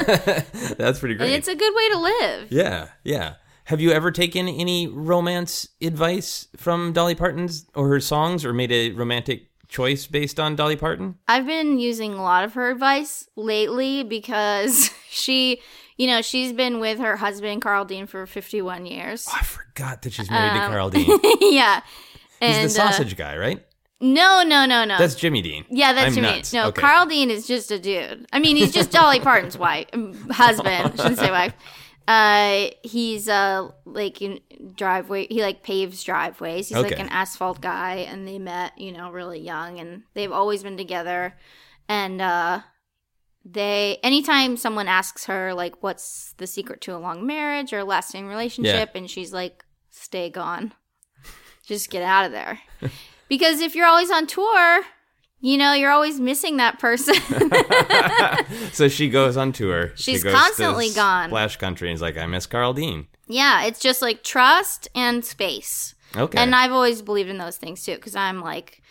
that's 0.78 0.98
pretty 1.00 1.14
and 1.14 1.18
great. 1.18 1.32
it's 1.34 1.48
a 1.48 1.54
good 1.54 1.74
way 1.74 1.88
to 1.90 1.98
live. 1.98 2.52
yeah, 2.52 2.88
yeah. 3.04 3.34
Have 3.64 3.82
you 3.82 3.90
ever 3.92 4.10
taken 4.10 4.48
any 4.48 4.88
romance 4.88 5.68
advice 5.82 6.48
from 6.56 6.94
Dolly 6.94 7.14
Parton's 7.14 7.66
or 7.74 7.88
her 7.88 8.00
songs, 8.00 8.44
or 8.44 8.54
made 8.54 8.72
a 8.72 8.92
romantic 8.92 9.50
choice 9.68 10.06
based 10.06 10.40
on 10.40 10.56
Dolly 10.56 10.76
Parton? 10.76 11.16
I've 11.28 11.44
been 11.46 11.78
using 11.78 12.14
a 12.14 12.22
lot 12.22 12.44
of 12.44 12.54
her 12.54 12.70
advice 12.70 13.28
lately 13.36 14.04
because 14.04 14.90
she, 15.10 15.60
you 15.98 16.06
know, 16.06 16.22
she's 16.22 16.54
been 16.54 16.80
with 16.80 16.98
her 17.00 17.16
husband 17.16 17.60
Carl 17.60 17.84
Dean 17.84 18.06
for 18.06 18.24
51 18.26 18.86
years. 18.86 19.26
Oh, 19.28 19.36
I 19.38 19.42
forgot 19.42 20.00
that 20.00 20.14
she's 20.14 20.30
married 20.30 20.58
to 20.58 20.64
Um, 20.64 20.70
Carl 20.70 20.88
Dean. 20.88 21.06
yeah. 21.42 21.82
He's 22.40 22.56
And 22.56 22.64
the 22.64 22.70
sausage 22.70 23.12
uh, 23.12 23.16
guy, 23.16 23.36
right? 23.36 23.62
No, 24.00 24.42
no, 24.44 24.64
no, 24.66 24.84
no. 24.84 24.98
That's 24.98 25.14
Jimmy 25.14 25.42
Dean. 25.42 25.64
yeah, 25.70 25.92
that's 25.92 26.08
I'm 26.08 26.14
Jimmy. 26.14 26.28
nuts. 26.36 26.52
No, 26.52 26.68
Okay. 26.68 26.80
Carl 26.80 27.06
Dean 27.06 27.30
is 27.30 27.46
just 27.46 27.70
a 27.70 27.78
dude. 27.78 28.26
I 28.32 28.38
mean, 28.38 28.56
he's 28.56 28.72
just 28.72 28.90
Dolly 28.90 29.20
Parton's 29.20 29.58
wife, 29.66 29.86
um, 29.92 30.14
husband. 30.30 30.96
Shouldn't 30.96 31.18
say 31.18 31.30
wife. 31.30 31.54
Uh, 32.06 32.70
he's 32.82 33.28
uh 33.28 33.68
like 33.84 34.22
in 34.22 34.40
driveway. 34.74 35.26
He 35.26 35.42
like 35.42 35.62
paves 35.62 36.02
driveways. 36.02 36.68
He's 36.68 36.78
like 36.78 36.98
an 36.98 37.08
asphalt 37.10 37.60
guy, 37.60 37.96
and 38.08 38.26
they 38.26 38.38
met, 38.38 38.78
you 38.78 38.92
know, 38.92 39.10
really 39.10 39.40
young, 39.40 39.78
and 39.78 40.04
they've 40.14 40.32
always 40.32 40.62
been 40.62 40.78
together. 40.78 41.36
And 41.86 42.22
uh, 42.22 42.60
they 43.44 43.98
anytime 44.02 44.56
someone 44.56 44.88
asks 44.88 45.26
her 45.26 45.52
like, 45.52 45.82
"What's 45.82 46.32
the 46.38 46.46
secret 46.46 46.80
to 46.82 46.96
a 46.96 46.98
long 46.98 47.26
marriage 47.26 47.74
or 47.74 47.84
lasting 47.84 48.26
relationship?" 48.26 48.92
and 48.94 49.10
she's 49.10 49.32
like, 49.34 49.64
"Stay 49.90 50.30
gone, 50.30 50.72
just 51.66 51.90
get 51.90 52.02
out 52.02 52.24
of 52.24 52.32
there." 52.32 52.58
Because 53.28 53.60
if 53.60 53.74
you're 53.74 53.86
always 53.86 54.10
on 54.10 54.26
tour, 54.26 54.82
you 55.40 55.56
know, 55.56 55.72
you're 55.72 55.90
always 55.92 56.18
missing 56.20 56.56
that 56.56 56.78
person. 56.78 57.14
So 58.72 58.88
she 58.88 59.08
goes 59.08 59.36
on 59.36 59.52
tour. 59.52 59.92
She 59.96 60.12
She's 60.12 60.22
to 60.22 60.30
constantly 60.30 60.90
gone. 60.90 61.30
Splash 61.30 61.56
Country 61.56 61.88
and 61.88 61.94
is 61.96 62.02
like, 62.02 62.16
I 62.16 62.26
miss 62.26 62.46
Carl 62.46 62.74
Dean. 62.74 63.06
yeah, 63.26 63.64
it's 63.64 63.80
just 63.80 64.02
like 64.02 64.22
trust 64.22 64.88
and 64.94 65.24
space. 65.24 65.94
Okay. 66.16 66.38
And 66.38 66.54
I've 66.54 66.72
always 66.72 67.02
believed 67.02 67.28
in 67.28 67.38
those 67.38 67.56
things 67.56 67.84
too, 67.84 67.94
because 67.96 68.14
I'm 68.16 68.40
like, 68.40 68.82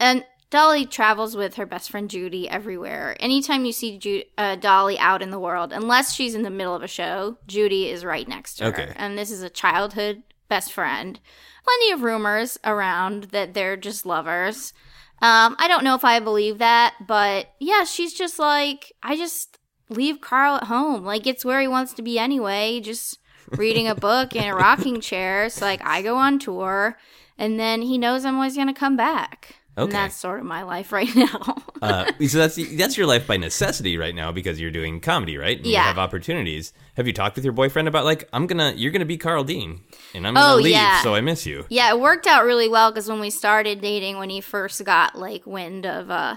and 0.00 0.24
Dolly 0.50 0.84
travels 0.86 1.36
with 1.36 1.54
her 1.56 1.66
best 1.66 1.90
friend 1.90 2.08
Judy 2.10 2.48
everywhere. 2.48 3.16
Anytime 3.20 3.64
you 3.64 3.72
see 3.72 3.98
Ju- 3.98 4.24
uh, 4.36 4.56
Dolly 4.56 4.98
out 4.98 5.22
in 5.22 5.30
the 5.30 5.38
world, 5.38 5.72
unless 5.72 6.12
she's 6.14 6.34
in 6.34 6.42
the 6.42 6.50
middle 6.50 6.74
of 6.74 6.82
a 6.82 6.88
show, 6.88 7.38
Judy 7.46 7.88
is 7.88 8.04
right 8.04 8.26
next 8.28 8.56
to 8.56 8.66
Okay. 8.66 8.86
her. 8.86 8.92
And 8.96 9.16
this 9.18 9.30
is 9.30 9.42
a 9.42 9.50
childhood 9.50 10.22
best 10.48 10.72
friend. 10.72 11.20
Plenty 11.64 11.92
of 11.92 12.02
rumors 12.02 12.58
around 12.64 13.24
that 13.24 13.54
they're 13.54 13.76
just 13.76 14.04
lovers. 14.04 14.72
Um, 15.22 15.56
I 15.58 15.68
don't 15.68 15.84
know 15.84 15.94
if 15.94 16.04
I 16.04 16.20
believe 16.20 16.58
that, 16.58 16.94
but 17.06 17.48
yeah, 17.58 17.84
she's 17.84 18.12
just 18.12 18.38
like, 18.38 18.92
I 19.02 19.16
just 19.16 19.58
leave 19.88 20.20
Carl 20.20 20.56
at 20.56 20.64
home. 20.64 21.04
Like, 21.04 21.26
it's 21.26 21.44
where 21.44 21.60
he 21.60 21.68
wants 21.68 21.92
to 21.94 22.02
be 22.02 22.18
anyway, 22.18 22.80
just 22.80 23.18
reading 23.50 23.88
a 23.88 23.94
book 23.94 24.34
in 24.34 24.44
a 24.44 24.54
rocking 24.54 25.00
chair. 25.00 25.48
So, 25.48 25.64
like, 25.64 25.84
I 25.84 26.02
go 26.02 26.16
on 26.16 26.38
tour, 26.38 26.98
and 27.38 27.58
then 27.58 27.82
he 27.82 27.96
knows 27.96 28.24
I'm 28.24 28.34
always 28.34 28.56
going 28.56 28.68
to 28.68 28.74
come 28.74 28.96
back. 28.96 29.56
And 29.76 29.84
Okay. 29.86 29.92
that's 29.92 30.16
sort 30.16 30.38
of 30.40 30.46
my 30.46 30.62
life 30.62 30.92
right 30.92 31.08
now. 31.16 31.56
Uh, 31.82 32.06
so 32.28 32.38
that's 32.38 32.56
that's 32.76 32.96
your 32.96 33.06
life 33.06 33.26
by 33.26 33.36
necessity 33.36 33.98
right 33.98 34.14
now 34.14 34.32
because 34.32 34.58
you're 34.60 34.70
doing 34.70 35.00
comedy, 35.00 35.36
right? 35.36 35.56
And 35.56 35.66
You 35.66 35.72
Yeah. 35.72 35.82
have 35.84 35.98
opportunities. 35.98 36.72
Have 36.96 37.06
you 37.06 37.12
talked 37.12 37.36
with 37.36 37.44
your 37.44 37.52
boyfriend 37.52 37.88
about 37.88 38.04
like 38.04 38.28
I'm 38.32 38.46
gonna 38.46 38.72
you're 38.76 38.92
gonna 38.92 39.04
be 39.04 39.18
Carl 39.18 39.44
Dean 39.44 39.80
and 40.14 40.26
I'm 40.26 40.34
gonna 40.34 40.52
Oh, 40.52 40.56
leave, 40.56 40.72
yeah. 40.72 41.02
so 41.02 41.14
I 41.14 41.20
miss 41.20 41.44
you. 41.44 41.66
yeah, 41.68 41.90
it 41.90 42.00
worked 42.00 42.26
out 42.26 42.44
really 42.44 42.68
well 42.68 42.90
because 42.90 43.08
when 43.08 43.20
we 43.20 43.30
started 43.30 43.80
dating, 43.80 44.16
when 44.18 44.30
he 44.30 44.40
first 44.40 44.82
got 44.84 45.18
like 45.18 45.44
wind 45.46 45.84
of 45.84 46.10
uh 46.10 46.36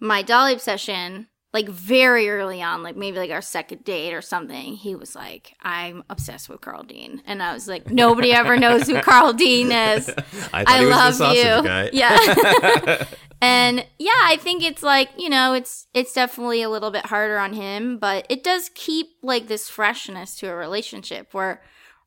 my 0.00 0.22
Dolly 0.22 0.52
obsession, 0.54 1.26
like 1.52 1.68
very 1.68 2.30
early 2.30 2.62
on, 2.62 2.82
like 2.82 2.96
maybe 2.96 3.18
like 3.18 3.30
our 3.30 3.42
second 3.42 3.84
date 3.84 4.14
or 4.14 4.22
something, 4.22 4.74
he 4.74 4.94
was 4.94 5.14
like, 5.14 5.54
"I'm 5.62 6.02
obsessed 6.08 6.48
with 6.48 6.60
Carl 6.62 6.82
Dean," 6.82 7.22
and 7.26 7.42
I 7.42 7.52
was 7.52 7.68
like, 7.68 7.90
"Nobody 7.90 8.32
ever 8.32 8.56
knows 8.56 8.86
who 8.86 9.00
Carl 9.02 9.32
Dean 9.34 9.70
is." 9.70 10.08
I 10.52 10.64
I 10.66 10.78
he 10.78 10.86
was 10.86 10.96
love 10.96 11.18
the 11.18 11.34
you. 11.36 11.62
guy. 11.68 11.90
Yeah. 11.92 13.04
and 13.42 13.84
yeah, 13.98 14.10
I 14.24 14.38
think 14.40 14.62
it's 14.62 14.82
like, 14.82 15.10
you 15.18 15.28
know, 15.28 15.52
it's 15.52 15.86
it's 15.94 16.12
definitely 16.14 16.62
a 16.62 16.70
little 16.70 16.90
bit 16.90 17.06
harder 17.06 17.38
on 17.38 17.52
him, 17.52 17.98
but 17.98 18.26
it 18.28 18.42
does 18.42 18.70
keep 18.74 19.08
like 19.22 19.48
this 19.48 19.68
freshness 19.68 20.36
to 20.36 20.48
a 20.48 20.54
relationship 20.54 21.34
where 21.34 21.62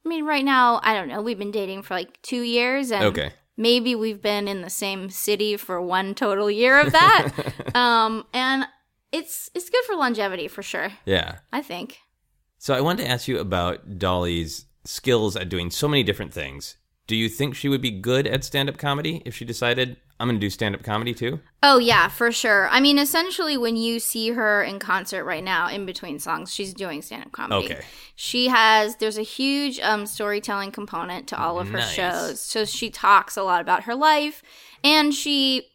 I 0.05 0.09
mean, 0.09 0.25
right 0.25 0.45
now, 0.45 0.79
I 0.83 0.93
don't 0.93 1.07
know, 1.07 1.21
we've 1.21 1.37
been 1.39 1.51
dating 1.51 1.81
for 1.83 1.93
like 1.95 2.21
2 2.21 2.41
years 2.41 2.91
and 2.91 3.03
Okay. 3.05 3.31
maybe 3.57 3.95
we've 3.95 4.21
been 4.21 4.47
in 4.47 4.61
the 4.61 4.69
same 4.69 5.09
city 5.09 5.57
for 5.57 5.81
one 5.81 6.13
total 6.15 6.49
year 6.49 6.79
of 6.79 6.91
that. 6.93 7.29
um 7.75 8.25
and 8.33 8.65
it's 9.19 9.49
it's 9.55 9.69
good 9.69 9.83
for 9.85 9.95
longevity 9.95 10.47
for 10.47 10.61
sure, 10.63 10.89
Yeah. 11.05 11.37
I 11.53 11.61
think. 11.61 11.99
So 12.57 12.73
I 12.73 12.81
wanted 12.81 13.03
to 13.03 13.09
ask 13.09 13.27
you 13.27 13.39
about 13.39 13.97
Dolly's 13.99 14.65
skills 14.85 15.35
at 15.35 15.49
doing 15.49 15.69
so 15.71 15.87
many 15.87 16.03
different 16.03 16.33
things. 16.33 16.77
Do 17.07 17.15
you 17.15 17.29
think 17.29 17.55
she 17.55 17.69
would 17.69 17.81
be 17.81 17.91
good 17.91 18.25
at 18.25 18.43
stand-up 18.43 18.77
comedy 18.79 19.21
if 19.25 19.35
she 19.35 19.45
decided 19.45 19.97
I'm 20.19 20.27
going 20.27 20.39
to 20.39 20.45
do 20.45 20.49
stand-up 20.49 20.81
comedy 20.83 21.13
too? 21.13 21.39
Oh 21.61 21.77
yeah, 21.77 22.07
for 22.07 22.31
sure. 22.31 22.67
I 22.69 22.79
mean, 22.79 22.97
essentially, 22.97 23.57
when 23.57 23.75
you 23.75 23.99
see 23.99 24.31
her 24.31 24.63
in 24.63 24.79
concert 24.79 25.23
right 25.25 25.43
now, 25.43 25.69
in 25.69 25.85
between 25.85 26.17
songs, 26.17 26.51
she's 26.51 26.73
doing 26.73 27.03
stand-up 27.03 27.31
comedy. 27.31 27.65
Okay. 27.73 27.85
She 28.15 28.47
has. 28.47 28.95
There's 28.95 29.19
a 29.19 29.23
huge 29.37 29.79
um, 29.81 30.05
storytelling 30.07 30.71
component 30.71 31.27
to 31.27 31.39
all 31.39 31.59
of 31.59 31.67
her 31.69 31.77
Nice. 31.79 31.91
shows. 31.93 32.39
So 32.41 32.65
she 32.65 32.89
talks 32.89 33.37
a 33.37 33.43
lot 33.43 33.61
about 33.61 33.83
her 33.83 33.93
life, 33.95 34.41
and 34.83 35.13
she 35.13 35.67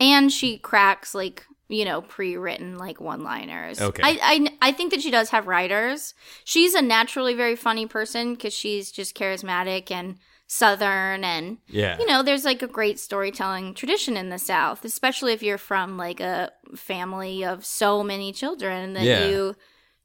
and 0.00 0.32
she 0.32 0.56
cracks 0.58 1.14
like 1.14 1.44
you 1.72 1.84
know 1.84 2.02
pre-written 2.02 2.78
like 2.78 3.00
one-liners. 3.00 3.80
Okay. 3.80 4.02
I 4.04 4.18
I, 4.22 4.68
I 4.68 4.72
think 4.72 4.92
that 4.92 5.02
she 5.02 5.10
does 5.10 5.30
have 5.30 5.46
writers. 5.46 6.14
She's 6.44 6.74
a 6.74 6.82
naturally 6.82 7.34
very 7.34 7.56
funny 7.56 7.86
person 7.86 8.34
because 8.34 8.54
she's 8.54 8.92
just 8.92 9.16
charismatic 9.16 9.90
and 9.90 10.18
southern 10.46 11.24
and 11.24 11.56
Yeah. 11.68 11.98
you 11.98 12.04
know, 12.06 12.22
there's 12.22 12.44
like 12.44 12.60
a 12.62 12.66
great 12.66 13.00
storytelling 13.00 13.72
tradition 13.72 14.18
in 14.18 14.28
the 14.28 14.38
South, 14.38 14.84
especially 14.84 15.32
if 15.32 15.42
you're 15.42 15.56
from 15.56 15.96
like 15.96 16.20
a 16.20 16.52
family 16.76 17.42
of 17.44 17.64
so 17.64 18.02
many 18.02 18.32
children 18.32 18.92
that 18.92 19.04
Yeah. 19.04 19.26
you 19.28 19.56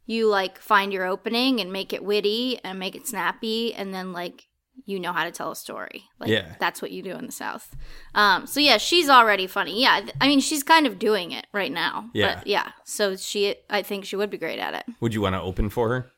you 0.05 0.27
like 0.29 0.57
find 0.57 0.93
your 0.93 1.05
opening 1.05 1.59
and 1.59 1.73
make 1.73 1.91
it 1.91 2.01
witty 2.01 2.59
and 2.63 2.79
make 2.79 2.95
it 2.95 3.05
snappy 3.05 3.73
and 3.73 3.93
then 3.93 4.13
like 4.13 4.47
you 4.85 4.99
know 4.99 5.11
how 5.11 5.23
to 5.23 5.31
tell 5.31 5.51
a 5.51 5.55
story. 5.55 6.05
Like 6.19 6.29
Yeah. 6.29 6.55
that's 6.59 6.81
what 6.81 6.91
you 6.91 7.01
do 7.01 7.11
in 7.11 7.25
the 7.25 7.31
South. 7.31 7.75
Um 8.15 8.47
so 8.47 8.59
yeah, 8.59 8.77
she's 8.77 9.09
already 9.09 9.47
funny. 9.47 9.81
Yeah, 9.81 10.05
I 10.21 10.27
mean 10.27 10.39
she's 10.39 10.63
kind 10.63 10.85
of 10.87 10.99
doing 10.99 11.31
it 11.31 11.47
right 11.53 11.71
now. 11.71 12.09
Yeah. 12.13 12.35
But 12.35 12.47
yeah, 12.47 12.71
so 12.85 13.15
she 13.15 13.55
I 13.69 13.81
think 13.81 14.05
she 14.05 14.15
would 14.15 14.29
be 14.29 14.37
great 14.37 14.59
at 14.59 14.73
it. 14.73 14.85
Would 15.01 15.13
you 15.13 15.21
want 15.21 15.35
to 15.35 15.41
open 15.41 15.69
for 15.69 15.89
her? 15.89 16.11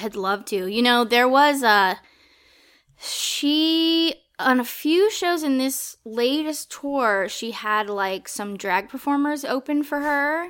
I'd 0.00 0.14
love 0.14 0.44
to. 0.46 0.66
You 0.66 0.82
know, 0.82 1.04
there 1.04 1.28
was 1.28 1.62
a 1.62 1.98
she 2.98 4.14
on 4.38 4.60
a 4.60 4.64
few 4.64 5.10
shows 5.10 5.42
in 5.42 5.58
this 5.58 5.96
latest 6.04 6.70
tour, 6.70 7.28
she 7.28 7.50
had 7.52 7.88
like 7.88 8.28
some 8.28 8.56
drag 8.56 8.88
performers 8.88 9.44
open 9.44 9.82
for 9.82 10.00
her. 10.00 10.48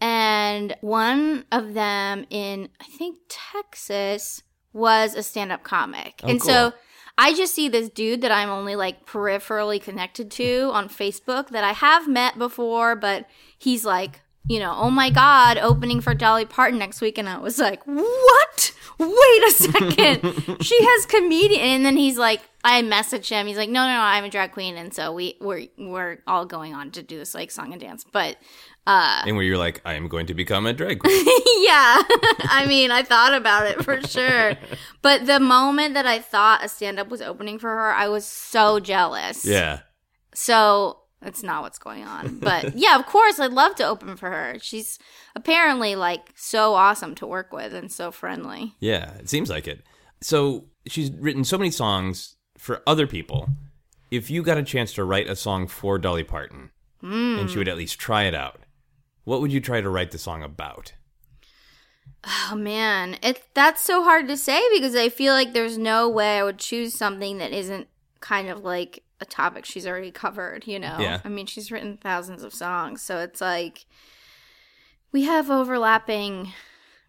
And 0.00 0.76
one 0.82 1.46
of 1.50 1.72
them 1.74 2.26
in 2.28 2.68
I 2.80 2.84
think 2.84 3.18
Texas 3.28 4.42
was 4.76 5.14
a 5.14 5.22
stand-up 5.22 5.62
comic. 5.62 6.20
Oh, 6.22 6.28
and 6.28 6.40
cool. 6.40 6.50
so 6.50 6.72
I 7.18 7.34
just 7.34 7.54
see 7.54 7.68
this 7.68 7.88
dude 7.88 8.20
that 8.20 8.30
I'm 8.30 8.50
only 8.50 8.76
like 8.76 9.06
peripherally 9.06 9.82
connected 9.82 10.30
to 10.32 10.70
on 10.72 10.88
Facebook 10.88 11.48
that 11.48 11.64
I 11.64 11.72
have 11.72 12.06
met 12.06 12.38
before, 12.38 12.94
but 12.94 13.26
he's 13.58 13.84
like, 13.84 14.20
you 14.48 14.60
know, 14.60 14.74
oh 14.76 14.90
my 14.90 15.10
God, 15.10 15.58
opening 15.58 16.00
for 16.00 16.14
Dolly 16.14 16.44
Parton 16.44 16.78
next 16.78 17.00
week. 17.00 17.18
And 17.18 17.28
I 17.28 17.38
was 17.38 17.58
like, 17.58 17.82
what? 17.84 18.72
Wait 18.98 19.42
a 19.46 19.50
second. 19.50 20.58
she 20.62 20.78
has 20.80 21.06
comedian. 21.06 21.60
And 21.60 21.84
then 21.84 21.96
he's 21.96 22.16
like, 22.18 22.42
I 22.62 22.80
message 22.82 23.28
him. 23.28 23.46
He's 23.46 23.56
like, 23.56 23.70
no, 23.70 23.80
no, 23.80 23.94
no, 23.94 24.00
I'm 24.00 24.24
a 24.24 24.30
drag 24.30 24.52
queen. 24.52 24.76
And 24.76 24.94
so 24.94 25.12
we, 25.12 25.36
we're, 25.40 25.66
we're 25.78 26.18
all 26.26 26.46
going 26.46 26.74
on 26.74 26.90
to 26.92 27.02
do 27.02 27.18
this 27.18 27.34
like 27.34 27.50
song 27.50 27.72
and 27.72 27.80
dance. 27.80 28.04
But 28.10 28.36
Uh, 28.86 29.22
and 29.26 29.34
where 29.34 29.44
you're 29.44 29.58
like, 29.58 29.80
I 29.84 29.94
am 29.94 30.06
going 30.06 30.26
to 30.26 30.34
become 30.34 30.64
a 30.64 30.72
drag 30.72 31.00
queen. 31.02 31.26
yeah. 31.58 32.02
I 32.48 32.66
mean, 32.68 32.90
I 32.90 33.02
thought 33.02 33.34
about 33.34 33.66
it 33.66 33.84
for 33.84 34.00
sure. 34.06 34.54
But 35.02 35.26
the 35.26 35.40
moment 35.40 35.94
that 35.94 36.06
I 36.06 36.20
thought 36.20 36.64
a 36.64 36.68
stand 36.68 37.00
up 37.00 37.08
was 37.08 37.20
opening 37.20 37.58
for 37.58 37.68
her, 37.68 37.92
I 37.92 38.08
was 38.08 38.24
so 38.24 38.78
jealous. 38.80 39.44
yeah. 39.44 39.80
So 40.34 41.00
that's 41.20 41.42
not 41.42 41.62
what's 41.62 41.78
going 41.78 42.04
on. 42.04 42.38
But 42.38 42.76
yeah, 42.76 42.96
of 42.98 43.06
course, 43.06 43.40
I'd 43.40 43.52
love 43.52 43.74
to 43.76 43.86
open 43.86 44.16
for 44.16 44.30
her. 44.30 44.58
She's 44.60 44.98
apparently 45.34 45.96
like 45.96 46.32
so 46.36 46.74
awesome 46.74 47.14
to 47.16 47.26
work 47.26 47.52
with 47.52 47.74
and 47.74 47.90
so 47.90 48.12
friendly. 48.12 48.74
Yeah, 48.78 49.14
it 49.14 49.28
seems 49.28 49.50
like 49.50 49.66
it. 49.66 49.82
So 50.20 50.66
she's 50.86 51.10
written 51.10 51.42
so 51.42 51.58
many 51.58 51.70
songs 51.70 52.36
for 52.58 52.82
other 52.86 53.06
people. 53.06 53.48
If 54.10 54.30
you 54.30 54.42
got 54.42 54.58
a 54.58 54.62
chance 54.62 54.92
to 54.94 55.04
write 55.04 55.28
a 55.28 55.34
song 55.34 55.66
for 55.66 55.98
Dolly 55.98 56.22
Parton, 56.22 56.70
and 57.02 57.48
she 57.48 57.54
hmm. 57.54 57.60
would 57.60 57.68
at 57.68 57.76
least 57.76 57.98
try 57.98 58.24
it 58.24 58.34
out, 58.34 58.60
what 59.26 59.42
would 59.42 59.52
you 59.52 59.60
try 59.60 59.82
to 59.82 59.88
write 59.90 60.12
the 60.12 60.18
song 60.18 60.42
about? 60.42 60.94
Oh 62.24 62.54
man, 62.56 63.18
it 63.22 63.42
that's 63.54 63.84
so 63.84 64.02
hard 64.02 64.26
to 64.28 64.36
say 64.36 64.60
because 64.72 64.96
I 64.96 65.08
feel 65.10 65.32
like 65.34 65.52
there's 65.52 65.76
no 65.76 66.08
way 66.08 66.38
I 66.38 66.44
would 66.44 66.58
choose 66.58 66.96
something 66.96 67.38
that 67.38 67.52
isn't 67.52 67.88
kind 68.20 68.48
of 68.48 68.64
like 68.64 69.02
a 69.20 69.24
topic 69.24 69.64
she's 69.64 69.86
already 69.86 70.10
covered, 70.10 70.66
you 70.66 70.78
know? 70.78 70.96
Yeah. 70.98 71.20
I 71.24 71.28
mean, 71.28 71.46
she's 71.46 71.70
written 71.70 71.96
thousands 71.98 72.42
of 72.42 72.52
songs, 72.54 73.02
so 73.02 73.18
it's 73.18 73.40
like 73.40 73.84
we 75.12 75.24
have 75.24 75.50
overlapping 75.50 76.52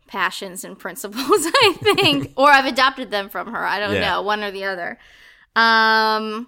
passions 0.08 0.64
and 0.64 0.78
principles, 0.78 1.24
I 1.30 1.76
think. 1.82 2.34
or 2.38 2.50
I've 2.50 2.66
adopted 2.66 3.12
them 3.12 3.30
from 3.30 3.52
her. 3.54 3.64
I 3.66 3.80
don't 3.80 3.94
Yeah. 3.96 4.12
know, 4.12 4.22
one 4.24 4.44
or 4.44 4.52
the 4.52 4.64
other. 4.66 4.98
Um 5.56 6.48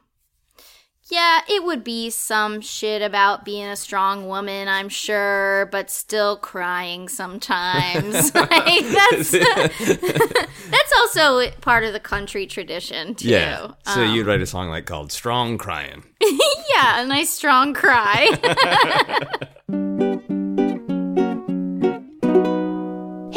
yeah, 1.10 1.42
it 1.50 1.64
would 1.64 1.84
be 1.84 2.10
some 2.10 2.62
shit 2.62 3.02
about 3.02 3.44
being 3.46 3.66
a 3.66 3.76
strong 3.76 4.28
woman, 4.28 4.68
I'm 4.68 4.90
sure, 4.90 5.68
but 5.72 5.90
still 5.90 6.38
crying 6.38 7.10
sometimes. 7.10 8.34
like 8.36 8.50
that's 8.86 9.32
that's 9.32 10.94
also 10.98 11.50
part 11.62 11.84
of 11.84 11.94
the 11.94 12.00
country 12.00 12.46
tradition 12.48 13.16
too. 13.16 13.30
Yeah. 13.30 13.72
So 13.86 14.04
Um, 14.04 14.14
you'd 14.16 14.28
write 14.28 14.42
a 14.42 14.46
song 14.46 14.70
like 14.70 14.86
called 14.86 15.12
"Strong 15.12 15.58
Crying." 15.58 16.04
yeah, 16.22 17.02
a 17.02 17.06
nice 17.06 17.30
strong 17.30 17.74
cry. 17.74 18.38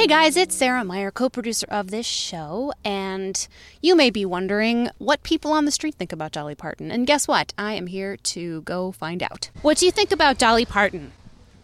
Hey 0.03 0.09
guys, 0.09 0.36
it's 0.36 0.57
Sarah 0.57 0.82
Meyer, 0.82 1.12
co 1.12 1.28
producer 1.28 1.68
of 1.70 1.92
this 1.92 2.07
show, 2.07 2.72
and 2.84 3.46
you 3.80 3.94
may 3.94 4.11
be 4.11 4.24
wondering 4.24 4.90
what 4.98 5.22
people 5.22 5.53
on 5.53 5.64
the 5.64 5.70
street 5.70 5.94
think 5.94 6.12
about 6.12 6.32
Dolly 6.32 6.57
Parton. 6.57 6.90
And 6.90 7.07
guess 7.07 7.28
what? 7.28 7.55
I 7.57 7.74
am 7.74 7.86
here 7.86 8.16
to 8.16 8.62
go 8.62 8.90
find 8.90 9.22
out. 9.22 9.50
What 9.62 9.78
do 9.78 9.86
you 9.86 9.92
think 9.92 10.11
about 10.11 10.38
Dolly 10.38 10.64
Parton? 10.64 11.12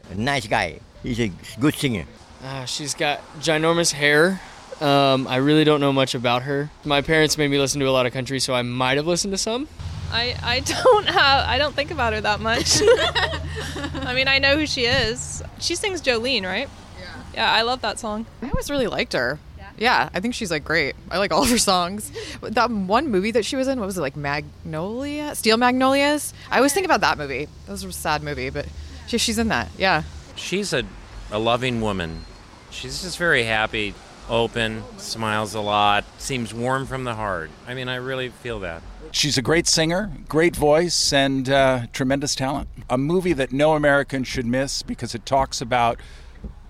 A 0.08 0.14
nice 0.14 0.46
guy. 0.46 0.78
He's 1.02 1.18
a 1.18 1.32
good 1.58 1.74
singer. 1.74 2.04
Uh, 2.44 2.64
she's 2.64 2.94
got 2.94 3.22
ginormous 3.40 3.90
hair. 3.90 4.40
Um, 4.80 5.26
I 5.26 5.38
really 5.38 5.64
don't 5.64 5.80
know 5.80 5.92
much 5.92 6.14
about 6.14 6.42
her. 6.42 6.70
My 6.84 7.02
parents 7.02 7.36
made 7.38 7.50
me 7.50 7.58
listen 7.58 7.80
to 7.80 7.88
a 7.88 7.90
lot 7.90 8.06
of 8.06 8.12
country, 8.12 8.38
so 8.38 8.54
I 8.54 8.62
might 8.62 8.98
have 8.98 9.06
listened 9.08 9.32
to 9.32 9.38
some. 9.38 9.66
I, 10.12 10.36
I 10.44 10.60
don't 10.60 11.08
have 11.08 11.44
I 11.44 11.58
don't 11.58 11.74
think 11.74 11.90
about 11.90 12.12
her 12.12 12.20
that 12.20 12.38
much. 12.38 12.82
I 14.06 14.14
mean, 14.14 14.28
I 14.28 14.38
know 14.38 14.56
who 14.56 14.64
she 14.64 14.82
is. 14.82 15.42
She 15.58 15.74
sings 15.74 16.00
Jolene, 16.00 16.44
right? 16.44 16.68
Yeah. 17.34 17.52
Yeah, 17.52 17.52
I 17.52 17.62
love 17.62 17.80
that 17.82 17.98
song. 17.98 18.26
I 18.42 18.48
always 18.48 18.70
really 18.70 18.86
liked 18.86 19.12
her. 19.12 19.38
Yeah. 19.78 20.08
I 20.12 20.18
think 20.18 20.34
she's 20.34 20.50
like 20.50 20.64
great. 20.64 20.96
I 21.08 21.18
like 21.18 21.32
all 21.32 21.44
of 21.44 21.50
her 21.50 21.58
songs. 21.58 22.10
That 22.42 22.68
one 22.70 23.08
movie 23.08 23.30
that 23.30 23.44
she 23.44 23.54
was 23.54 23.68
in, 23.68 23.78
what 23.78 23.86
was 23.86 23.96
it 23.96 24.00
like 24.00 24.16
Magnolia? 24.16 25.34
Steel 25.36 25.56
Magnolias? 25.56 26.34
I 26.50 26.56
always 26.56 26.72
think 26.72 26.84
about 26.84 27.00
that 27.02 27.16
movie. 27.16 27.46
That 27.66 27.72
was 27.72 27.84
a 27.84 27.92
sad 27.92 28.22
movie, 28.24 28.50
but 28.50 28.66
she, 29.06 29.18
she's 29.18 29.38
in 29.38 29.48
that. 29.48 29.68
Yeah. 29.78 30.02
she's 30.34 30.72
a, 30.72 30.82
a 31.30 31.38
loving 31.38 31.80
woman. 31.80 32.24
She's 32.70 33.02
just 33.02 33.18
very 33.18 33.44
happy, 33.44 33.94
open, 34.28 34.82
smiles 34.98 35.54
a 35.54 35.60
lot, 35.60 36.04
seems 36.18 36.52
warm 36.52 36.84
from 36.84 37.04
the 37.04 37.14
heart. 37.14 37.50
I 37.66 37.74
mean, 37.74 37.88
I 37.88 37.96
really 37.96 38.30
feel 38.30 38.58
that. 38.60 38.82
She's 39.12 39.38
a 39.38 39.42
great 39.42 39.66
singer, 39.68 40.10
great 40.28 40.54
voice, 40.56 41.12
and 41.12 41.48
uh, 41.48 41.86
tremendous 41.92 42.34
talent. 42.34 42.68
A 42.90 42.98
movie 42.98 43.32
that 43.32 43.52
no 43.52 43.74
American 43.74 44.24
should 44.24 44.44
miss 44.44 44.82
because 44.82 45.14
it 45.14 45.24
talks 45.24 45.60
about 45.60 45.98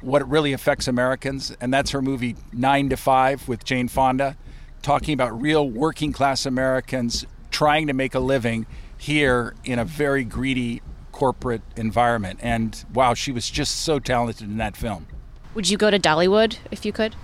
what 0.01 0.29
really 0.29 0.53
affects 0.53 0.89
Americans, 0.89 1.55
and 1.61 1.73
that's 1.73 1.91
her 1.91 2.03
movie 2.03 2.37
Nine 2.53 2.89
to 2.91 2.97
Five 2.97 3.49
with 3.49 3.65
Jane 3.65 3.89
Fonda, 3.89 4.37
talking 4.83 5.15
about 5.15 5.41
real 5.41 5.69
working 5.69 6.13
class 6.13 6.47
Americans 6.47 7.27
trying 7.51 7.87
to 7.87 7.93
make 7.93 8.15
a 8.15 8.21
living 8.21 8.67
here 8.97 9.55
in 9.65 9.79
a 9.79 9.85
very 9.85 10.25
greedy 10.25 10.83
corporate 11.13 11.63
environment. 11.77 12.39
And 12.43 12.85
wow, 12.95 13.15
she 13.15 13.33
was 13.33 13.49
just 13.51 13.83
so 13.83 13.99
talented 13.99 14.49
in 14.49 14.59
that 14.59 14.77
film. 14.77 15.07
Would 15.55 15.69
you 15.69 15.77
go 15.77 15.91
to 15.91 15.99
Dollywood 15.99 16.59
if 16.71 16.85
you 16.85 16.93
could? 16.93 17.15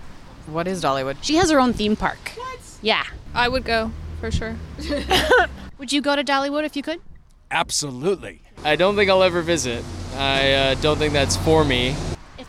What 0.47 0.67
is 0.67 0.83
Dollywood? 0.83 1.17
She 1.23 1.37
has 1.37 1.51
her 1.51 1.61
own 1.61 1.73
theme 1.73 1.97
park. 1.97 2.33
What? 2.35 2.61
Yeah. 2.83 3.05
I 3.35 3.49
would 3.49 3.65
go 3.65 3.91
for 4.21 4.31
sure. 4.31 4.57
Would 5.79 5.93
you 5.93 6.01
go 6.01 6.17
to 6.17 6.25
Dollywood 6.25 6.65
if 6.65 6.77
you 6.77 6.83
could? 6.83 7.01
Absolutely. 7.51 8.43
I 8.65 8.77
don't 8.77 8.97
think 8.97 9.11
I'll 9.11 9.23
ever 9.23 9.43
visit. 9.43 9.85
I 10.17 10.53
uh, 10.53 10.75
don't 10.77 10.97
think 10.97 11.13
that's 11.13 11.37
for 11.37 11.65
me. 11.65 11.95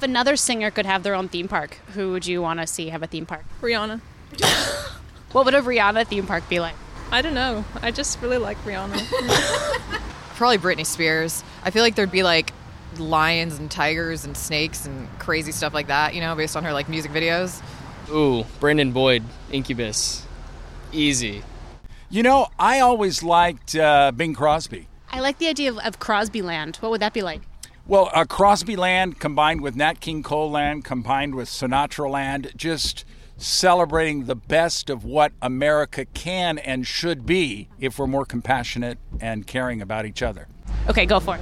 If 0.06 0.10
another 0.10 0.36
singer 0.36 0.70
could 0.70 0.86
have 0.86 1.02
their 1.02 1.16
own 1.16 1.30
theme 1.30 1.48
park, 1.48 1.80
who 1.96 2.12
would 2.12 2.28
you 2.28 2.40
want 2.40 2.60
to 2.60 2.68
see 2.68 2.90
have 2.90 3.02
a 3.02 3.08
theme 3.08 3.26
park? 3.26 3.44
Rihanna. 3.60 4.02
What 5.32 5.46
would 5.46 5.56
a 5.56 5.62
Rihanna 5.62 6.06
theme 6.06 6.28
park 6.28 6.48
be 6.48 6.60
like? 6.60 6.76
I 7.12 7.24
don't 7.24 7.34
know. 7.34 7.66
I 7.82 7.90
just 7.90 8.22
really 8.22 8.38
like 8.38 8.56
Rihanna. 8.60 9.02
Probably 10.36 10.60
Britney 10.60 10.86
Spears. 10.86 11.44
I 11.64 11.72
feel 11.72 11.82
like 11.82 11.96
there'd 11.96 12.12
be 12.12 12.22
like 12.22 12.54
lions 12.98 13.58
and 13.58 13.70
tigers 13.70 14.26
and 14.26 14.38
snakes 14.38 14.86
and 14.86 15.10
crazy 15.18 15.52
stuff 15.52 15.74
like 15.74 15.88
that, 15.88 16.14
you 16.14 16.22
know, 16.22 16.36
based 16.36 16.56
on 16.56 16.64
her 16.64 16.72
like 16.72 16.88
music 16.88 17.12
videos. 17.12 17.62
Ooh, 18.12 18.46
Brandon 18.60 18.92
Boyd, 18.92 19.24
Incubus. 19.52 20.24
Easy. 20.94 21.42
You 22.12 22.22
know, 22.22 22.48
I 22.60 22.80
always 22.80 23.24
liked 23.24 23.76
uh, 23.76 24.12
Bing 24.12 24.36
Crosby. 24.36 24.88
I 25.10 25.20
like 25.20 25.40
the 25.40 25.48
idea 25.48 25.72
of, 25.72 25.80
of 25.80 26.00
Crosby 26.00 26.44
Land. 26.44 26.78
What 26.78 26.92
would 26.92 27.02
that 27.02 27.12
be 27.12 27.24
like? 27.24 27.42
Well, 27.88 28.10
uh, 28.16 28.26
Crosby 28.26 28.76
Land 28.76 29.20
combined 29.20 29.62
with 29.62 29.76
Nat 29.76 30.00
King 30.00 30.24
Cole 30.24 30.50
Land 30.50 30.84
combined 30.84 31.36
with 31.36 31.48
Sinatra 31.48 32.10
Land, 32.10 32.52
just 32.56 33.06
celebrating 33.38 34.26
the 34.26 34.36
best 34.36 34.90
of 34.90 35.06
what 35.06 35.34
America 35.40 36.06
can 36.06 36.58
and 36.58 36.88
should 36.88 37.28
be 37.28 37.70
if 37.80 38.00
we're 38.00 38.08
more 38.08 38.26
compassionate 38.26 38.98
and 39.22 39.46
caring 39.46 39.84
about 39.84 40.08
each 40.08 40.24
other. 40.24 40.48
Okay, 40.90 41.06
go 41.06 41.20
for 41.20 41.36
it. 41.36 41.42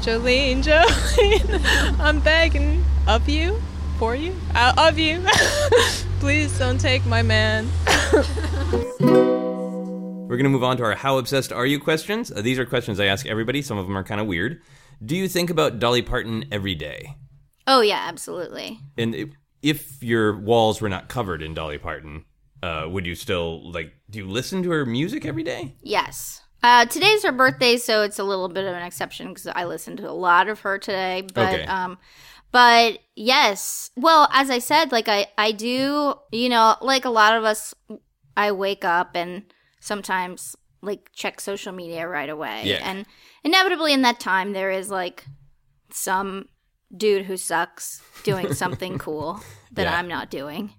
Jolene, 0.00 0.62
Jolene, 0.64 2.00
I'm 2.00 2.18
begging 2.18 2.84
of 3.06 3.28
you, 3.28 3.62
for 4.00 4.16
you, 4.16 4.34
uh, 4.56 4.74
of 4.76 4.98
you. 4.98 5.24
Please 6.18 6.58
don't 6.58 6.80
take 6.80 7.06
my 7.06 7.22
man. 7.22 7.68
We're 8.98 10.38
going 10.38 10.42
to 10.42 10.50
move 10.50 10.64
on 10.64 10.76
to 10.78 10.82
our 10.82 10.96
How 10.96 11.18
Obsessed 11.18 11.52
Are 11.52 11.66
You 11.66 11.78
questions. 11.78 12.32
Uh, 12.32 12.42
these 12.42 12.58
are 12.58 12.66
questions 12.66 12.98
I 12.98 13.04
ask 13.04 13.26
everybody. 13.26 13.62
Some 13.62 13.78
of 13.78 13.86
them 13.86 13.96
are 13.96 14.02
kind 14.02 14.20
of 14.20 14.26
weird. 14.26 14.60
Do 15.04 15.16
you 15.16 15.28
think 15.28 15.50
about 15.50 15.78
Dolly 15.78 16.02
Parton 16.02 16.44
every 16.52 16.74
day? 16.74 17.16
Oh 17.66 17.80
yeah, 17.80 18.04
absolutely. 18.08 18.78
And 18.96 19.34
if 19.62 20.02
your 20.02 20.36
walls 20.38 20.80
were 20.80 20.88
not 20.88 21.08
covered 21.08 21.42
in 21.42 21.54
Dolly 21.54 21.78
Parton, 21.78 22.24
uh, 22.62 22.86
would 22.88 23.06
you 23.06 23.14
still, 23.14 23.70
like, 23.72 23.92
do 24.10 24.18
you 24.20 24.26
listen 24.28 24.62
to 24.62 24.70
her 24.70 24.86
music 24.86 25.24
every 25.24 25.42
day? 25.42 25.74
Yes. 25.82 26.40
Uh, 26.62 26.84
today's 26.86 27.24
her 27.24 27.32
birthday, 27.32 27.76
so 27.76 28.02
it's 28.02 28.20
a 28.20 28.24
little 28.24 28.48
bit 28.48 28.64
of 28.64 28.74
an 28.74 28.82
exception 28.82 29.28
because 29.28 29.48
I 29.48 29.64
listened 29.64 29.98
to 29.98 30.08
a 30.08 30.12
lot 30.12 30.48
of 30.48 30.60
her 30.60 30.78
today. 30.78 31.26
But 31.34 31.54
Okay. 31.54 31.64
um, 31.66 31.98
but 32.52 32.98
yes. 33.16 33.90
Well, 33.96 34.28
as 34.32 34.50
I 34.50 34.58
said, 34.60 34.92
like 34.92 35.08
I 35.08 35.26
I 35.36 35.50
do, 35.52 36.14
you 36.30 36.48
know, 36.48 36.76
like 36.80 37.04
a 37.04 37.10
lot 37.10 37.36
of 37.36 37.42
us, 37.44 37.74
I 38.36 38.52
wake 38.52 38.84
up 38.84 39.10
and 39.16 39.42
sometimes 39.80 40.54
like 40.82 41.10
check 41.12 41.40
social 41.40 41.72
media 41.72 42.06
right 42.08 42.28
away, 42.28 42.62
Yeah. 42.64 42.80
and 42.82 43.06
inevitably 43.44 43.92
in 43.92 44.02
that 44.02 44.20
time 44.20 44.52
there 44.52 44.70
is 44.70 44.90
like 44.90 45.24
some 45.90 46.46
dude 46.96 47.24
who 47.26 47.36
sucks 47.36 48.02
doing 48.24 48.52
something 48.62 48.98
cool 48.98 49.40
that 49.72 49.84
Yeah. 49.84 49.96
I'm 49.98 50.08
not 50.08 50.30
doing. 50.30 50.72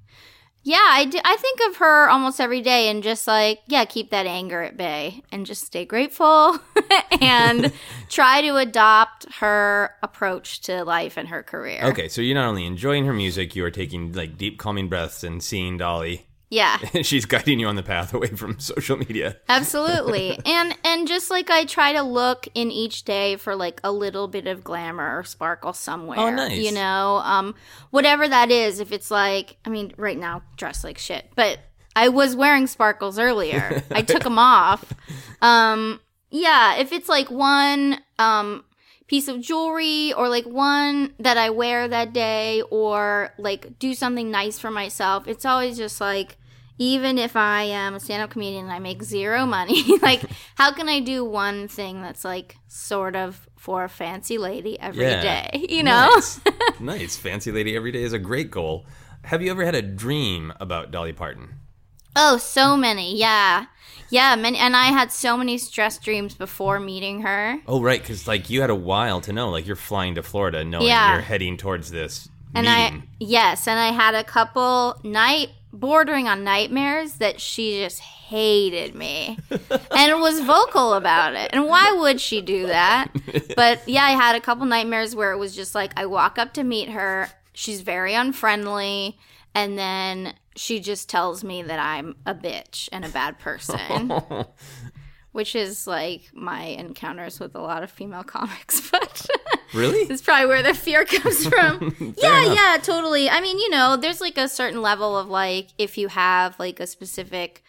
Yeah, 0.65 0.77
I, 0.79 1.03
do, 1.03 1.19
I 1.25 1.35
think 1.35 1.59
of 1.67 1.75
her 1.77 2.07
almost 2.09 2.39
every 2.39 2.61
day 2.61 2.87
and 2.87 3.03
just 3.03 3.27
like, 3.27 3.59
yeah, 3.67 3.83
keep 3.83 4.11
that 4.11 4.25
anger 4.25 4.61
at 4.61 4.77
bay 4.77 5.21
and 5.29 5.45
just 5.45 5.65
stay 5.65 5.83
grateful 5.83 6.57
and 7.21 7.73
try 8.09 8.39
to 8.41 8.55
adopt 8.55 9.25
her 9.39 9.91
approach 10.01 10.61
to 10.61 10.85
life 10.85 11.17
and 11.17 11.27
her 11.27 11.43
career. 11.43 11.81
Okay, 11.83 12.07
so 12.07 12.21
you're 12.21 12.35
not 12.35 12.47
only 12.47 12.65
enjoying 12.65 13.05
her 13.07 13.11
music, 13.13 13.57
you 13.57 13.65
are 13.65 13.71
taking, 13.71 14.13
like, 14.13 14.37
deep, 14.37 14.57
calming 14.57 14.87
breaths 14.87 15.21
and 15.25 15.43
seeing 15.43 15.75
Dolly. 15.75 16.27
Yeah. 16.53 16.77
She's 17.01 17.25
guiding 17.25 17.59
you 17.59 17.67
on 17.67 17.75
the 17.77 17.83
path 17.83 18.13
away 18.13 18.27
from 18.27 18.59
social 18.59 18.95
media. 18.95 19.37
Absolutely. 19.49 20.37
and 20.45 20.77
and 20.83 21.07
just 21.07 21.31
like 21.31 21.49
I 21.49 21.65
try 21.65 21.93
to 21.93 22.03
look 22.03 22.47
in 22.53 22.69
each 22.69 23.05
day 23.05 23.37
for 23.37 23.55
like 23.55 23.81
a 23.83 23.91
little 23.91 24.27
bit 24.27 24.45
of 24.45 24.63
glamour 24.63 25.17
or 25.17 25.23
sparkle 25.23 25.73
somewhere. 25.73 26.19
Oh, 26.19 26.29
nice. 26.29 26.59
You 26.59 26.71
know, 26.71 27.21
um 27.23 27.55
whatever 27.89 28.27
that 28.27 28.51
is, 28.51 28.79
if 28.79 28.91
it's 28.91 29.09
like 29.09 29.57
I 29.65 29.69
mean, 29.69 29.93
right 29.97 30.17
now 30.17 30.43
dress 30.55 30.83
like 30.83 30.99
shit, 30.99 31.27
but 31.35 31.57
I 31.95 32.09
was 32.09 32.35
wearing 32.35 32.67
sparkles 32.67 33.17
earlier. 33.17 33.83
I 33.89 34.01
took 34.03 34.21
them 34.21 34.37
off. 34.37 34.93
Um 35.41 36.01
yeah, 36.29 36.75
if 36.75 36.91
it's 36.91 37.09
like 37.09 37.31
one 37.31 37.99
um 38.19 38.63
piece 39.07 39.27
of 39.27 39.41
jewelry 39.41 40.13
or 40.13 40.29
like 40.29 40.45
one 40.45 41.15
that 41.17 41.37
I 41.37 41.49
wear 41.49 41.87
that 41.87 42.13
day 42.13 42.61
or 42.69 43.33
like 43.39 43.79
do 43.79 43.95
something 43.95 44.29
nice 44.29 44.59
for 44.59 44.69
myself, 44.69 45.27
it's 45.27 45.45
always 45.45 45.77
just 45.77 45.99
like 45.99 46.37
even 46.79 47.17
if 47.17 47.35
I 47.35 47.63
am 47.63 47.93
a 47.95 47.99
stand 47.99 48.23
up 48.23 48.31
comedian 48.31 48.65
and 48.65 48.73
I 48.73 48.79
make 48.79 49.03
zero 49.03 49.45
money, 49.45 49.97
like 50.01 50.23
how 50.55 50.71
can 50.73 50.89
I 50.89 50.99
do 50.99 51.23
one 51.23 51.67
thing 51.67 52.01
that's 52.01 52.25
like 52.25 52.57
sort 52.67 53.15
of 53.15 53.47
for 53.57 53.83
a 53.83 53.89
fancy 53.89 54.37
lady 54.37 54.79
every 54.79 55.05
day? 55.05 55.49
Yeah. 55.53 55.59
You 55.69 55.83
know? 55.83 56.09
Nice. 56.15 56.39
nice. 56.79 57.17
Fancy 57.17 57.51
lady 57.51 57.75
every 57.75 57.91
day 57.91 58.03
is 58.03 58.13
a 58.13 58.19
great 58.19 58.51
goal. 58.51 58.85
Have 59.25 59.41
you 59.41 59.51
ever 59.51 59.63
had 59.63 59.75
a 59.75 59.81
dream 59.81 60.51
about 60.59 60.91
Dolly 60.91 61.13
Parton? 61.13 61.55
Oh, 62.15 62.37
so 62.37 62.75
many. 62.77 63.17
Yeah. 63.17 63.65
Yeah, 64.09 64.35
many 64.35 64.59
and 64.59 64.75
I 64.75 64.85
had 64.87 65.11
so 65.11 65.35
many 65.37 65.57
stress 65.57 65.97
dreams 65.97 66.35
before 66.35 66.79
meeting 66.79 67.21
her. 67.21 67.57
Oh, 67.67 67.81
right, 67.81 67.99
because 67.99 68.27
like 68.27 68.49
you 68.51 68.61
had 68.61 68.69
a 68.69 68.75
while 68.75 69.21
to 69.21 69.33
know. 69.33 69.49
Like 69.49 69.65
you're 69.65 69.75
flying 69.75 70.13
to 70.15 70.23
Florida, 70.23 70.63
knowing 70.63 70.85
Yeah. 70.87 71.13
you're 71.13 71.21
heading 71.21 71.57
towards 71.57 71.89
this 71.89 72.29
And 72.53 72.67
meeting. 72.67 73.01
I 73.01 73.07
yes, 73.19 73.67
and 73.67 73.79
I 73.79 73.87
had 73.91 74.13
a 74.13 74.23
couple 74.23 74.99
night 75.03 75.49
bordering 75.73 76.27
on 76.27 76.43
nightmares 76.43 77.13
that 77.15 77.41
she 77.41 77.79
just 77.79 77.99
hated 77.99 78.93
me 78.95 79.37
and 79.91 80.21
was 80.21 80.39
vocal 80.39 80.93
about 80.93 81.33
it. 81.33 81.49
And 81.51 81.65
why 81.65 81.91
would 81.91 82.21
she 82.21 82.41
do 82.41 82.67
that? 82.67 83.07
But 83.55 83.81
yeah, 83.87 84.03
I 84.03 84.11
had 84.11 84.35
a 84.35 84.41
couple 84.41 84.65
nightmares 84.65 85.15
where 85.15 85.31
it 85.31 85.37
was 85.37 85.55
just 85.55 85.75
like 85.75 85.91
I 85.97 86.05
walk 86.05 86.37
up 86.37 86.53
to 86.53 86.63
meet 86.63 86.89
her, 86.89 87.29
she's 87.53 87.81
very 87.81 88.13
unfriendly, 88.13 89.17
and 89.55 89.77
then 89.77 90.35
she 90.55 90.79
just 90.79 91.09
tells 91.09 91.43
me 91.43 91.63
that 91.63 91.79
I'm 91.79 92.15
a 92.25 92.35
bitch 92.35 92.87
and 92.91 93.03
a 93.03 93.09
bad 93.09 93.39
person. 93.39 94.11
Which 95.33 95.55
is 95.55 95.85
like 95.87 96.31
my 96.33 96.63
encounters 96.63 97.39
with 97.39 97.55
a 97.55 97.61
lot 97.61 97.83
of 97.83 97.91
female 97.91 98.23
comics, 98.37 98.89
but 98.89 99.27
really? 99.73 99.99
it's 100.09 100.21
probably 100.21 100.47
where 100.47 100.63
the 100.63 100.73
fear 100.73 101.03
comes 101.05 101.45
from. 101.49 102.15
yeah, 102.17 102.53
yeah, 102.53 102.77
totally. 102.81 103.29
I 103.29 103.41
mean, 103.41 103.59
you 103.59 103.69
know, 103.69 103.97
there's 103.97 104.21
like 104.21 104.37
a 104.37 104.47
certain 104.47 104.81
level 104.81 105.17
of 105.17 105.27
like 105.27 105.69
if 105.77 105.97
you 105.97 106.07
have 106.07 106.57
like 106.59 106.79
a 106.79 106.87
specific 106.87 107.63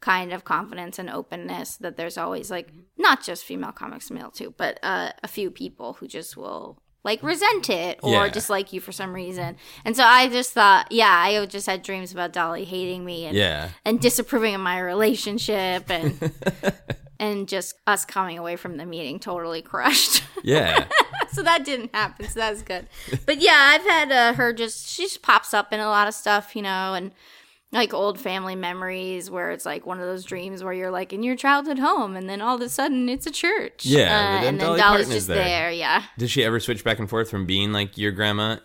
kind 0.00 0.32
of 0.32 0.44
confidence 0.44 0.98
and 0.98 1.08
openness 1.08 1.76
that 1.76 1.96
there's 1.96 2.18
always 2.18 2.50
like 2.50 2.72
not 2.98 3.22
just 3.22 3.44
female 3.44 3.70
comics 3.70 4.10
male 4.10 4.32
too 4.32 4.52
but 4.58 4.76
uh, 4.82 5.12
a 5.22 5.28
few 5.28 5.48
people 5.48 5.92
who 5.94 6.08
just 6.08 6.36
will 6.36 6.81
like 7.04 7.22
resent 7.22 7.68
it 7.70 7.98
or 8.02 8.12
Yeah. 8.12 8.28
dislike 8.28 8.72
you 8.72 8.80
for 8.80 8.92
some 8.92 9.12
reason 9.12 9.56
and 9.84 9.96
so 9.96 10.04
i 10.04 10.28
just 10.28 10.52
thought 10.52 10.90
yeah 10.92 11.10
i 11.10 11.44
just 11.46 11.66
had 11.66 11.82
dreams 11.82 12.12
about 12.12 12.32
dolly 12.32 12.64
hating 12.64 13.04
me 13.04 13.26
and 13.26 13.36
Yeah. 13.36 13.70
and 13.84 14.00
disapproving 14.00 14.54
of 14.54 14.60
my 14.60 14.78
relationship 14.78 15.90
and 15.90 16.32
and 17.18 17.48
just 17.48 17.74
us 17.86 18.04
coming 18.04 18.38
away 18.38 18.56
from 18.56 18.76
the 18.76 18.86
meeting 18.86 19.18
totally 19.18 19.62
crushed 19.62 20.22
Yeah. 20.44 20.86
so 21.32 21.42
that 21.44 21.64
didn't 21.64 21.94
happen. 21.94 22.26
So 22.28 22.40
that's 22.40 22.62
good. 22.62 22.88
But 23.26 23.40
yeah, 23.40 23.70
I've 23.74 23.82
had 23.82 24.10
uh, 24.10 24.32
her 24.34 24.52
just 24.52 24.88
she 24.88 25.04
just 25.04 25.22
pops 25.22 25.54
up 25.54 25.72
in 25.72 25.78
a 25.78 25.86
lot 25.88 26.08
of 26.08 26.14
stuff, 26.14 26.56
you 26.56 26.62
know, 26.62 26.94
and 26.94 27.12
like 27.72 27.94
old 27.94 28.20
family 28.20 28.54
memories 28.54 29.30
where 29.30 29.50
it's 29.50 29.64
like 29.64 29.86
one 29.86 29.98
of 29.98 30.06
those 30.06 30.24
dreams 30.24 30.62
where 30.62 30.72
you're 30.74 30.90
like 30.90 31.12
in 31.12 31.22
your 31.22 31.36
childhood 31.36 31.78
home, 31.78 32.16
and 32.16 32.28
then 32.28 32.40
all 32.42 32.54
of 32.56 32.60
a 32.60 32.68
sudden 32.68 33.08
it's 33.08 33.26
a 33.26 33.30
church. 33.30 33.84
Yeah, 33.86 34.02
uh, 34.02 34.06
then 34.08 34.36
and 34.36 34.60
then 34.60 34.66
Dolly 34.66 34.78
Dolly's 34.80 34.90
Parton 35.06 35.10
is 35.10 35.16
just 35.16 35.26
there. 35.28 35.44
there. 35.44 35.70
Yeah, 35.72 36.02
Did 36.18 36.30
she 36.30 36.44
ever 36.44 36.60
switch 36.60 36.84
back 36.84 36.98
and 36.98 37.08
forth 37.08 37.30
from 37.30 37.46
being 37.46 37.72
like 37.72 37.96
your 37.96 38.12
grandma 38.12 38.56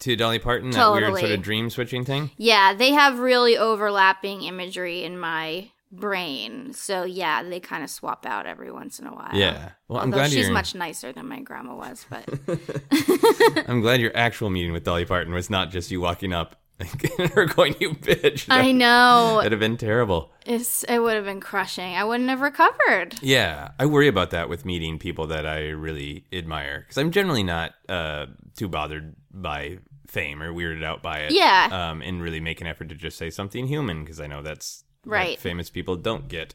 to 0.00 0.16
Dolly 0.16 0.38
Parton? 0.38 0.70
That 0.70 0.92
weird 0.92 1.16
sort 1.18 1.30
of 1.30 1.42
dream 1.42 1.70
switching 1.70 2.04
thing? 2.04 2.30
yeah. 2.36 2.74
They 2.74 2.90
have 2.92 3.18
really 3.18 3.56
overlapping 3.56 4.42
imagery 4.42 5.04
in 5.04 5.18
my 5.18 5.70
brain. 5.90 6.72
So 6.74 7.04
yeah, 7.04 7.42
they 7.42 7.60
kind 7.60 7.82
of 7.82 7.90
swap 7.90 8.26
out 8.26 8.44
every 8.46 8.70
once 8.70 8.98
in 8.98 9.06
a 9.06 9.14
while. 9.14 9.30
Yeah. 9.34 9.70
Well, 9.88 10.00
I'm 10.02 10.10
glad 10.10 10.26
she's 10.30 10.40
you're- 10.40 10.52
much 10.52 10.74
nicer 10.74 11.12
than 11.12 11.26
my 11.28 11.40
grandma 11.40 11.74
was, 11.76 12.04
but 12.10 12.28
I'm 13.68 13.80
glad 13.80 14.00
your 14.00 14.14
actual 14.16 14.50
meeting 14.50 14.72
with 14.72 14.84
Dolly 14.84 15.04
Parton 15.04 15.32
was 15.32 15.48
not 15.48 15.70
just 15.70 15.90
you 15.90 16.00
walking 16.00 16.32
up 16.32 16.56
her 17.34 17.46
going, 17.46 17.74
you 17.80 17.90
bitch. 17.90 18.46
I 18.48 18.70
know 18.72 19.36
That'd 19.38 19.52
have 19.52 19.60
been 19.60 19.76
terrible. 19.76 20.30
it's 20.46 20.84
it 20.84 21.00
would 21.00 21.16
have 21.16 21.24
been 21.24 21.40
crushing. 21.40 21.94
I 21.96 22.04
wouldn't 22.04 22.28
have 22.30 22.40
recovered. 22.40 23.16
Yeah, 23.20 23.70
I 23.78 23.86
worry 23.86 24.08
about 24.08 24.30
that 24.30 24.48
with 24.48 24.64
meeting 24.64 24.98
people 24.98 25.26
that 25.28 25.44
I 25.46 25.68
really 25.70 26.24
admire 26.32 26.80
because 26.80 26.98
I'm 26.98 27.10
generally 27.10 27.42
not 27.42 27.72
uh, 27.88 28.26
too 28.56 28.68
bothered 28.68 29.16
by 29.32 29.78
fame 30.06 30.42
or 30.42 30.52
weirded 30.52 30.84
out 30.84 31.02
by 31.02 31.18
it. 31.18 31.32
Yeah. 31.32 31.68
um, 31.90 32.00
and 32.02 32.22
really 32.22 32.40
make 32.40 32.60
an 32.60 32.66
effort 32.66 32.88
to 32.90 32.94
just 32.94 33.18
say 33.18 33.28
something 33.30 33.66
human 33.66 34.04
because 34.04 34.20
I 34.20 34.26
know 34.26 34.42
that's 34.42 34.84
what 35.04 35.12
Right. 35.12 35.38
famous 35.38 35.70
people 35.70 35.96
don't 35.96 36.28
get. 36.28 36.54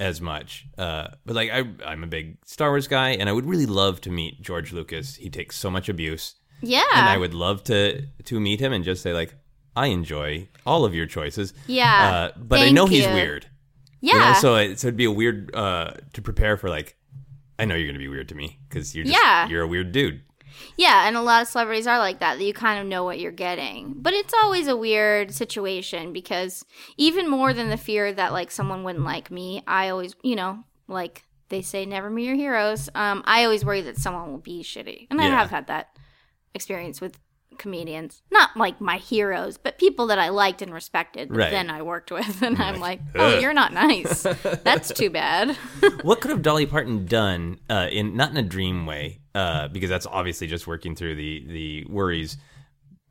as 0.00 0.20
much. 0.20 0.64
Uh, 0.78 1.08
but 1.26 1.34
like 1.34 1.50
I, 1.50 1.64
I'm 1.84 2.04
a 2.04 2.06
big 2.06 2.38
Star 2.46 2.70
Wars 2.70 2.86
guy, 2.86 3.10
and 3.10 3.28
I 3.28 3.32
would 3.32 3.46
really 3.46 3.66
love 3.66 4.00
to 4.02 4.10
meet 4.10 4.40
George 4.40 4.72
Lucas. 4.72 5.16
He 5.16 5.28
takes 5.28 5.56
so 5.56 5.70
much 5.70 5.88
abuse, 5.88 6.36
Yeah. 6.62 6.84
and 6.94 7.08
I 7.08 7.16
would 7.18 7.34
love 7.34 7.64
to 7.64 8.02
to 8.24 8.38
meet 8.40 8.60
him 8.60 8.72
and 8.72 8.84
just 8.84 9.02
say 9.02 9.12
like, 9.12 9.34
I 9.78 9.86
enjoy 9.86 10.48
all 10.66 10.84
of 10.84 10.94
your 10.94 11.06
choices. 11.06 11.54
Yeah. 11.66 12.30
uh, 12.34 12.38
but 12.38 12.58
I 12.60 12.70
know 12.70 12.86
he's 12.86 13.06
you. 13.06 13.12
weird. 13.12 13.46
yeah. 14.00 14.12
You 14.14 14.18
know, 14.20 14.32
so 14.40 14.54
it, 14.56 14.78
so 14.80 14.88
it'd 14.88 14.96
be 14.96 15.04
a 15.04 15.10
weird 15.10 15.54
uh, 15.54 15.92
to 16.14 16.22
prepare 16.22 16.56
for 16.56 16.68
like. 16.68 16.96
I 17.60 17.64
know 17.64 17.74
you're 17.74 17.88
gonna 17.88 17.98
be 17.98 18.08
weird 18.08 18.28
to 18.28 18.36
me 18.36 18.58
because 18.68 18.94
you're 18.94 19.04
just, 19.04 19.18
Yeah. 19.20 19.48
you're 19.48 19.62
a 19.62 19.66
weird 19.66 19.90
dude. 19.92 20.22
Yeah, 20.76 21.06
and 21.08 21.16
a 21.16 21.22
lot 21.22 21.42
of 21.42 21.48
celebrities 21.48 21.86
are 21.88 21.98
like 21.98 22.20
that, 22.20 22.38
that 22.38 22.44
you 22.44 22.52
kind 22.54 22.80
of 22.80 22.86
know 22.86 23.02
what 23.04 23.18
you're 23.18 23.32
getting. 23.32 23.94
But 23.96 24.12
it's 24.12 24.32
always 24.42 24.68
a 24.68 24.76
weird 24.76 25.32
situation 25.34 26.12
because 26.12 26.64
even 26.96 27.28
more 27.28 27.52
than 27.52 27.68
the 27.68 27.76
fear 27.76 28.12
that 28.12 28.32
like 28.32 28.50
someone 28.52 28.84
wouldn't 28.84 29.04
like 29.04 29.30
me, 29.30 29.62
I 29.66 29.88
always, 29.88 30.14
you 30.22 30.36
know, 30.36 30.62
like 30.86 31.24
they 31.48 31.62
say 31.62 31.84
never 31.86 32.10
meet 32.10 32.26
your 32.26 32.36
heroes. 32.36 32.88
Um 32.94 33.22
I 33.26 33.42
always 33.44 33.64
worry 33.64 33.80
that 33.82 33.98
someone 33.98 34.30
will 34.30 34.38
be 34.38 34.62
shitty. 34.62 35.08
And 35.10 35.20
I 35.20 35.24
have 35.26 35.50
had 35.50 35.66
that 35.66 35.88
experience 36.54 37.00
with 37.00 37.18
comedians. 37.58 38.22
Not 38.30 38.56
like 38.56 38.80
my 38.80 38.96
heroes, 38.96 39.58
but 39.58 39.78
people 39.78 40.06
that 40.08 40.18
I 40.18 40.28
liked 40.30 40.62
and 40.62 40.72
respected, 40.72 41.34
Right. 41.34 41.50
then 41.50 41.68
I 41.70 41.82
worked 41.82 42.10
with 42.10 42.42
and 42.46 42.56
I'm 42.58 42.80
like, 42.80 43.00
"Oh, 43.14 43.38
you're 43.38 43.52
not 43.52 43.72
nice." 43.72 44.22
That's 44.64 44.92
too 44.92 45.10
bad. 45.10 45.56
what 46.02 46.20
could 46.20 46.30
have 46.30 46.42
Dolly 46.42 46.66
Parton 46.66 47.06
done 47.06 47.58
uh, 47.68 47.88
in 47.90 48.16
not 48.16 48.30
in 48.30 48.36
a 48.36 48.42
dream 48.42 48.86
way, 48.86 49.20
uh, 49.34 49.68
because 49.68 49.90
that's 49.90 50.06
obviously 50.06 50.46
just 50.46 50.66
working 50.66 50.94
through 50.94 51.16
the 51.16 51.44
the 51.46 51.84
worries, 51.88 52.36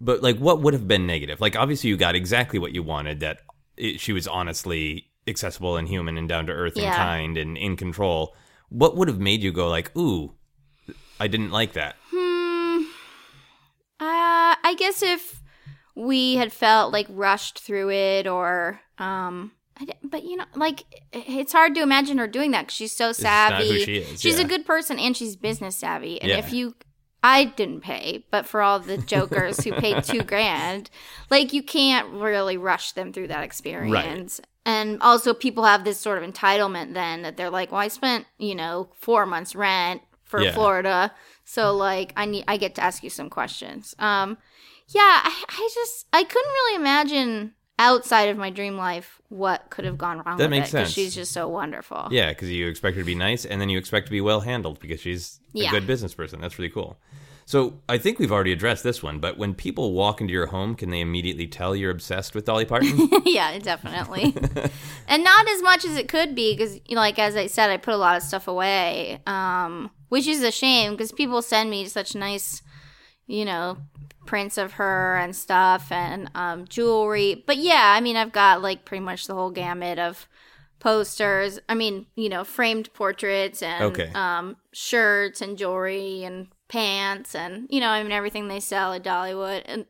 but 0.01 0.23
like 0.23 0.37
what 0.37 0.61
would 0.61 0.73
have 0.73 0.87
been 0.87 1.05
negative? 1.07 1.39
Like 1.41 1.55
obviously 1.55 1.89
you 1.89 1.97
got 1.97 2.15
exactly 2.15 2.59
what 2.59 2.73
you 2.73 2.83
wanted 2.83 3.19
that 3.21 3.41
it, 3.77 3.99
she 3.99 4.13
was 4.13 4.27
honestly 4.27 5.07
accessible 5.27 5.75
and 5.77 5.87
human 5.87 6.17
and 6.17 6.27
down 6.29 6.45
to 6.47 6.51
earth 6.53 6.77
and 6.77 6.93
kind 6.95 7.37
and 7.37 7.57
in 7.57 7.75
control. 7.75 8.35
What 8.69 8.95
would 8.97 9.07
have 9.07 9.19
made 9.19 9.43
you 9.43 9.51
go 9.51 9.67
like, 9.69 9.95
"Ooh, 9.97 10.33
I 11.19 11.27
didn't 11.27 11.51
like 11.51 11.73
that." 11.73 11.95
I 14.67 14.73
guess 14.73 15.01
if 15.01 15.41
we 15.95 16.35
had 16.35 16.51
felt 16.51 16.91
like 16.91 17.07
rushed 17.09 17.59
through 17.59 17.89
it, 17.91 18.27
or 18.27 18.81
um, 18.97 19.53
but 20.03 20.23
you 20.25 20.35
know, 20.35 20.45
like 20.55 20.83
it's 21.13 21.53
hard 21.53 21.73
to 21.75 21.81
imagine 21.81 22.17
her 22.17 22.27
doing 22.27 22.51
that 22.51 22.63
because 22.63 22.75
she's 22.75 22.91
so 22.91 23.13
savvy. 23.13 23.83
she 23.85 23.97
is, 23.99 24.21
she's 24.21 24.39
yeah. 24.39 24.45
a 24.45 24.47
good 24.47 24.65
person 24.65 24.99
and 24.99 25.15
she's 25.15 25.37
business 25.37 25.77
savvy. 25.77 26.19
And 26.21 26.29
Yeah. 26.29 26.37
if 26.39 26.51
you, 26.51 26.75
I 27.23 27.45
didn't 27.45 27.79
pay, 27.81 28.25
but 28.29 28.45
for 28.45 28.61
all 28.61 28.79
the 28.79 28.97
jokers 28.97 29.63
who 29.63 29.71
paid 29.71 30.03
two 30.03 30.21
grand, 30.33 30.89
like 31.29 31.53
you 31.53 31.63
can't 31.63 32.09
really 32.09 32.57
rush 32.57 32.91
them 32.91 33.13
through 33.13 33.29
that 33.29 33.43
experience. 33.43 34.41
And 34.65 35.01
also, 35.01 35.33
people 35.33 35.63
have 35.63 35.85
this 35.85 35.97
sort 35.97 36.21
of 36.21 36.29
entitlement 36.29 36.93
then 36.93 37.21
that 37.21 37.37
they're 37.37 37.49
like, 37.49 37.71
"Well, 37.71 37.79
I 37.79 37.87
spent 37.87 38.25
you 38.37 38.53
know 38.53 38.89
four 38.99 39.25
months 39.25 39.55
rent 39.55 40.01
for 40.27 40.41
Yeah. 40.41 40.53
Florida, 40.53 41.11
so 41.45 41.73
like 41.75 42.13
I 42.15 42.25
need 42.25 42.43
I 42.47 42.57
get 42.57 42.75
to 42.75 42.83
ask 42.83 43.03
you 43.03 43.09
some 43.09 43.29
questions." 43.29 43.95
Um, 43.99 44.37
yeah, 44.89 45.01
I, 45.01 45.43
I 45.49 45.69
just 45.73 46.05
I 46.13 46.23
couldn't 46.23 46.51
really 46.51 46.75
imagine 46.75 47.53
outside 47.79 48.29
of 48.29 48.37
my 48.37 48.49
dream 48.49 48.75
life 48.75 49.21
what 49.29 49.69
could 49.69 49.85
have 49.85 49.97
gone 49.97 50.17
wrong 50.25 50.37
That 50.37 50.45
with 50.45 50.49
makes 50.51 50.69
it 50.69 50.71
sense. 50.71 50.89
she's 50.91 51.13
just 51.13 51.31
so 51.31 51.47
wonderful. 51.47 52.07
Yeah, 52.09 52.29
because 52.29 52.49
you 52.51 52.67
expect 52.67 52.95
her 52.95 53.01
to 53.01 53.05
be 53.05 53.13
nice, 53.15 53.45
and 53.45 53.59
then 53.61 53.69
you 53.69 53.77
expect 53.77 54.07
to 54.07 54.11
be 54.11 54.21
well 54.21 54.41
handled 54.41 54.79
because 54.79 54.99
she's 55.01 55.39
a 55.55 55.59
Yeah. 55.59 55.71
good 55.71 55.85
business 55.87 56.13
person. 56.13 56.41
That's 56.41 56.57
really 56.57 56.71
cool. 56.71 56.97
So 57.47 57.79
I 57.87 57.97
think 57.97 58.19
we've 58.19 58.31
already 58.31 58.51
addressed 58.51 58.83
this 58.83 59.01
one, 59.01 59.19
but 59.19 59.37
when 59.37 59.53
people 59.53 59.93
walk 59.93 60.19
into 60.19 60.33
your 60.33 60.47
home, 60.47 60.75
can 60.75 60.89
they 60.89 60.99
immediately 60.99 61.47
tell 61.47 61.73
you're 61.77 61.91
obsessed 61.91 62.35
with 62.35 62.43
Dolly 62.43 62.65
Parton? 62.65 63.09
yeah, 63.25 63.57
definitely. 63.59 64.35
and 65.07 65.23
not 65.23 65.47
as 65.47 65.61
much 65.61 65.85
as 65.85 65.95
it 65.95 66.09
could 66.09 66.35
be 66.35 66.53
because, 66.53 66.75
you 66.85 66.95
know, 66.95 66.99
like 66.99 67.17
as 67.17 67.37
I 67.37 67.47
said, 67.47 67.69
I 67.69 67.77
put 67.77 67.93
a 67.93 67.97
lot 67.97 68.17
of 68.17 68.23
stuff 68.23 68.49
away, 68.49 69.21
um, 69.25 69.91
which 70.09 70.27
is 70.27 70.43
a 70.43 70.51
shame 70.51 70.91
because 70.91 71.13
people 71.13 71.41
send 71.41 71.69
me 71.69 71.85
such 71.85 72.15
nice, 72.15 72.61
you 73.27 73.45
know, 73.45 73.77
prints 74.25 74.57
of 74.57 74.73
her 74.73 75.15
and 75.15 75.33
stuff 75.33 75.89
and 75.89 76.29
um, 76.35 76.65
jewelry. 76.67 77.45
But 77.47 77.55
yeah, 77.55 77.93
I 77.95 78.01
mean, 78.01 78.17
I've 78.17 78.33
got 78.33 78.61
like 78.61 78.83
pretty 78.83 79.05
much 79.05 79.25
the 79.25 79.35
whole 79.35 79.51
gamut 79.51 79.99
of 79.99 80.27
posters. 80.79 81.59
I 81.69 81.75
mean, 81.75 82.07
you 82.15 82.27
know, 82.27 82.43
framed 82.43 82.93
portraits 82.93 83.63
and 83.63 83.85
Okay. 83.85 84.11
um, 84.13 84.57
shirts 84.73 85.39
and 85.39 85.57
jewelry 85.57 86.25
and 86.25 86.49
pants 86.67 87.35
and 87.35 87.67
you 87.69 87.79
know, 87.79 87.89
I 87.89 88.03
mean, 88.03 88.11
everything 88.11 88.47
they 88.47 88.59
sell 88.59 88.93
at 88.93 89.03
Dollywood 89.03 89.63
and 89.65 89.85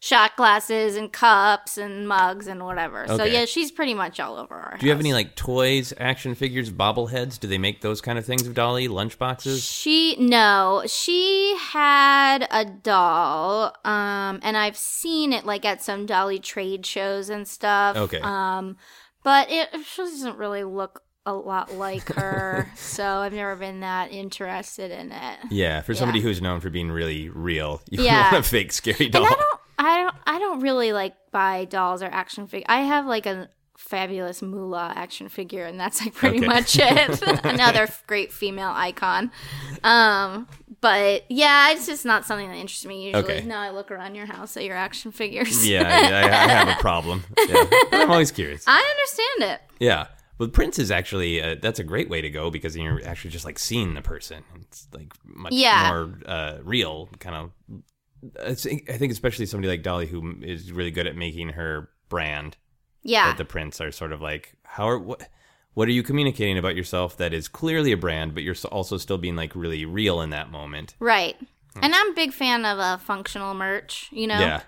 shot 0.00 0.36
glasses 0.36 0.96
and 0.96 1.12
cups 1.12 1.78
and 1.78 2.06
mugs 2.06 2.46
and 2.46 2.64
whatever. 2.64 3.06
So 3.08 3.24
yeah, 3.24 3.44
she's 3.44 3.70
pretty 3.72 3.94
much 3.94 4.20
all 4.20 4.36
over 4.36 4.54
our. 4.54 4.76
Do 4.78 4.86
you 4.86 4.92
have 4.92 5.00
any 5.00 5.12
like 5.12 5.34
toys, 5.34 5.92
action 5.98 6.34
figures, 6.34 6.70
bobbleheads? 6.70 7.40
Do 7.40 7.48
they 7.48 7.58
make 7.58 7.80
those 7.80 8.00
kind 8.00 8.18
of 8.18 8.24
things 8.24 8.46
of 8.46 8.54
Dolly? 8.54 8.88
Lunchboxes? 8.88 9.68
She 9.68 10.16
no, 10.18 10.84
she 10.86 11.56
had 11.58 12.46
a 12.50 12.64
doll, 12.64 13.74
um, 13.84 14.40
and 14.42 14.56
I've 14.56 14.76
seen 14.76 15.32
it 15.32 15.44
like 15.44 15.64
at 15.64 15.82
some 15.82 16.06
Dolly 16.06 16.38
trade 16.38 16.86
shows 16.86 17.28
and 17.28 17.46
stuff. 17.48 17.96
Okay. 17.96 18.20
Um, 18.20 18.76
but 19.24 19.50
it 19.50 19.70
she 19.84 20.02
doesn't 20.02 20.36
really 20.36 20.62
look 20.62 21.02
a 21.26 21.32
lot 21.34 21.74
like 21.74 22.08
her, 22.14 22.70
so 22.76 23.04
I've 23.04 23.32
never 23.34 23.56
been 23.56 23.80
that 23.80 24.12
interested 24.12 24.90
in 24.90 25.12
it. 25.12 25.38
Yeah, 25.50 25.82
for 25.82 25.94
somebody 25.94 26.20
who's 26.20 26.40
known 26.40 26.60
for 26.60 26.70
being 26.70 26.90
really 26.90 27.28
real, 27.28 27.82
you 27.90 28.02
Yeah. 28.04 28.32
want 28.32 28.46
a 28.46 28.48
fake 28.48 28.72
scary 28.72 29.08
doll. 29.08 29.24
And 29.26 29.34
I 29.34 29.36
don't, 29.36 29.60
I 29.78 29.96
don't, 30.02 30.16
I 30.26 30.38
don't 30.38 30.60
really 30.60 30.92
like 30.92 31.14
buy 31.32 31.64
dolls 31.66 32.02
or 32.02 32.06
action 32.06 32.46
figures. 32.46 32.66
I 32.68 32.80
have 32.82 33.04
like 33.06 33.26
a 33.26 33.48
fabulous 33.76 34.40
Moolah 34.40 34.92
action 34.96 35.28
figure, 35.28 35.64
and 35.66 35.78
that's 35.78 36.00
like 36.02 36.14
pretty 36.14 36.38
Okay. 36.38 36.46
much 36.46 36.78
it. 36.80 37.22
Another 37.44 37.86
great 38.06 38.32
female 38.32 38.72
icon. 38.74 39.30
Um, 39.84 40.48
but 40.80 41.24
yeah, 41.28 41.72
it's 41.72 41.86
just 41.86 42.04
not 42.04 42.24
something 42.24 42.48
that 42.48 42.56
interests 42.56 42.86
me 42.86 43.06
usually. 43.08 43.24
Okay. 43.38 43.44
No, 43.46 43.56
I 43.56 43.70
look 43.70 43.90
around 43.90 44.14
your 44.14 44.26
house 44.26 44.56
at 44.56 44.64
your 44.64 44.76
action 44.76 45.12
figures. 45.12 45.68
yeah, 45.68 45.82
I, 45.82 46.24
I 46.24 46.48
have 46.48 46.68
a 46.68 46.80
problem. 46.80 47.24
Yeah. 47.48 47.64
I'm 47.92 48.10
always 48.10 48.30
curious. 48.32 48.64
I 48.66 48.78
understand 49.38 49.52
it. 49.54 49.60
Yeah. 49.78 50.06
Well, 50.38 50.48
prints 50.48 50.78
is 50.78 50.90
actually 50.90 51.40
uh, 51.42 51.56
that's 51.60 51.78
a 51.78 51.84
great 51.84 52.08
way 52.10 52.20
to 52.20 52.28
go 52.30 52.50
because 52.50 52.76
you're 52.76 53.02
actually 53.06 53.30
just 53.30 53.44
like 53.44 53.58
seeing 53.58 53.94
the 53.94 54.02
person. 54.02 54.42
It's 54.60 54.86
like 54.92 55.12
much 55.24 55.52
Yeah. 55.52 55.88
more 55.88 56.18
uh, 56.26 56.58
real, 56.62 57.08
kind 57.18 57.36
of. 57.36 57.82
I 58.44 58.54
think 58.54 59.12
especially 59.12 59.46
somebody 59.46 59.68
like 59.68 59.82
Dolly 59.82 60.06
who 60.06 60.36
is 60.42 60.72
really 60.72 60.90
good 60.90 61.06
at 61.06 61.16
making 61.16 61.50
her 61.50 61.88
brand. 62.08 62.56
Yeah. 63.02 63.28
That 63.28 63.38
the 63.38 63.44
prints 63.44 63.80
are 63.80 63.92
sort 63.92 64.12
of 64.12 64.20
like 64.20 64.54
how 64.64 64.88
are 64.88 64.98
what 64.98 65.28
what 65.74 65.86
are 65.88 65.92
you 65.92 66.02
communicating 66.02 66.58
about 66.58 66.74
yourself 66.74 67.16
that 67.18 67.32
is 67.34 67.48
clearly 67.48 67.92
a 67.92 67.96
brand, 67.96 68.34
but 68.34 68.42
you're 68.42 68.56
also 68.72 68.96
still 68.96 69.18
being 69.18 69.36
like 69.36 69.54
really 69.54 69.84
real 69.84 70.20
in 70.22 70.30
that 70.30 70.50
moment. 70.50 70.94
Right. 70.98 71.36
And 71.80 71.94
I'm 71.94 72.10
a 72.12 72.14
big 72.14 72.32
fan 72.32 72.64
of 72.64 72.78
uh, 72.78 72.96
functional 72.96 73.52
merch, 73.52 74.08
you 74.10 74.26
know? 74.26 74.38
Yeah. 74.40 74.62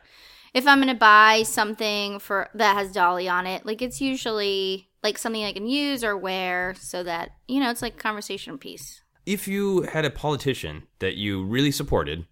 If 0.54 0.66
I'm 0.66 0.78
going 0.78 0.88
to 0.88 0.98
buy 0.98 1.42
something 1.44 2.18
for 2.18 2.48
that 2.54 2.76
has 2.76 2.92
Dolly 2.92 3.28
on 3.28 3.46
it, 3.46 3.64
like 3.66 3.82
it's 3.82 4.00
usually 4.00 4.88
like 5.02 5.18
something 5.18 5.44
I 5.44 5.52
can 5.52 5.66
use 5.66 6.02
or 6.02 6.16
wear 6.16 6.74
so 6.78 7.02
that, 7.02 7.30
you 7.46 7.60
know, 7.60 7.70
it's 7.70 7.82
like 7.82 7.94
a 7.94 7.98
conversation 7.98 8.58
piece. 8.58 9.02
if 9.26 9.46
you 9.46 9.82
had 9.82 10.04
a 10.06 10.10
politician 10.10 10.86
that 11.00 11.16
you 11.16 11.44
really 11.44 11.70
supported, 11.70 12.26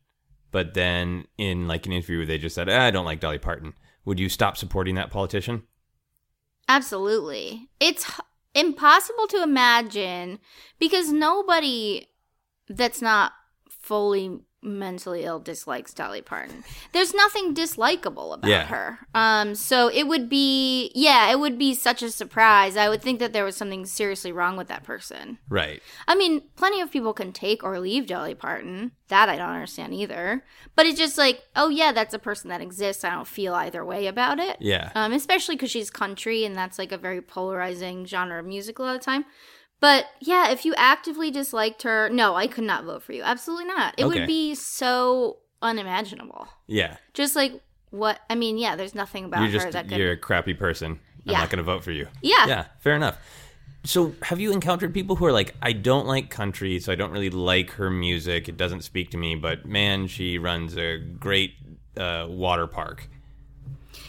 but 0.51 0.73
then 0.75 1.27
in 1.37 1.69
like 1.69 1.85
an 1.87 1.93
interview 1.93 2.25
they 2.25 2.39
just 2.39 2.55
said, 2.55 2.69
ah, 2.71 2.87
"I 2.87 2.91
don't 2.91 3.05
like 3.05 3.21
Dolly 3.21 3.39
Parton," 3.39 3.75
would 4.07 4.19
you 4.19 4.29
stop 4.31 4.57
supporting 4.57 4.95
that 4.95 5.11
politician? 5.11 5.65
Absolutely. 6.69 7.69
It's 7.81 8.09
h- 8.09 8.21
impossible 8.55 9.27
to 9.29 9.43
imagine 9.43 10.39
because 10.79 11.13
nobody 11.13 12.09
that's 12.69 13.01
not 13.03 13.33
fully 13.69 14.41
mentally 14.67 15.25
ill 15.25 15.39
dislikes 15.39 15.95
Dolly 15.95 16.21
Parton. 16.21 16.65
There's 16.93 17.15
nothing 17.15 17.55
dislikable 17.55 18.35
about 18.35 18.51
Yeah. 18.51 18.67
her. 18.67 18.99
Um 19.15 19.55
so 19.55 19.89
it 19.89 20.07
would 20.09 20.29
be 20.29 20.91
yeah, 20.95 21.31
it 21.31 21.39
would 21.39 21.59
be 21.59 21.73
such 21.73 22.03
a 22.03 22.11
surprise. 22.11 22.77
I 22.77 22.89
would 22.89 23.01
think 23.01 23.21
that 23.21 23.33
there 23.33 23.45
was 23.45 23.57
something 23.57 23.87
seriously 23.87 24.33
wrong 24.33 24.57
with 24.57 24.69
that 24.69 24.83
person. 24.83 25.39
Right. 25.49 25.83
I 26.09 26.15
mean, 26.17 26.43
plenty 26.57 26.81
of 26.81 26.91
people 26.91 27.15
can 27.15 27.33
take 27.33 27.63
or 27.63 27.79
leave 27.81 28.07
Dolly 28.07 28.35
Parton. 28.35 28.93
That 29.09 29.29
I 29.29 29.37
don't 29.37 29.51
understand 29.51 29.95
either. 29.95 30.43
But 30.75 30.87
it's 30.87 30.99
just 30.99 31.17
like, 31.17 31.45
oh 31.55 31.69
yeah, 31.69 31.93
that's 31.93 32.13
a 32.13 32.19
person 32.19 32.51
that 32.51 32.61
exists. 32.61 33.05
I 33.05 33.11
don't 33.11 33.29
feel 33.29 33.55
either 33.55 33.85
way 33.85 34.09
about 34.09 34.41
it. 34.41 34.57
Yeah. 34.61 34.91
Um, 34.97 35.13
especially 35.13 35.55
because 35.55 35.71
she's 35.71 35.91
country, 35.91 36.45
and 36.45 36.57
that's 36.57 36.77
like 36.77 36.91
a 36.91 36.99
very 36.99 37.23
polarizing 37.23 38.05
genre 38.05 38.41
of 38.41 38.47
music 38.47 38.81
a 38.81 38.83
lot 38.83 38.97
of 38.97 39.01
the 39.01 39.05
time. 39.05 39.25
But 39.81 40.07
yeah, 40.21 40.51
if 40.51 40.65
you 40.65 40.75
actively 40.77 41.31
disliked 41.31 41.83
her, 41.83 42.09
no, 42.09 42.35
I 42.35 42.47
could 42.47 42.65
not 42.65 42.85
vote 42.85 43.03
for 43.03 43.13
you. 43.13 43.23
Absolutely 43.23 43.67
not. 43.67 43.95
It 43.99 44.05
Okay. 44.05 44.21
would 44.21 44.27
be 44.27 44.55
so 44.55 45.39
unimaginable. 45.61 46.49
Yeah. 46.67 46.97
Just 47.15 47.37
like 47.37 47.61
what 47.91 48.21
I 48.31 48.35
mean, 48.35 48.59
yeah, 48.59 48.77
there's 48.77 48.95
nothing 48.95 49.25
about 49.25 49.41
you're 49.43 49.61
her 49.61 49.67
just 49.67 49.73
that 49.73 49.89
could. 49.89 49.99
you're 49.99 50.13
a 50.13 50.17
crappy 50.17 50.55
person. 50.55 50.99
I'm 51.27 51.33
not 51.33 51.51
going 51.51 51.59
to 51.59 51.65
vote 51.65 51.83
for 51.83 51.91
you. 51.91 52.07
Yeah. 52.23 52.47
Yeah. 52.47 52.65
Fair 52.79 52.95
enough. 52.95 53.19
So, 53.83 54.15
have 54.23 54.41
you 54.41 54.53
encountered 54.53 54.93
people 54.95 55.15
who 55.17 55.27
are 55.27 55.33
like, 55.33 55.55
I 55.63 55.73
don't 55.73 56.07
like 56.07 56.29
country, 56.31 56.81
so 56.81 56.91
I 56.91 56.97
don't 56.97 57.13
really 57.13 57.31
like 57.31 57.71
her 57.73 57.89
music. 57.91 58.49
It 58.49 58.57
doesn't 58.57 58.83
speak 58.83 59.11
to 59.11 59.17
me, 59.17 59.37
but 59.37 59.65
man, 59.67 60.09
she 60.09 60.39
runs 60.39 60.77
a 60.77 60.99
great 60.99 61.55
uh, 61.97 62.27
water 62.29 62.67
park. 62.67 63.09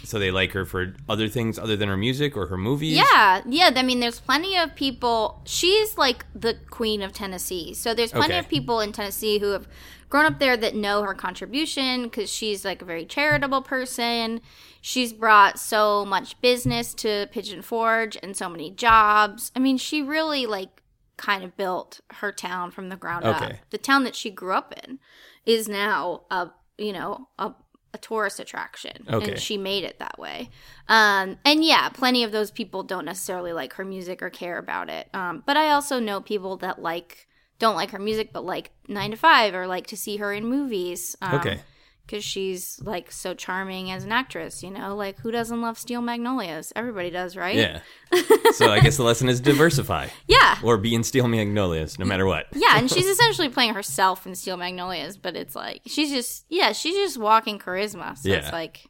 So 0.08 0.18
they 0.20 0.32
like 0.32 0.52
her 0.54 0.66
for 0.66 0.94
other 1.10 1.28
things 1.28 1.60
other 1.60 1.76
than 1.76 1.90
her 1.90 1.98
music 1.98 2.36
or 2.38 2.48
her 2.48 2.58
movies. 2.58 2.96
Yeah, 2.98 3.42
yeah. 3.46 3.72
I 3.76 3.84
mean, 3.84 4.00
there's 4.00 4.20
plenty 4.20 4.58
of 4.58 4.76
people. 4.76 5.42
She's 5.46 5.98
like 5.98 6.26
the 6.34 6.56
queen 6.70 7.02
of 7.02 7.12
Tennessee. 7.14 7.74
So 7.74 7.94
there's 7.94 8.12
plenty 8.12 8.34
Okay. 8.36 8.40
of 8.40 8.48
people 8.50 8.80
in 8.80 8.92
Tennessee 8.92 9.40
who 9.40 9.52
have 9.52 9.68
grown 10.10 10.26
up 10.26 10.40
there 10.40 10.56
that 10.56 10.74
know 10.76 11.04
her 11.04 11.14
contribution 11.14 12.04
because 12.04 12.32
she's 12.32 12.64
like 12.64 12.82
a 12.82 12.86
very 12.86 13.06
charitable 13.06 13.62
person. 13.62 14.40
She's 14.82 15.12
brought 15.12 15.60
so 15.60 16.06
much 16.06 16.40
business 16.42 16.94
to 16.96 17.28
Pigeon 17.32 17.62
Forge 17.62 18.18
and 18.24 18.36
so 18.38 18.48
many 18.48 18.72
jobs. 18.72 19.52
I 19.56 19.60
mean, 19.60 19.78
she 19.78 20.02
really 20.02 20.46
like 20.46 20.82
kind 21.18 21.44
of 21.44 21.58
built 21.58 22.00
her 22.12 22.32
town 22.32 22.72
from 22.72 22.90
the 22.90 22.96
ground 22.96 23.26
up. 23.26 23.52
The 23.72 23.78
town 23.78 24.04
that 24.06 24.16
she 24.16 24.30
grew 24.30 24.54
up 24.54 24.74
in 24.86 25.00
is 25.46 25.68
now 25.68 26.22
a 26.32 26.52
you 26.78 26.94
know 26.94 27.28
a 27.40 27.54
a 27.94 27.98
tourist 27.98 28.40
attraction 28.40 29.06
Okay. 29.10 29.32
and 29.32 29.40
she 29.40 29.58
made 29.58 29.84
it 29.84 30.00
that 30.00 30.20
way 30.20 30.50
um, 30.88 31.38
and 31.46 31.64
yeah 31.64 31.90
plenty 31.90 32.24
of 32.24 32.32
those 32.32 32.52
people 32.52 32.84
don't 32.84 33.06
necessarily 33.06 33.54
like 33.54 33.74
her 33.74 33.86
music 33.86 34.22
or 34.22 34.30
care 34.30 34.58
about 34.58 34.90
it 34.90 35.08
um, 35.14 35.44
but 35.46 35.58
i 35.58 35.72
also 35.72 36.00
know 36.00 36.20
people 36.22 36.58
that 36.58 36.82
like 36.82 37.28
don't 37.60 37.76
like 37.76 37.92
her 37.92 38.00
music 38.00 38.32
but 38.34 38.46
like 38.46 38.72
nine 38.88 39.12
to 39.12 39.18
five 39.18 39.54
or 39.56 39.68
like 39.68 39.88
to 39.88 39.98
see 39.98 40.18
her 40.18 40.32
in 40.34 40.46
movies 40.46 41.16
um, 41.22 41.36
Okay. 41.40 41.62
Because 42.08 42.24
she's 42.24 42.80
like 42.82 43.12
so 43.12 43.34
charming 43.36 43.92
as 43.92 44.04
an 44.06 44.12
actress 44.12 44.64
you 44.64 44.72
know 44.72 44.96
like 44.96 45.20
who 45.20 45.30
doesn't 45.30 45.62
love 45.62 45.78
steel 45.78 46.02
magnolias 46.02 46.74
everybody 46.76 47.10
does 47.12 47.36
right 47.38 47.56
Yeah. 47.58 47.82
so 48.54 48.72
I 48.72 48.80
guess 48.80 48.96
the 48.98 49.04
lesson 49.04 49.28
is 49.28 49.42
diversify. 49.42 50.08
Yeah. 50.28 50.58
Or 50.64 50.78
be 50.78 50.96
in 50.96 51.04
Steel 51.04 51.28
Magnolias, 51.28 52.00
no 52.00 52.06
matter 52.06 52.26
what. 52.26 52.46
yeah, 52.54 52.78
and 52.78 52.90
she's 52.90 53.06
essentially 53.16 53.50
playing 53.50 53.74
herself 53.74 54.26
in 54.26 54.34
Steel 54.34 54.56
Magnolias, 54.56 55.18
but 55.18 55.36
it's 55.36 55.56
like 55.58 55.82
she's 55.86 56.10
just 56.10 56.46
yeah, 56.48 56.72
she's 56.72 56.96
just 56.96 57.18
walking 57.18 57.60
charisma. 57.60 58.18
So 58.18 58.30
Yeah. 58.30 58.36
it's 58.38 58.52
like 58.54 58.86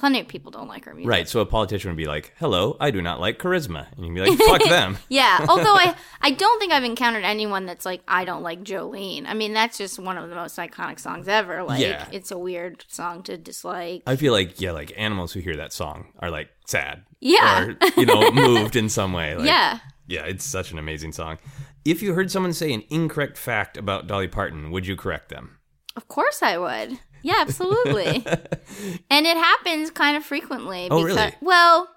plenty 0.00 0.18
of 0.20 0.26
people 0.26 0.50
don't 0.50 0.66
like 0.66 0.86
her 0.86 0.94
music. 0.94 1.08
Right. 1.08 1.28
So 1.28 1.40
a 1.40 1.46
politician 1.46 1.90
would 1.90 1.96
be 1.96 2.06
like, 2.06 2.32
"Hello, 2.38 2.76
I 2.80 2.90
do 2.90 3.00
not 3.02 3.20
like 3.20 3.38
charisma," 3.38 3.86
and 3.96 4.04
you'd 4.04 4.14
be 4.14 4.20
like, 4.28 4.38
"Fuck 4.38 4.62
them." 4.68 4.98
Yeah, 5.08 5.44
although 5.48 5.74
I 5.74 5.94
I 6.20 6.32
don't 6.32 6.58
think 6.58 6.72
I've 6.72 6.82
encountered 6.84 7.22
anyone 7.24 7.66
that's 7.66 7.84
like 7.86 8.02
I 8.08 8.24
don't 8.24 8.42
like 8.42 8.62
Jolene. 8.64 9.26
I 9.26 9.34
mean, 9.34 9.52
that's 9.52 9.78
just 9.78 9.98
one 9.98 10.18
of 10.18 10.28
the 10.28 10.34
most 10.34 10.56
iconic 10.56 10.98
songs 10.98 11.28
ever. 11.28 11.62
Like 11.62 11.80
Yeah. 11.80 12.08
it's 12.10 12.30
a 12.30 12.38
weird 12.38 12.84
song 12.88 13.22
to 13.24 13.36
dislike. 13.36 14.02
I 14.06 14.16
feel 14.16 14.32
like 14.32 14.60
yeah, 14.60 14.72
like 14.72 14.92
animals 14.96 15.32
who 15.32 15.40
hear 15.40 15.56
that 15.56 15.72
song 15.72 16.06
are 16.18 16.30
like 16.30 16.48
sad. 16.66 17.04
Yeah. 17.20 17.64
Or 17.66 17.76
you 17.96 18.06
know, 18.06 18.30
moved 18.32 18.74
in 18.76 18.88
some 18.88 19.12
way. 19.12 19.36
Like, 19.36 19.46
Yeah. 19.46 19.78
Yeah, 20.08 20.24
it's 20.24 20.44
such 20.44 20.72
an 20.72 20.78
amazing 20.78 21.12
song. 21.12 21.38
If 21.84 22.02
you 22.02 22.14
heard 22.14 22.30
someone 22.32 22.52
say 22.52 22.72
an 22.72 22.82
incorrect 22.90 23.38
fact 23.38 23.76
about 23.76 24.06
Dolly 24.08 24.26
Parton, 24.26 24.70
would 24.72 24.86
you 24.86 24.96
correct 24.96 25.28
them? 25.28 25.58
Of 25.96 26.08
course 26.08 26.42
I 26.42 26.58
would. 26.58 26.98
Yeah, 27.22 27.38
absolutely. 27.40 28.24
and 29.10 29.26
it 29.26 29.36
happens 29.36 29.90
kind 29.90 30.16
of 30.16 30.24
frequently. 30.24 30.88
Oh, 30.90 31.02
really? 31.02 31.32
Well, 31.40 31.88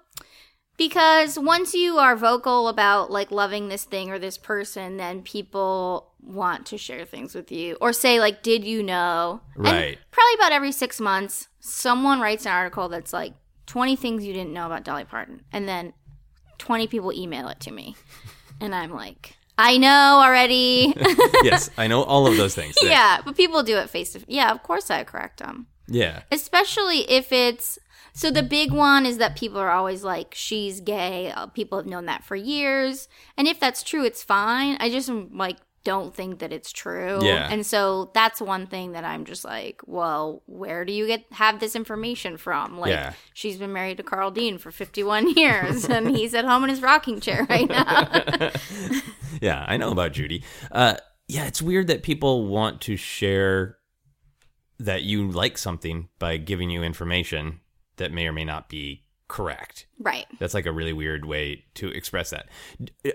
because 0.76 1.38
once 1.38 1.74
you 1.74 1.98
are 1.98 2.16
vocal 2.16 2.68
about 2.68 3.10
like 3.10 3.30
loving 3.30 3.68
this 3.68 3.84
thing 3.84 4.10
or 4.10 4.18
this 4.18 4.38
person, 4.38 4.96
then 4.96 5.22
people 5.22 6.12
want 6.20 6.66
to 6.66 6.78
share 6.78 7.04
things 7.04 7.34
with 7.34 7.52
you 7.52 7.76
or 7.80 7.92
say 7.92 8.18
like, 8.18 8.42
"Did 8.42 8.64
you 8.64 8.82
know?" 8.82 9.40
And 9.56 9.64
Right. 9.64 9.98
probably 10.10 10.34
about 10.34 10.52
every 10.52 10.72
six 10.72 11.00
months, 11.00 11.48
someone 11.60 12.20
writes 12.20 12.46
an 12.46 12.52
article 12.52 12.88
that's 12.88 13.12
like 13.12 13.34
20 13.66 13.96
things 13.96 14.24
you 14.24 14.32
didn't 14.32 14.52
know 14.52 14.66
about 14.66 14.84
Dolly 14.84 15.04
Parton, 15.04 15.44
and 15.52 15.68
then 15.68 15.92
20 16.58 16.86
people 16.86 17.12
email 17.12 17.48
it 17.48 17.60
to 17.60 17.70
me, 17.70 17.96
and 18.60 18.74
I'm 18.74 18.92
like, 18.92 19.36
"I 19.58 19.78
know 19.78 20.20
already." 20.22 20.94
yes, 21.42 21.70
I 21.78 21.86
know 21.86 22.02
all 22.02 22.26
of 22.26 22.36
those 22.36 22.54
things. 22.54 22.74
yeah, 22.82 23.20
but 23.24 23.36
people 23.36 23.62
do 23.62 23.76
it 23.78 23.90
face 23.90 24.12
to 24.12 24.20
face. 24.20 24.26
Yeah, 24.28 24.50
of 24.50 24.62
course 24.62 24.90
I 24.90 25.04
correct 25.04 25.38
them. 25.38 25.66
Yeah. 25.86 26.22
Especially 26.32 27.10
if 27.10 27.32
it's 27.32 27.78
so 28.14 28.30
the 28.30 28.44
big 28.44 28.72
one 28.72 29.06
is 29.06 29.18
that 29.18 29.36
people 29.36 29.58
are 29.58 29.70
always 29.70 30.04
like 30.04 30.34
she's 30.34 30.80
gay. 30.80 31.32
Uh, 31.32 31.46
people 31.46 31.78
have 31.78 31.86
known 31.86 32.06
that 32.06 32.24
for 32.24 32.36
years. 32.36 33.08
And 33.36 33.48
if 33.48 33.58
that's 33.58 33.82
true, 33.82 34.04
it's 34.04 34.22
fine. 34.22 34.76
I 34.78 34.88
just 34.88 35.08
like 35.08 35.56
don't 35.84 36.14
think 36.14 36.38
that 36.40 36.52
it's 36.52 36.72
true. 36.72 37.18
Yeah. 37.22 37.46
And 37.50 37.64
so 37.64 38.10
that's 38.14 38.40
one 38.40 38.66
thing 38.66 38.92
that 38.92 39.04
I'm 39.04 39.24
just 39.24 39.44
like, 39.44 39.80
well, 39.86 40.42
where 40.46 40.84
do 40.84 40.92
you 40.92 41.06
get 41.06 41.24
have 41.32 41.60
this 41.60 41.76
information 41.76 42.36
from? 42.38 42.78
Like 42.78 42.90
Yeah. 42.90 43.12
she's 43.34 43.56
been 43.58 43.72
married 43.72 43.98
to 43.98 44.02
Carl 44.02 44.30
Dean 44.30 44.58
for 44.58 44.70
51 44.70 45.30
years 45.36 45.84
and 45.84 46.10
he's 46.16 46.34
at 46.34 46.44
home 46.46 46.64
in 46.64 46.70
his 46.70 46.80
rocking 46.82 47.20
chair 47.20 47.46
right 47.48 47.68
now. 47.68 48.50
yeah, 49.40 49.64
I 49.68 49.76
know 49.76 49.90
about 49.92 50.12
Judy. 50.12 50.42
Uh, 50.72 50.96
yeah, 51.28 51.44
it's 51.46 51.62
weird 51.62 51.86
that 51.88 52.02
people 52.02 52.46
want 52.46 52.80
to 52.82 52.96
share 52.96 53.76
that 54.78 55.02
you 55.02 55.30
like 55.30 55.56
something 55.56 56.08
by 56.18 56.36
giving 56.36 56.70
you 56.70 56.82
information 56.82 57.60
that 57.96 58.10
may 58.12 58.26
or 58.26 58.32
may 58.32 58.44
not 58.44 58.68
be 58.68 59.03
correct. 59.28 59.86
right. 59.98 60.26
That's 60.38 60.54
like 60.54 60.66
a 60.66 60.72
really 60.72 60.92
weird 60.92 61.24
way 61.24 61.64
to 61.74 61.88
express 61.88 62.30
that. 62.30 62.48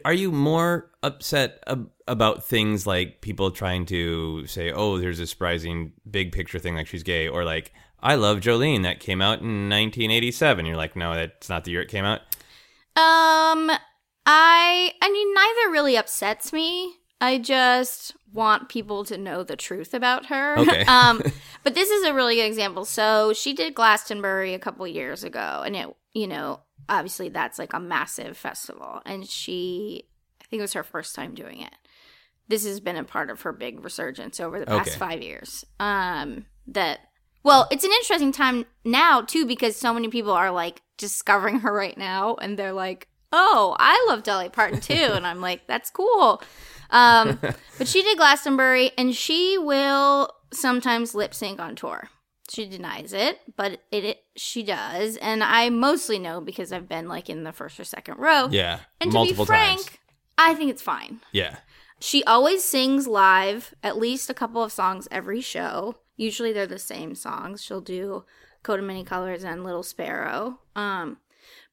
Are 0.05 0.14
you 0.14 0.32
more 0.32 0.91
upset 1.03 1.64
ab- 1.68 1.89
about 2.07 2.43
things 2.43 2.88
like 2.88 3.22
people 3.22 3.51
trying 3.51 3.86
to 3.88 4.45
say, 4.47 4.72
"Oh, 4.72 4.97
there's 4.97 5.20
a 5.20 5.28
surprising 5.28 5.93
big 6.10 6.32
picture 6.32 6.60
thing 6.60 6.76
like 6.76 6.88
she's 6.88 7.03
gay," 7.03 7.28
or 7.28 7.43
like, 7.43 7.74
"I 7.99 8.16
love 8.16 8.39
Jolene 8.39 8.84
that 8.84 8.99
came 8.99 9.22
out 9.22 9.39
in 9.41 9.70
1987." 9.70 10.66
You're 10.66 10.78
like, 10.78 10.95
"No, 10.95 11.14
that's 11.14 11.49
not 11.49 11.64
the 11.64 11.72
year 11.72 11.82
it 11.82 11.89
came 11.89 12.05
out." 12.05 12.22
Um, 12.95 13.72
I 14.26 14.91
I 15.01 15.10
mean 15.12 15.34
neither 15.34 15.72
really 15.72 15.95
upsets 15.95 16.51
me. 16.51 16.95
I 17.22 17.38
just 17.38 18.16
want 18.32 18.70
people 18.70 19.03
to 19.05 19.18
know 19.18 19.43
the 19.43 19.55
truth 19.55 19.93
about 19.93 20.28
her. 20.28 20.57
Okay. 20.57 20.82
um, 20.88 21.22
but 21.64 21.76
this 21.76 21.89
is 21.89 22.05
a 22.05 22.14
really 22.14 22.36
good 22.36 22.45
example. 22.45 22.86
So 22.86 23.34
she 23.34 23.53
did 23.53 23.76
Glastonbury 23.76 24.53
a 24.53 24.60
couple 24.60 24.88
years 24.88 25.24
ago, 25.24 25.64
and 25.66 25.76
it 25.76 25.93
you 26.14 26.28
know 26.28 26.62
obviously 26.88 27.30
that's 27.30 27.60
like 27.60 27.74
a 27.74 27.80
massive 27.80 28.38
festival, 28.38 29.01
and 29.05 29.28
she 29.28 30.05
I 30.41 30.45
think 30.45 30.60
it 30.60 30.64
was 30.64 30.74
her 30.74 30.84
first 30.84 31.16
time 31.16 31.36
doing 31.36 31.62
it. 31.62 31.74
This 32.47 32.66
has 32.66 32.80
been 32.80 32.95
a 32.95 33.03
part 33.03 33.30
of 33.30 33.41
her 33.41 33.53
big 33.53 33.84
resurgence 33.84 34.39
over 34.39 34.60
the 34.60 34.66
past 34.66 34.89
Okay. 34.89 34.97
five 34.97 35.22
years. 35.22 35.64
Um, 35.80 36.45
that 36.68 36.99
well, 37.43 37.68
it's 37.72 37.84
an 37.84 37.91
interesting 37.91 38.32
time 38.32 38.66
now 38.84 39.22
too 39.22 39.45
because 39.45 39.76
so 39.76 39.93
many 39.93 40.07
people 40.10 40.32
are 40.32 40.51
like 40.51 40.82
discovering 40.97 41.60
her 41.60 41.74
right 41.74 41.97
now, 41.97 42.36
and 42.36 42.57
they're 42.57 42.74
like, 42.74 43.07
"Oh, 43.32 43.76
I 43.80 44.05
love 44.10 44.24
Dolly 44.24 44.49
Parton 44.49 44.82
too," 44.82 44.93
and 45.14 45.26
I'm 45.28 45.41
like, 45.41 45.68
"That's 45.68 45.89
cool." 45.89 46.41
Um, 46.89 47.39
but 47.78 47.88
she 47.88 48.01
did 48.01 48.18
Glastonbury, 48.18 48.91
and 48.97 49.16
she 49.16 49.57
will 49.57 50.32
sometimes 50.51 51.14
lip 51.16 51.34
sync 51.34 51.60
on 51.60 51.76
tour. 51.76 52.10
She 52.50 52.68
denies 52.68 53.14
it, 53.14 53.39
but 53.56 53.82
it, 53.91 54.04
it 54.04 54.24
she 54.36 54.64
does, 54.64 55.18
and 55.18 55.43
I 55.43 55.70
mostly 55.70 56.18
know 56.18 56.41
because 56.41 56.72
I've 56.72 56.89
been 56.89 57.08
like 57.08 57.30
in 57.30 57.43
the 57.43 57.52
first 57.52 57.80
or 57.80 57.84
second 57.84 58.18
row. 58.18 58.47
Yeah, 58.50 58.80
and 59.00 59.14
multiple 59.14 59.45
to 59.45 59.52
be 59.52 59.56
frank, 59.56 59.78
times. 59.78 59.97
I 60.38 60.56
think 60.56 60.72
it's 60.72 60.82
fine. 60.82 61.20
Yeah. 61.32 61.58
She 62.00 62.24
always 62.24 62.64
sings 62.64 63.08
live 63.08 63.76
at 63.84 63.97
least 63.97 64.30
a 64.30 64.34
couple 64.34 64.64
of 64.64 64.72
songs 64.72 65.08
every 65.12 65.41
show. 65.41 65.95
Usually 66.16 66.54
they're 66.54 66.66
the 66.66 66.80
same 66.80 67.14
songs. 67.14 67.62
She'll 67.62 67.82
do 67.82 68.24
Coat 68.64 68.80
of 68.80 68.86
Many 68.86 69.04
Colors 69.04 69.43
and 69.43 69.64
Little 69.64 69.84
Sparrow. 69.84 70.60
Um, 70.76 71.18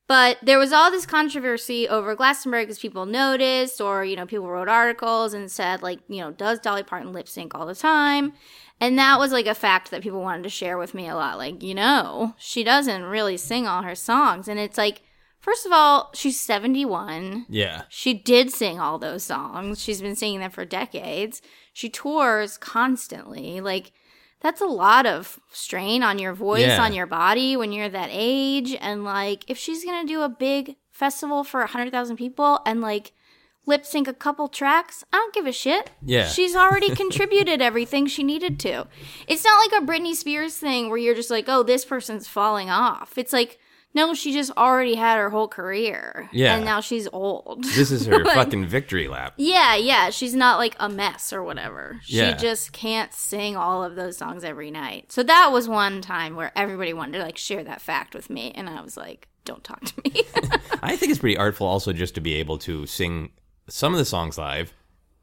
but 0.08 0.38
there 0.42 0.58
was 0.58 0.72
all 0.72 0.90
this 0.90 1.06
controversy 1.06 1.88
over 1.88 2.14
Glastonbury 2.14 2.64
because 2.64 2.78
people 2.78 3.06
noticed, 3.06 3.80
or 3.80 4.04
you 4.04 4.16
know, 4.16 4.26
people 4.26 4.48
wrote 4.48 4.68
articles 4.68 5.34
and 5.34 5.50
said 5.50 5.82
like, 5.82 6.00
you 6.08 6.20
know, 6.20 6.32
does 6.32 6.60
Dolly 6.60 6.82
Parton 6.82 7.12
lip 7.12 7.28
sync 7.28 7.54
all 7.54 7.66
the 7.66 7.74
time? 7.74 8.32
And 8.80 8.98
that 8.98 9.18
was 9.18 9.32
like 9.32 9.46
a 9.46 9.54
fact 9.54 9.90
that 9.90 10.02
people 10.02 10.20
wanted 10.20 10.42
to 10.42 10.50
share 10.50 10.76
with 10.76 10.92
me 10.94 11.08
a 11.08 11.14
lot. 11.14 11.38
Like, 11.38 11.62
you 11.62 11.74
know, 11.74 12.34
she 12.38 12.62
doesn't 12.62 13.04
really 13.04 13.36
sing 13.36 13.66
all 13.66 13.82
her 13.82 13.94
songs, 13.94 14.48
and 14.48 14.60
it's 14.60 14.76
like, 14.78 15.02
first 15.40 15.64
of 15.64 15.72
all, 15.72 16.10
she's 16.14 16.38
seventy 16.40 16.84
one. 16.84 17.46
Yeah. 17.48 17.82
She 17.88 18.14
did 18.14 18.50
sing 18.50 18.78
all 18.78 18.98
those 18.98 19.24
songs. 19.24 19.82
She's 19.82 20.02
been 20.02 20.16
singing 20.16 20.40
them 20.40 20.50
for 20.50 20.64
decades. 20.64 21.40
She 21.72 21.88
tours 21.88 22.58
constantly. 22.58 23.60
Like, 23.60 23.92
that's 24.40 24.60
a 24.60 24.66
lot 24.66 25.06
of 25.06 25.40
strain 25.50 26.02
on 26.02 26.18
your 26.18 26.32
voice, 26.34 26.62
Yeah. 26.66 26.82
on 26.84 26.92
your 26.92 27.06
body 27.06 27.56
when 27.56 27.72
you're 27.72 27.88
that 27.88 28.10
age. 28.12 28.74
And, 28.80 29.04
like, 29.04 29.44
if 29.48 29.58
she's 29.58 29.84
to 29.84 30.04
do 30.06 30.22
a 30.22 30.28
big 30.28 30.76
festival 30.90 31.42
for 31.44 31.60
a 31.60 31.66
100,000 31.66 32.16
people 32.16 32.60
and, 32.66 32.80
like, 32.80 33.12
lip 33.66 33.84
sync 33.84 34.06
a 34.06 34.12
couple 34.14 34.46
tracks, 34.48 35.04
I 35.12 35.16
don't 35.16 35.34
give 35.34 35.46
a 35.46 35.52
shit. 35.52 35.90
Yeah. 36.04 36.28
She's 36.28 36.54
already 36.54 36.94
contributed 36.94 37.60
everything 37.60 38.06
she 38.06 38.22
needed 38.22 38.60
to. 38.60 38.86
It's 39.26 39.44
not 39.44 39.58
like 39.58 39.82
a 39.82 39.84
Britney 39.86 40.14
Spears 40.14 40.56
thing 40.56 40.88
where 40.88 40.98
you're 40.98 41.14
just 41.16 41.30
like, 41.30 41.46
oh, 41.48 41.62
this 41.62 41.84
person's 41.84 42.28
falling 42.28 42.70
off. 42.70 43.18
It's 43.18 43.32
like, 43.32 43.58
no, 43.96 44.12
she 44.14 44.32
just 44.32 44.52
already 44.56 44.94
had 44.94 45.16
her 45.16 45.30
whole 45.30 45.48
career. 45.48 46.28
Yeah. 46.32 46.54
And 46.54 46.64
now 46.64 46.80
she's 46.80 47.08
old. 47.12 47.64
This 47.64 47.90
is 47.90 48.06
her 48.06 48.18
Like- 48.24 48.34
fucking 48.34 48.66
victory 48.66 49.08
lap. 49.08 49.32
Yeah, 49.38 49.74
yeah. 49.74 50.10
She's 50.10 50.34
not 50.34 50.58
like 50.58 50.76
a 50.78 50.88
mess 50.88 51.32
or 51.32 51.42
whatever. 51.42 51.98
Yeah. 52.04 52.36
She 52.36 52.42
just 52.42 52.72
can't 52.72 53.12
sing 53.14 53.56
all 53.56 53.82
of 53.82 53.96
those 53.96 54.16
songs 54.16 54.44
every 54.44 54.70
night. 54.70 55.10
So 55.10 55.22
that 55.22 55.50
was 55.50 55.66
one 55.68 56.02
time 56.02 56.36
where 56.36 56.52
everybody 56.54 56.92
wanted 56.92 57.18
to 57.18 57.24
like 57.24 57.38
share 57.38 57.64
that 57.64 57.80
fact 57.80 58.14
with 58.14 58.28
me. 58.30 58.52
And 58.54 58.68
I 58.68 58.82
was 58.82 58.96
like, 58.96 59.26
don't 59.46 59.64
talk 59.64 59.80
to 59.84 59.94
me. 60.04 60.22
I 60.82 60.94
think 60.96 61.10
it's 61.10 61.20
pretty 61.20 61.38
artful 61.38 61.66
also 61.66 61.92
just 61.92 62.14
to 62.16 62.20
be 62.20 62.34
able 62.34 62.58
to 62.58 62.84
sing 62.86 63.30
some 63.68 63.92
of 63.94 63.98
the 63.98 64.04
songs 64.04 64.36
live 64.38 64.72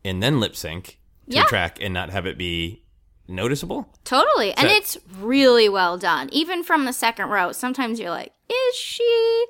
and 0.03 0.21
then 0.21 0.39
lip 0.39 0.55
sync 0.55 0.97
to 1.29 1.35
Yeah. 1.37 1.43
a 1.43 1.45
track 1.45 1.77
and 1.79 1.93
not 1.93 2.09
have 2.09 2.25
it 2.25 2.37
be 2.37 2.81
noticeable. 3.27 3.87
totally. 4.03 4.51
And 4.53 4.67
it's 4.67 4.97
really 5.21 5.69
well 5.69 5.97
done. 5.97 6.27
Even 6.33 6.61
from 6.63 6.83
the 6.85 6.91
second 6.93 7.29
row, 7.29 7.51
sometimes 7.53 7.99
you're 7.99 8.09
like, 8.09 8.32
is 8.49 8.75
she? 8.75 9.45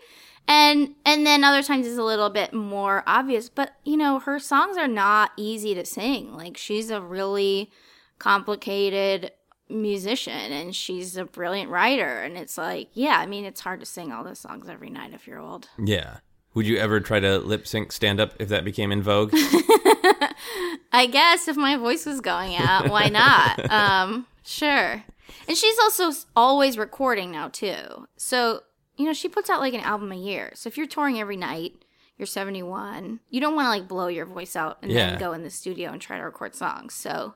And 0.48 0.96
and 1.06 1.26
then 1.26 1.44
other 1.44 1.64
times 1.64 1.88
it's 1.88 1.98
a 1.98 2.04
little 2.04 2.30
bit 2.30 2.54
more 2.54 3.04
obvious, 3.08 3.50
but 3.50 3.76
you 3.84 3.96
know, 3.96 4.20
her 4.20 4.40
songs 4.40 4.78
are 4.78 4.88
not 4.88 5.32
easy 5.38 5.74
to 5.74 5.86
sing. 5.86 6.34
Like 6.34 6.58
she's 6.58 6.90
a 6.90 7.02
really 7.02 7.72
complicated 8.20 9.32
musician 9.70 10.52
and 10.52 10.76
she's 10.76 11.16
a 11.18 11.26
brilliant 11.26 11.70
writer 11.70 12.22
and 12.22 12.38
it's 12.38 12.58
like, 12.58 12.90
yeah, 12.94 13.18
I 13.20 13.26
mean, 13.26 13.46
it's 13.46 13.62
hard 13.62 13.80
to 13.80 13.86
sing 13.86 14.12
all 14.12 14.24
those 14.24 14.40
songs 14.40 14.68
every 14.68 14.90
night 14.90 15.14
if 15.14 15.28
you're 15.28 15.40
old. 15.40 15.70
Yeah. 15.84 16.18
Would 16.54 16.68
you 16.68 16.78
ever 16.78 17.00
try 17.00 17.20
to 17.20 17.40
lip 17.40 17.66
sync 17.66 17.92
stand 17.92 18.20
up 18.20 18.34
if 18.40 18.50
that 18.50 18.64
became 18.64 18.92
in 18.92 19.02
vogue? 19.02 19.32
I 20.94 21.08
guess 21.12 21.48
if 21.48 21.58
my 21.58 21.78
voice 21.78 22.06
was 22.06 22.22
going 22.22 22.56
out, 22.56 22.90
why 22.90 23.10
not? 23.10 23.72
um, 23.72 24.28
sure. 24.44 25.04
And 25.48 25.58
she's 25.58 25.80
also 25.80 26.12
always 26.36 26.78
recording 26.78 27.32
now 27.32 27.48
too. 27.48 28.08
So, 28.18 28.62
you 28.98 29.06
know, 29.06 29.14
she 29.14 29.28
puts 29.30 29.50
out 29.50 29.60
like 29.60 29.74
an 29.74 29.80
album 29.82 30.12
a 30.12 30.16
year. 30.16 30.52
So 30.56 30.68
if 30.68 30.78
you're 30.78 30.88
touring 30.88 31.20
every 31.20 31.38
night, 31.38 31.74
you're 32.18 32.26
71, 32.28 33.20
you 33.30 33.42
don't 33.42 33.56
want 33.56 33.66
to 33.66 33.70
like 33.70 33.88
blow 33.88 34.08
your 34.08 34.26
voice 34.26 34.56
out 34.56 34.78
and 34.82 34.92
Yeah. 34.92 35.12
then 35.12 35.20
go 35.20 35.34
in 35.34 35.44
the 35.44 35.50
studio 35.50 35.92
and 35.92 36.00
try 36.02 36.18
to 36.18 36.24
record 36.24 36.54
songs. 36.56 36.94
So 36.94 37.34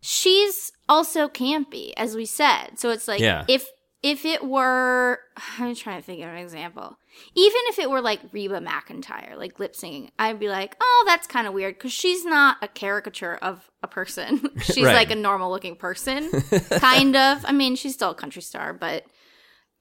she's 0.00 0.72
also 0.88 1.28
campy, 1.28 1.92
as 1.96 2.14
we 2.16 2.26
said. 2.26 2.78
So 2.78 2.90
it's 2.90 3.08
like 3.08 3.20
Yeah. 3.20 3.44
if 3.48 3.66
if 4.00 4.24
it 4.24 4.44
were 4.44 5.18
I'm 5.58 5.74
trying 5.74 6.00
to 6.00 6.06
think 6.06 6.22
of 6.22 6.28
an 6.28 6.36
example. 6.36 6.98
Even 7.34 7.60
if 7.66 7.80
it 7.80 7.90
were 7.90 8.00
like 8.00 8.20
Reba 8.30 8.60
McEntire, 8.60 9.36
like 9.36 9.58
lip 9.58 9.74
singing, 9.74 10.12
I'd 10.20 10.38
be 10.38 10.48
like, 10.48 10.76
oh, 10.80 11.04
that's 11.06 11.26
kind 11.26 11.48
of 11.48 11.52
weird 11.52 11.74
because 11.74 11.92
she's 11.92 12.24
not 12.24 12.58
a 12.62 12.68
caricature 12.68 13.36
of 13.42 13.68
a 13.82 13.88
person. 13.88 14.50
she's 14.62 14.84
Right. 14.84 14.94
like 14.94 15.10
a 15.10 15.16
normal 15.16 15.50
looking 15.50 15.74
person, 15.74 16.30
kind 16.78 17.16
of. 17.16 17.44
I 17.44 17.50
mean, 17.50 17.74
she's 17.74 17.94
still 17.94 18.10
a 18.10 18.14
country 18.14 18.40
star, 18.42 18.72
but 18.72 19.04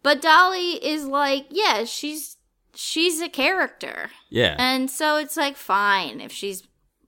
but 0.08 0.22
Dolly 0.22 0.76
is 0.86 1.06
like, 1.06 1.48
yeah, 1.50 1.84
she's 1.84 2.38
she's 2.74 3.20
a 3.20 3.28
character, 3.28 4.10
Yeah. 4.30 4.56
and 4.58 4.90
so 4.90 5.18
it's 5.18 5.36
like 5.36 5.58
fine 5.58 6.22
if 6.22 6.32
she's 6.32 6.64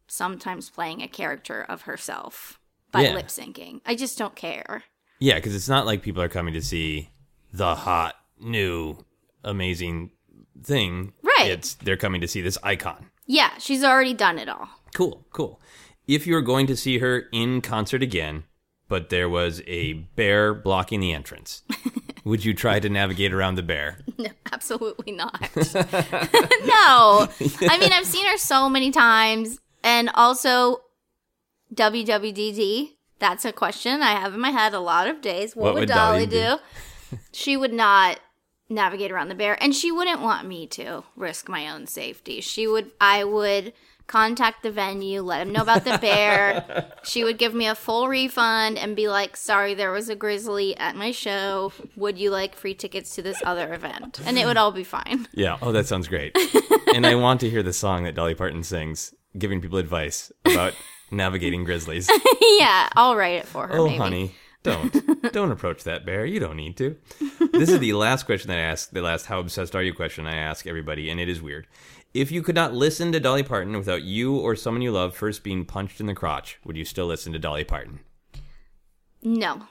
sometimes 0.08 0.70
playing 0.70 1.02
a 1.02 1.08
character 1.08 1.62
of 1.70 1.84
herself 1.84 2.60
by 2.92 3.04
Yeah. 3.04 3.14
lip 3.14 3.28
syncing. 3.28 3.80
I 3.86 3.96
just 3.96 4.18
don't 4.18 4.36
care. 4.36 4.84
Yeah, 5.18 5.36
because 5.36 5.56
it's 5.56 5.70
not 5.70 5.86
like 5.86 6.02
people 6.02 6.22
are 6.22 6.28
coming 6.28 6.54
to 6.56 6.62
see 6.62 7.10
the 7.54 7.74
hot, 7.76 8.16
new, 8.38 9.06
amazing 9.46 10.12
thing. 10.62 11.14
Right. 11.22 11.52
It's 11.52 11.76
they're 11.76 11.96
coming 11.96 12.20
to 12.20 12.28
see 12.28 12.42
this 12.42 12.58
icon. 12.64 13.12
Yeah, 13.26 13.52
she's 13.60 13.82
already 13.86 14.14
done 14.14 14.38
it 14.38 14.50
all. 14.50 14.68
Cool, 14.94 15.26
cool. 15.32 15.62
If 16.06 16.28
you're 16.28 16.42
going 16.42 16.68
to 16.68 16.76
see 16.76 16.98
her 16.98 17.30
in 17.32 17.62
concert 17.62 18.04
again, 18.04 18.44
but 18.90 19.10
there 19.10 19.30
was 19.30 19.62
a 19.68 19.94
bear 19.94 20.54
blocking 20.54 21.00
the 21.00 21.14
entrance, 21.14 21.64
would 22.26 22.44
you 22.44 22.54
try 22.54 22.80
to 22.82 22.90
navigate 22.90 23.32
around 23.34 23.56
the 23.56 23.64
bear? 23.64 24.00
No, 24.20 24.28
absolutely 24.52 25.14
not. 25.14 25.40
no. 25.56 25.80
I 27.32 27.78
mean, 27.80 27.94
I've 27.94 28.06
seen 28.06 28.26
her 28.26 28.38
so 28.38 28.68
many 28.68 28.92
times. 28.92 29.60
And 29.82 30.10
also, 30.14 30.82
WWDD. 31.74 32.90
That's 33.20 33.46
a 33.46 33.52
question 33.54 34.02
I 34.02 34.20
have 34.20 34.34
in 34.34 34.40
my 34.42 34.50
head 34.52 34.74
a 34.74 34.80
lot 34.80 35.08
of 35.08 35.22
days. 35.22 35.56
What, 35.56 35.64
What 35.66 35.74
would, 35.76 35.80
would 35.82 35.90
Dolly, 35.90 36.26
Dolly 36.26 36.58
do? 37.10 37.18
she 37.32 37.56
would 37.58 37.72
not 37.74 38.20
navigate 38.70 39.12
around 39.12 39.30
the 39.30 39.36
bear. 39.36 39.62
And 39.64 39.74
she 39.76 39.90
wouldn't 39.92 40.22
want 40.22 40.48
me 40.48 40.68
to 40.68 41.04
risk 41.16 41.48
my 41.48 41.70
own 41.70 41.88
safety. 41.88 42.42
She 42.42 42.68
would, 42.68 42.92
I 43.00 43.24
would 43.24 43.72
contact 44.10 44.64
the 44.64 44.72
venue, 44.72 45.22
let 45.22 45.40
them 45.40 45.54
know 45.54 45.62
about 45.62 45.86
the 45.86 45.98
bear. 46.00 46.92
she 47.04 47.24
would 47.24 47.38
give 47.38 47.54
me 47.54 47.68
a 47.68 47.76
full 47.76 48.10
refund 48.10 48.78
and 48.78 48.96
be 48.96 49.08
like, 49.08 49.38
sorry, 49.38 49.74
there 49.76 49.92
was 49.92 50.10
a 50.10 50.16
grizzly 50.16 50.76
at 50.76 50.96
my 50.96 51.12
show. 51.12 51.72
Would 51.96 52.18
you 52.18 52.32
like 52.32 52.56
free 52.56 52.74
tickets 52.74 53.16
to 53.16 53.22
this 53.22 53.42
other 53.46 53.74
event? 53.74 54.20
And 54.26 54.38
it 54.38 54.46
would 54.46 54.58
all 54.58 54.72
be 54.72 54.84
fine. 54.84 55.28
Yeah. 55.32 55.58
Oh, 55.62 55.72
that 55.72 55.86
sounds 55.86 56.08
great. 56.08 56.36
and 56.96 57.06
I 57.06 57.16
want 57.16 57.40
to 57.42 57.50
hear 57.50 57.64
the 57.64 57.72
song 57.72 58.04
that 58.04 58.16
Dolly 58.16 58.36
Parton 58.36 58.64
sings, 58.64 59.14
giving 59.38 59.62
people 59.62 59.78
advice 59.78 60.32
about 60.44 60.74
navigating 61.12 61.64
grizzlies. 61.64 62.10
yeah, 62.58 62.90
I'll 62.96 63.16
write 63.16 63.36
it 63.36 63.46
for 63.46 63.68
her. 63.68 63.78
Oh, 63.78 63.86
maybe. 63.86 63.98
honey, 63.98 64.36
don't 64.64 65.32
don't 65.32 65.52
approach 65.52 65.84
that 65.86 66.06
bear. 66.06 66.26
You 66.26 66.40
don't 66.40 66.58
need 66.58 66.76
to. 66.78 66.98
This 67.54 67.70
is 67.70 67.80
the 67.80 67.94
last 67.94 68.26
question 68.26 68.50
that 68.50 68.58
I 68.58 68.64
ask. 68.64 68.90
The 68.92 69.02
last 69.02 69.28
"How 69.28 69.40
obsessed 69.40 69.76
are 69.76 69.82
you?" 69.84 69.94
question 69.94 70.28
I 70.28 70.36
ask 70.36 70.68
everybody, 70.68 71.10
and 71.10 71.20
it 71.20 71.30
is 71.30 71.42
weird. 71.42 71.68
If 72.14 72.32
you 72.32 72.42
could 72.42 72.56
not 72.56 72.74
listen 72.74 73.12
to 73.12 73.20
Dolly 73.20 73.44
Parton 73.44 73.78
without 73.78 74.02
you 74.02 74.36
or 74.36 74.56
someone 74.56 74.82
you 74.82 74.92
love 74.92 75.16
first 75.16 75.44
being 75.44 75.64
punched 75.64 76.00
in 76.00 76.08
the 76.08 76.16
crotch, 76.16 76.58
would 76.66 76.76
you 76.76 76.86
still 76.86 77.06
listen 77.06 77.34
to 77.34 77.40
Dolly 77.40 77.64
Parton? 77.64 78.00
No, 79.22 79.64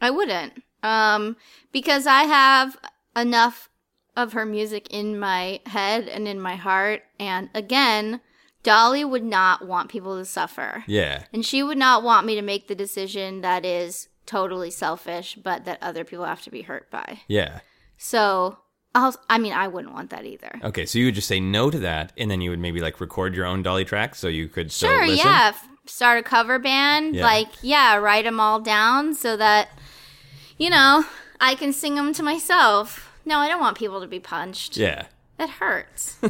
I 0.00 0.10
wouldn't. 0.10 0.62
Um, 0.82 1.36
because 1.72 2.06
I 2.06 2.24
have 2.24 2.76
enough 3.16 3.70
of 4.16 4.34
her 4.34 4.46
music 4.46 4.86
in 4.90 5.18
my 5.18 5.60
head 5.66 6.08
and 6.08 6.28
in 6.28 6.40
my 6.40 6.54
heart. 6.54 7.02
And 7.18 7.50
again, 7.54 8.20
Dolly 8.62 9.04
would 9.04 9.24
not 9.24 9.66
want 9.66 9.90
people 9.90 10.16
to 10.16 10.24
suffer. 10.24 10.84
Yeah. 10.86 11.24
And 11.32 11.44
she 11.44 11.62
would 11.62 11.78
not 11.78 12.02
want 12.02 12.26
me 12.26 12.34
to 12.36 12.42
make 12.42 12.68
the 12.68 12.74
decision 12.74 13.40
that 13.40 13.64
is 13.64 14.08
totally 14.26 14.70
selfish, 14.70 15.36
but 15.42 15.64
that 15.64 15.82
other 15.82 16.04
people 16.04 16.24
have 16.24 16.42
to 16.42 16.50
be 16.50 16.62
hurt 16.62 16.90
by. 16.90 17.20
Yeah. 17.28 17.60
So, 17.96 18.58
I'll, 18.94 19.14
I 19.28 19.38
mean, 19.38 19.52
I 19.52 19.66
wouldn't 19.68 19.92
want 19.92 20.10
that 20.10 20.24
either. 20.24 20.60
Okay, 20.62 20.86
so 20.86 20.98
you 20.98 21.06
would 21.06 21.14
just 21.14 21.26
say 21.28 21.40
no 21.40 21.70
to 21.70 21.78
that, 21.80 22.12
and 22.16 22.30
then 22.30 22.40
you 22.40 22.50
would 22.50 22.60
maybe 22.60 22.80
like 22.80 23.00
record 23.00 23.34
your 23.34 23.44
own 23.46 23.62
Dolly 23.62 23.84
tracks 23.84 24.18
so 24.18 24.28
you 24.28 24.48
could 24.48 24.70
Sure, 24.70 25.04
yeah. 25.04 25.52
F- 25.54 25.68
Start 25.86 26.18
a 26.18 26.22
cover 26.22 26.58
band. 26.58 27.14
Yeah. 27.16 27.24
Like, 27.24 27.48
yeah, 27.60 27.96
write 27.96 28.24
them 28.24 28.40
all 28.40 28.60
down 28.60 29.14
so 29.14 29.36
that, 29.36 29.68
you 30.56 30.70
know, 30.70 31.04
I 31.40 31.54
can 31.56 31.72
sing 31.72 31.96
them 31.96 32.14
to 32.14 32.22
myself. 32.22 33.10
No, 33.26 33.38
I 33.38 33.48
don't 33.48 33.60
want 33.60 33.76
people 33.76 34.00
to 34.00 34.06
be 34.06 34.20
punched. 34.20 34.76
Yeah. 34.76 35.06
That 35.38 35.50
hurts. 35.50 36.16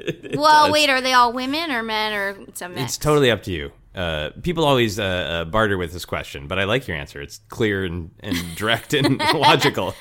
It 0.00 0.38
well, 0.38 0.66
does. 0.66 0.72
wait, 0.72 0.88
are 0.90 1.00
they 1.00 1.12
all 1.12 1.32
women 1.32 1.72
or 1.72 1.82
men 1.82 2.12
or 2.12 2.28
it's 2.46 2.62
a 2.62 2.68
mix? 2.68 2.82
It's 2.82 2.98
totally 2.98 3.32
up 3.32 3.42
to 3.42 3.50
you. 3.50 3.72
Uh, 3.98 4.30
people 4.42 4.64
always 4.64 4.96
uh, 5.00 5.02
uh, 5.02 5.44
barter 5.44 5.76
with 5.76 5.92
this 5.92 6.04
question, 6.04 6.46
but 6.46 6.56
I 6.56 6.62
like 6.62 6.86
your 6.86 6.96
answer. 6.96 7.20
It's 7.20 7.38
clear 7.48 7.84
and, 7.84 8.12
and 8.20 8.36
direct 8.54 8.94
and 8.94 9.18
logical. 9.34 9.92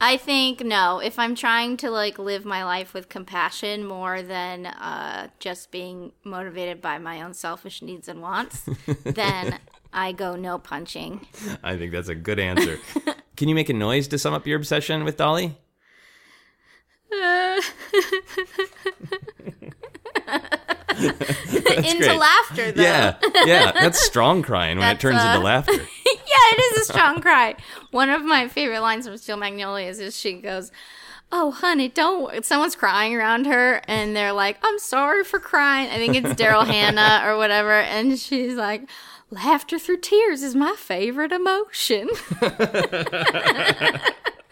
I 0.00 0.16
think 0.16 0.64
no. 0.64 1.00
If 1.00 1.18
I'm 1.18 1.34
trying 1.34 1.76
to 1.78 1.90
like 1.90 2.18
live 2.18 2.46
my 2.46 2.64
life 2.64 2.94
with 2.94 3.10
compassion 3.10 3.86
more 3.86 4.22
than 4.22 4.64
uh, 4.64 5.28
just 5.38 5.70
being 5.70 6.12
motivated 6.24 6.80
by 6.80 6.96
my 6.96 7.20
own 7.20 7.34
selfish 7.34 7.82
needs 7.82 8.08
and 8.08 8.22
wants, 8.22 8.62
then 9.04 9.58
I 9.92 10.12
go 10.12 10.34
no 10.34 10.56
punching. 10.58 11.26
I 11.62 11.76
think 11.76 11.92
that's 11.92 12.08
a 12.08 12.14
good 12.14 12.38
answer. 12.38 12.78
Can 13.36 13.50
you 13.50 13.54
make 13.54 13.68
a 13.68 13.74
noise 13.74 14.08
to 14.08 14.18
sum 14.18 14.32
up 14.32 14.46
your 14.46 14.56
obsession 14.56 15.04
with 15.04 15.18
Dolly? 15.18 15.58
into 20.98 21.98
great. 21.98 22.18
laughter, 22.18 22.72
though. 22.72 22.82
Yeah, 22.82 23.16
yeah, 23.44 23.72
that's 23.72 24.00
strong 24.04 24.42
crying 24.42 24.78
when 24.78 24.94
it 24.94 25.00
turns 25.00 25.18
uh, 25.18 25.32
into 25.34 25.44
laughter. 25.44 25.72
yeah, 25.76 25.82
it 26.06 26.74
is 26.74 26.82
a 26.82 26.92
strong 26.92 27.20
cry. 27.20 27.54
One 27.90 28.10
of 28.10 28.24
my 28.24 28.48
favorite 28.48 28.80
lines 28.80 29.06
from 29.06 29.16
Steel 29.16 29.36
Magnolias 29.36 29.98
is 29.98 30.18
she 30.18 30.34
goes, 30.34 30.72
"Oh, 31.30 31.50
honey, 31.50 31.88
don't." 31.88 32.44
Someone's 32.44 32.76
crying 32.76 33.14
around 33.14 33.46
her, 33.46 33.82
and 33.88 34.16
they're 34.16 34.32
like, 34.32 34.58
"I'm 34.62 34.78
sorry 34.78 35.24
for 35.24 35.38
crying." 35.38 35.90
I 35.90 35.96
think 35.96 36.14
it's 36.14 36.40
Daryl 36.40 36.66
Hannah 36.66 37.22
or 37.26 37.36
whatever, 37.36 37.72
and 37.72 38.18
she's 38.18 38.54
like. 38.54 38.88
Laughter 39.34 39.78
through 39.78 39.96
tears 39.96 40.42
is 40.42 40.54
my 40.54 40.74
favorite 40.76 41.32
emotion. 41.32 42.10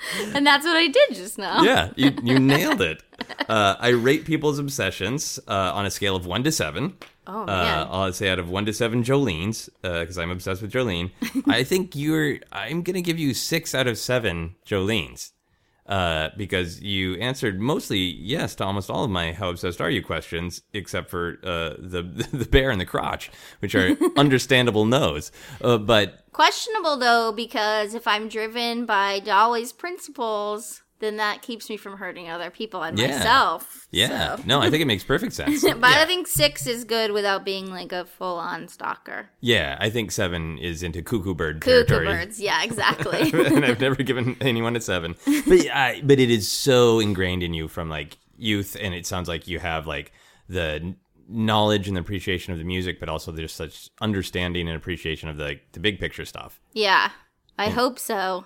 and 0.34 0.46
that's 0.46 0.64
what 0.64 0.76
I 0.76 0.86
did 0.88 1.14
just 1.14 1.38
now. 1.38 1.62
Yeah, 1.62 1.90
you, 1.96 2.12
you 2.22 2.38
nailed 2.38 2.80
it. 2.80 3.02
Uh, 3.48 3.76
I 3.78 3.88
rate 3.88 4.24
people's 4.24 4.58
obsessions 4.58 5.38
uh, 5.48 5.72
on 5.74 5.86
a 5.86 5.90
scale 5.90 6.16
of 6.16 6.26
one 6.26 6.42
to 6.44 6.52
seven. 6.52 6.96
Oh, 7.26 7.44
Uh. 7.44 7.86
I'll 7.90 8.12
say 8.12 8.28
out 8.28 8.38
of 8.38 8.48
one 8.48 8.64
to 8.66 8.72
seven 8.72 9.02
Jolene's 9.04 9.68
because 9.82 10.18
I'm 10.18 10.30
obsessed 10.30 10.62
with 10.62 10.72
Jolene. 10.72 11.10
I 11.48 11.62
think 11.64 11.94
you're. 11.94 12.38
I'm 12.50 12.82
gonna 12.82 13.02
give 13.02 13.18
you 13.18 13.34
six 13.34 13.74
out 13.74 13.86
of 13.86 13.98
seven 13.98 14.56
Jolene's 14.66 15.32
uh, 15.90 16.30
because 16.36 16.80
you 16.80 17.16
answered 17.16 17.60
mostly 17.60 17.98
yes 17.98 18.54
to 18.54 18.64
almost 18.64 18.88
all 18.88 19.04
of 19.04 19.10
my 19.10 19.32
"How 19.32 19.50
obsessed 19.50 19.80
are 19.80 19.90
you?" 19.90 20.02
questions, 20.02 20.62
except 20.72 21.10
for 21.10 21.38
uh, 21.42 21.74
the 21.78 22.02
the 22.32 22.46
bear 22.46 22.70
and 22.70 22.80
the 22.80 22.86
crotch, 22.86 23.30
which 23.58 23.74
are 23.74 23.96
understandable 24.16 24.86
no's. 24.86 25.32
Uh, 25.60 25.78
but 25.78 26.24
Questionable 26.32 26.96
though, 26.96 27.32
because 27.32 27.92
if 27.94 28.06
I'm 28.06 28.28
driven 28.28 28.86
by 28.86 29.18
Dolly's 29.18 29.72
principles, 29.72 30.82
then 31.00 31.16
that 31.16 31.42
keeps 31.42 31.68
me 31.68 31.76
from 31.76 31.96
hurting 31.96 32.28
other 32.30 32.50
people 32.50 32.82
and 32.82 32.98
Yeah. 32.98 33.16
myself. 33.16 33.88
yeah, 33.90 34.36
so. 34.36 34.42
no, 34.46 34.60
I 34.60 34.70
think 34.70 34.82
it 34.82 34.86
makes 34.86 35.02
perfect 35.04 35.32
sense. 35.32 35.62
but 35.64 35.84
I 35.84 36.04
think 36.06 36.26
six 36.28 36.66
is 36.66 36.84
good 36.84 37.10
without 37.12 37.44
being 37.44 37.70
like 37.70 37.90
a 37.92 38.04
full 38.04 38.36
on 38.38 38.68
stalker. 38.68 39.30
Yeah, 39.40 39.76
I 39.80 39.90
think 39.90 40.12
seven 40.12 40.58
is 40.58 40.82
into 40.82 41.02
cuckoo 41.02 41.34
bird 41.34 41.60
Cuckoo 41.60 41.84
territory. 41.84 42.06
birds, 42.06 42.40
yeah, 42.40 42.62
exactly. 42.64 43.32
and 43.32 43.64
I've 43.64 43.80
never 43.80 43.96
given 44.02 44.36
anyone 44.40 44.76
a 44.76 44.80
seven. 44.80 45.16
But 45.46 45.66
I, 45.70 46.00
but 46.04 46.20
it 46.20 46.30
is 46.30 46.48
so 46.50 47.00
ingrained 47.00 47.42
in 47.42 47.54
you 47.54 47.66
from 47.68 47.88
like 47.88 48.18
youth, 48.36 48.76
and 48.80 48.94
it 48.94 49.06
sounds 49.06 49.28
like 49.28 49.48
you 49.48 49.58
have 49.58 49.86
like 49.86 50.12
the 50.48 50.94
knowledge 51.28 51.86
and 51.88 51.96
appreciation 51.96 52.52
of 52.52 52.58
the 52.58 52.64
music, 52.64 52.98
but 52.98 53.08
also 53.08 53.30
there's 53.30 53.52
such 53.52 53.88
understanding 54.00 54.66
and 54.68 54.76
appreciation 54.76 55.28
of 55.28 55.36
the 55.36 55.60
the 55.72 55.80
big 55.80 55.98
picture 56.00 56.24
stuff. 56.24 56.60
yeah, 56.72 57.10
I 57.58 57.68
hope 57.70 57.98
so. 57.98 58.44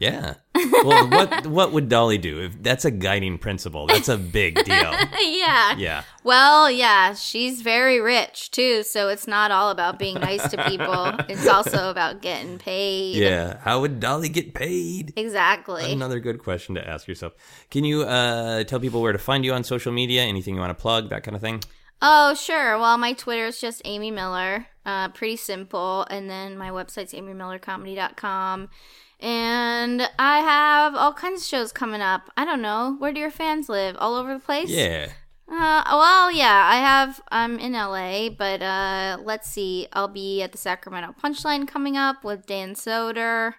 Yeah, 0.00 0.34
well, 0.72 1.08
what 1.08 1.46
what 1.46 1.72
would 1.72 1.88
Dolly 1.88 2.18
do? 2.18 2.40
If 2.40 2.62
that's 2.62 2.84
a 2.84 2.90
guiding 2.90 3.38
principle, 3.38 3.86
that's 3.86 4.08
a 4.08 4.16
big 4.16 4.56
deal. 4.64 4.94
yeah. 5.20 5.76
Yeah. 5.76 6.02
Well, 6.24 6.70
yeah, 6.70 7.14
she's 7.14 7.62
very 7.62 8.00
rich 8.00 8.50
too, 8.50 8.82
so 8.82 9.08
it's 9.08 9.26
not 9.26 9.50
all 9.50 9.70
about 9.70 9.98
being 9.98 10.16
nice 10.16 10.48
to 10.50 10.64
people. 10.64 11.12
It's 11.28 11.46
also 11.46 11.90
about 11.90 12.22
getting 12.22 12.58
paid. 12.58 13.16
Yeah. 13.16 13.58
How 13.60 13.80
would 13.80 14.00
Dolly 14.00 14.28
get 14.28 14.54
paid? 14.54 15.12
Exactly. 15.16 15.92
Another 15.92 16.20
good 16.20 16.38
question 16.38 16.74
to 16.74 16.86
ask 16.86 17.08
yourself. 17.08 17.34
Can 17.70 17.84
you 17.84 18.02
uh, 18.02 18.64
tell 18.64 18.80
people 18.80 19.00
where 19.02 19.12
to 19.12 19.18
find 19.18 19.44
you 19.44 19.52
on 19.52 19.64
social 19.64 19.92
media? 19.92 20.22
Anything 20.22 20.54
you 20.54 20.60
want 20.60 20.76
to 20.76 20.80
plug? 20.80 21.10
That 21.10 21.22
kind 21.22 21.34
of 21.34 21.40
thing. 21.40 21.62
Oh, 22.00 22.34
sure. 22.34 22.78
Well, 22.78 22.96
my 22.96 23.12
Twitter 23.12 23.46
is 23.46 23.60
just 23.60 23.82
Amy 23.84 24.10
Miller. 24.10 24.66
Uh, 24.86 25.08
pretty 25.08 25.36
simple. 25.36 26.06
And 26.10 26.30
then 26.30 26.56
my 26.56 26.70
website's 26.70 27.12
amymillercomedy.com. 27.12 28.68
And 29.20 30.08
I 30.18 30.38
have 30.40 30.94
all 30.94 31.12
kinds 31.12 31.42
of 31.42 31.46
shows 31.48 31.72
coming 31.72 32.00
up. 32.00 32.30
I 32.36 32.44
don't 32.44 32.62
know. 32.62 32.96
Where 32.98 33.12
do 33.12 33.20
your 33.20 33.30
fans 33.30 33.68
live? 33.68 33.96
All 33.98 34.14
over 34.14 34.32
the 34.34 34.40
place? 34.40 34.70
Yeah. 34.70 35.08
Uh, 35.50 35.82
well, 35.90 36.30
yeah, 36.30 36.68
I 36.70 36.76
have. 36.76 37.20
I'm 37.32 37.58
in 37.58 37.72
LA, 37.72 38.28
but 38.28 38.62
uh, 38.62 39.18
let's 39.24 39.48
see. 39.48 39.88
I'll 39.92 40.06
be 40.08 40.42
at 40.42 40.52
the 40.52 40.58
Sacramento 40.58 41.14
Punchline 41.22 41.66
coming 41.66 41.96
up 41.96 42.22
with 42.22 42.46
Dan 42.46 42.74
Soder. 42.74 43.54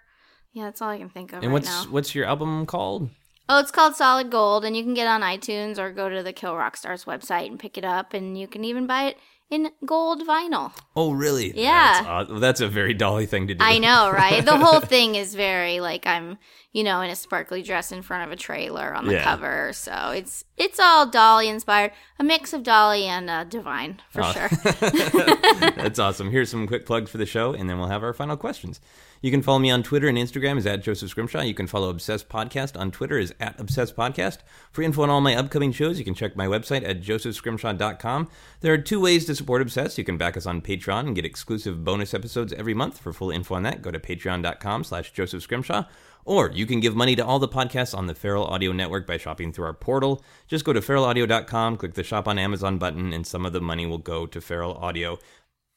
Yeah, 0.53 0.65
that's 0.65 0.81
all 0.81 0.89
I 0.89 0.97
can 0.97 1.09
think 1.09 1.31
of 1.33 1.37
And 1.43 1.47
right 1.47 1.53
what's 1.53 1.65
now. 1.67 1.85
what's 1.91 2.13
your 2.15 2.25
album 2.25 2.65
called? 2.65 3.09
Oh, 3.49 3.59
it's 3.59 3.71
called 3.71 3.95
Solid 3.95 4.29
Gold, 4.29 4.63
and 4.63 4.77
you 4.77 4.83
can 4.83 4.93
get 4.93 5.05
it 5.05 5.09
on 5.09 5.21
iTunes 5.21 5.79
or 5.79 5.91
go 5.91 6.07
to 6.09 6.21
the 6.21 6.31
Kill 6.33 6.55
Rock 6.55 6.77
Stars 6.77 7.05
website 7.05 7.47
and 7.47 7.59
pick 7.59 7.77
it 7.77 7.83
up, 7.85 8.13
and 8.13 8.37
you 8.37 8.47
can 8.47 8.63
even 8.63 8.85
buy 8.85 9.05
it 9.07 9.17
in 9.49 9.71
gold 9.85 10.21
vinyl. 10.27 10.71
Oh, 10.95 11.11
really? 11.11 11.51
Yeah. 11.59 12.23
That's, 12.27 12.39
that's 12.39 12.61
a 12.61 12.67
very 12.67 12.93
Dolly 12.93 13.25
thing 13.25 13.47
to 13.47 13.55
do. 13.55 13.63
I 13.65 13.79
know, 13.79 14.11
right? 14.11 14.45
The 14.45 14.57
whole 14.57 14.79
thing 14.93 15.15
is 15.15 15.33
very 15.35 15.79
like 15.79 16.05
I'm, 16.05 16.37
you 16.71 16.83
know, 16.83 17.01
in 17.01 17.09
a 17.09 17.15
sparkly 17.15 17.63
dress 17.63 17.91
in 17.91 18.01
front 18.03 18.25
of 18.25 18.31
a 18.31 18.35
trailer 18.35 18.93
on 18.93 19.07
the 19.07 19.13
Yeah. 19.13 19.23
cover. 19.23 19.71
So 19.73 20.11
it's 20.15 20.45
it's 20.57 20.79
all 20.79 21.07
Dolly 21.07 21.47
inspired, 21.49 21.91
a 22.19 22.23
mix 22.23 22.53
of 22.53 22.61
Dolly 22.63 23.05
and 23.05 23.29
uh, 23.29 23.43
Divine 23.45 24.01
for 24.11 24.21
Oh. 24.23 24.31
sure. 24.31 24.49
That's 25.75 25.97
awesome. 25.99 26.29
Here's 26.29 26.49
some 26.51 26.67
quick 26.67 26.85
plugs 26.85 27.09
for 27.09 27.17
the 27.17 27.25
show, 27.25 27.53
and 27.53 27.69
then 27.69 27.79
we'll 27.79 27.87
have 27.87 28.03
our 28.03 28.13
final 28.13 28.37
questions. 28.37 28.79
You 29.21 29.31
can 29.31 29.41
follow 29.41 29.59
me 29.59 29.69
on 29.69 29.83
Twitter 29.83 30.07
and 30.07 30.17
Instagram 30.17 30.57
is 30.57 30.65
at 30.65 30.81
Joseph 30.81 31.09
Scrimshaw. 31.09 31.41
You 31.41 31.53
can 31.53 31.67
follow 31.67 31.89
Obsessed 31.89 32.29
Podcast 32.29 32.79
on 32.79 32.89
Twitter 32.89 33.19
is 33.19 33.33
at 33.39 33.59
Obsessed 33.59 33.95
Podcast. 33.95 34.37
For 34.71 34.81
info 34.81 35.03
on 35.03 35.09
all 35.09 35.19
my 35.19 35.35
upcoming 35.35 35.73
shows, 35.73 35.99
you 35.99 36.05
can 36.05 36.13
check 36.13 36.37
my 36.37 36.45
website 36.45 36.87
at 36.87 37.01
josephscrimshaw.com. 37.01 38.29
There 38.61 38.73
are 38.73 38.77
two 38.77 39.01
ways 39.01 39.25
to 39.25 39.35
support 39.35 39.61
Obsessed. 39.61 39.97
You 39.97 40.05
can 40.05 40.17
back 40.17 40.37
us 40.37 40.45
on 40.45 40.61
Patreon 40.61 41.07
and 41.07 41.15
get 41.15 41.25
exclusive 41.25 41.83
bonus 41.83 42.13
episodes 42.13 42.53
every 42.53 42.73
month. 42.73 42.97
For 42.99 43.11
full 43.11 43.29
info 43.29 43.55
on 43.55 43.63
that, 43.63 43.81
go 43.81 43.91
to 43.91 43.99
patreon.com 43.99 44.85
slash 44.85 45.11
Joseph 45.11 45.43
Scrimshaw. 45.43 45.83
Or 46.23 46.51
you 46.51 46.65
can 46.65 46.79
give 46.79 46.95
money 46.95 47.17
to 47.17 47.25
all 47.25 47.39
the 47.39 47.47
podcasts 47.47 47.97
on 47.97 48.07
the 48.07 48.15
Feral 48.15 48.45
Audio 48.45 48.71
Network 48.71 49.05
by 49.05 49.17
shopping 49.17 49.51
through 49.51 49.65
our 49.65 49.73
portal. 49.73 50.23
Just 50.47 50.63
go 50.63 50.71
to 50.71 50.79
feralaudio.com, 50.79 51.75
click 51.75 51.95
the 51.95 52.03
shop 52.03 52.27
on 52.27 52.39
Amazon 52.39 52.77
button, 52.77 53.11
and 53.11 53.27
some 53.27 53.45
of 53.45 53.51
the 53.51 53.61
money 53.61 53.85
will 53.85 53.97
go 53.97 54.25
to 54.27 54.39
Feral 54.39 54.75
Audio. 54.75 55.19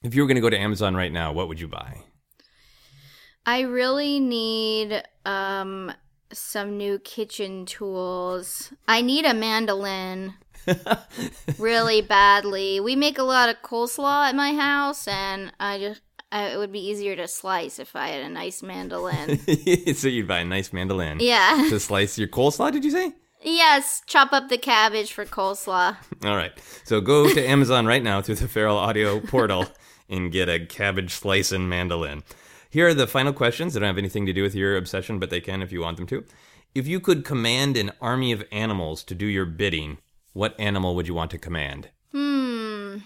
If 0.04 0.14
you 0.14 0.22
were 0.22 0.28
going 0.28 0.36
to 0.36 0.42
go 0.42 0.50
to 0.50 0.58
Amazon 0.58 0.94
right 0.94 1.12
now, 1.12 1.32
what 1.32 1.48
would 1.48 1.58
you 1.58 1.68
buy? 1.68 2.02
I 3.46 3.60
really 3.60 4.20
need 4.20 5.02
um 5.24 5.92
some 6.32 6.76
new 6.76 6.98
kitchen 6.98 7.66
tools. 7.66 8.72
I 8.88 9.02
need 9.02 9.24
a 9.24 9.34
mandolin 9.34 10.34
really 11.58 12.00
badly. 12.00 12.80
We 12.80 12.96
make 12.96 13.18
a 13.18 13.22
lot 13.22 13.48
of 13.48 13.60
coleslaw 13.62 14.28
at 14.28 14.34
my 14.34 14.54
house 14.54 15.06
and 15.06 15.52
I 15.60 15.78
just 15.78 16.00
I, 16.30 16.48
it 16.48 16.56
would 16.56 16.72
be 16.72 16.80
easier 16.80 17.14
to 17.16 17.28
slice 17.28 17.78
if 17.78 17.94
I 17.94 18.08
had 18.08 18.22
a 18.22 18.28
nice 18.30 18.62
mandolin. 18.62 19.38
so 19.94 20.08
you'd 20.08 20.28
buy 20.28 20.38
a 20.38 20.44
nice 20.44 20.72
mandolin. 20.72 21.18
Yeah. 21.20 21.66
To 21.68 21.78
slice 21.78 22.16
your 22.16 22.28
coleslaw, 22.28 22.72
did 22.72 22.84
you 22.84 22.90
say? 22.90 23.12
yes, 23.44 24.02
chop 24.06 24.32
up 24.32 24.48
the 24.48 24.58
cabbage 24.58 25.12
for 25.12 25.24
coleslaw. 25.24 25.96
All 26.24 26.36
right. 26.36 26.52
So 26.84 27.00
go 27.00 27.32
to 27.32 27.46
Amazon 27.46 27.86
right 27.86 28.02
now 28.02 28.22
through 28.22 28.36
the 28.36 28.48
Feral 28.48 28.78
Audio 28.78 29.20
portal 29.20 29.66
and 30.08 30.32
get 30.32 30.48
a 30.48 30.64
cabbage 30.64 31.12
slicing 31.12 31.68
mandolin. 31.68 32.22
Here 32.72 32.88
are 32.88 32.94
the 32.94 33.06
final 33.06 33.34
questions 33.34 33.74
that 33.74 33.80
don't 33.80 33.88
have 33.88 33.98
anything 33.98 34.24
to 34.24 34.32
do 34.32 34.42
with 34.42 34.54
your 34.54 34.78
obsession, 34.78 35.18
but 35.18 35.28
they 35.28 35.42
can 35.42 35.60
if 35.60 35.72
you 35.72 35.82
want 35.82 35.98
them 35.98 36.06
to. 36.06 36.24
If 36.74 36.86
you 36.88 37.00
could 37.00 37.22
command 37.22 37.76
an 37.76 37.92
army 38.00 38.32
of 38.32 38.42
animals 38.50 39.04
to 39.04 39.14
do 39.14 39.26
your 39.26 39.44
bidding, 39.44 39.98
what 40.32 40.58
animal 40.58 40.94
would 40.96 41.06
you 41.06 41.12
want 41.12 41.30
to 41.32 41.38
command? 41.38 41.90
Hmm. 42.12 42.96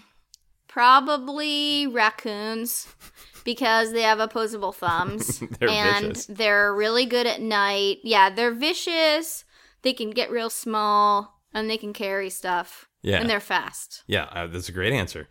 Probably 0.69 1.85
raccoons 1.85 2.87
because 3.43 3.91
they 3.91 4.03
have 4.03 4.21
opposable 4.21 4.71
thumbs 4.71 5.39
They're 5.59 5.67
and 5.69 6.07
vicious. 6.07 6.25
they're 6.27 6.73
really 6.73 7.05
good 7.05 7.27
at 7.27 7.41
night. 7.41 7.97
Yeah, 8.05 8.29
they're 8.29 8.53
vicious. 8.53 9.43
They 9.81 9.91
can 9.91 10.11
get 10.11 10.31
real 10.31 10.49
small 10.49 11.41
and 11.53 11.69
they 11.69 11.77
can 11.77 11.91
carry 11.91 12.29
stuff. 12.29 12.87
Yeah. 13.01 13.17
And 13.17 13.29
they're 13.29 13.41
fast. 13.41 14.03
Yeah, 14.07 14.29
uh, 14.31 14.47
that's 14.47 14.69
a 14.69 14.71
great 14.71 14.93
answer. 14.93 15.27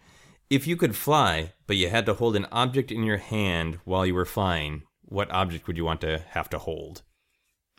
If 0.49 0.67
you 0.67 0.77
could 0.77 0.95
fly, 0.95 1.55
but 1.67 1.77
you 1.77 1.89
had 1.89 2.07
to 2.07 2.15
hold 2.15 2.37
an 2.37 2.47
object 2.53 2.93
in 2.93 3.03
your 3.03 3.17
hand 3.17 3.81
while 3.85 4.07
you 4.07 4.15
were 4.15 4.25
flying, 4.25 4.83
what 5.03 5.31
object 5.33 5.67
would 5.67 5.77
you 5.77 5.85
want 5.85 6.01
to 6.03 6.23
have 6.31 6.49
to 6.51 6.59
hold? 6.59 7.03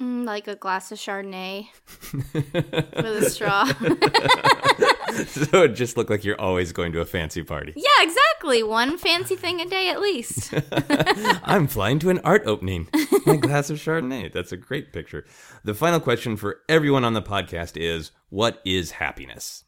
Mm, 0.01 0.25
like 0.25 0.47
a 0.49 0.55
glass 0.55 0.91
of 0.91 0.99
Chardonnay 0.99 1.67
with 2.33 3.23
a 3.23 3.29
straw. 3.29 3.65
so 5.25 5.63
it 5.63 5.69
just 5.69 5.95
looked 5.95 6.09
like 6.09 6.25
you're 6.25 6.39
always 6.39 6.73
going 6.73 6.91
to 6.91 6.99
a 6.99 7.05
fancy 7.05 7.41
party. 7.41 7.73
yeah, 7.75 8.03
exactly. 8.03 8.61
One 8.63 8.97
fancy 8.97 9.37
thing 9.37 9.61
a 9.61 9.65
day 9.65 9.89
at 9.89 10.01
least. 10.01 10.53
I'm 11.43 11.67
flying 11.67 11.99
to 11.99 12.09
an 12.09 12.19
art 12.19 12.43
opening. 12.45 12.89
My 13.25 13.37
glass 13.37 13.69
of 13.69 13.77
Chardonnay. 13.77 14.31
That's 14.33 14.51
a 14.51 14.57
great 14.57 14.91
picture. 14.91 15.25
The 15.63 15.73
final 15.73 16.01
question 16.01 16.35
for 16.35 16.59
everyone 16.67 17.05
on 17.05 17.13
the 17.13 17.21
podcast 17.21 17.77
is 17.77 18.11
what 18.29 18.61
is 18.65 18.91
happiness? 18.91 19.63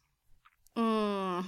Mm. 0.76 1.46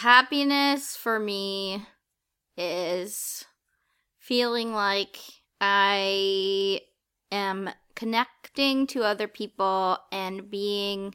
Happiness 0.00 0.96
for 0.96 1.20
me 1.20 1.84
is 2.56 3.44
feeling 4.18 4.72
like 4.72 5.18
I 5.60 6.80
am 7.30 7.68
connecting 7.94 8.86
to 8.86 9.02
other 9.02 9.28
people 9.28 9.98
and 10.10 10.50
being 10.50 11.14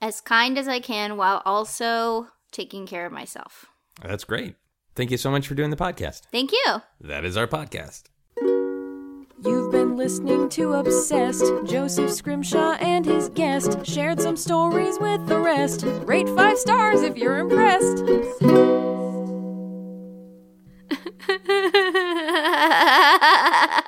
as 0.00 0.20
kind 0.20 0.58
as 0.58 0.66
I 0.66 0.80
can 0.80 1.16
while 1.16 1.40
also 1.44 2.26
taking 2.50 2.84
care 2.84 3.06
of 3.06 3.12
myself. 3.12 3.66
That's 4.02 4.24
great. 4.24 4.56
Thank 4.96 5.12
you 5.12 5.16
so 5.16 5.30
much 5.30 5.46
for 5.46 5.54
doing 5.54 5.70
the 5.70 5.76
podcast. 5.76 6.22
Thank 6.32 6.50
you. 6.50 6.82
That 7.00 7.24
is 7.24 7.36
our 7.36 7.46
podcast. 7.46 8.06
You've 9.44 9.70
listening 9.96 10.48
to 10.50 10.74
Obsessed. 10.74 11.44
Joseph 11.66 12.10
Scrimshaw 12.10 12.72
and 12.80 13.06
his 13.06 13.28
guest 13.28 13.86
shared 13.86 14.20
some 14.20 14.36
stories 14.36 14.98
with 14.98 15.26
the 15.26 15.38
rest. 15.38 15.84
Rate 16.04 16.28
five 16.30 16.58
stars 16.58 17.02
if 17.02 17.16
you're 17.16 17.38
impressed. 17.38 18.02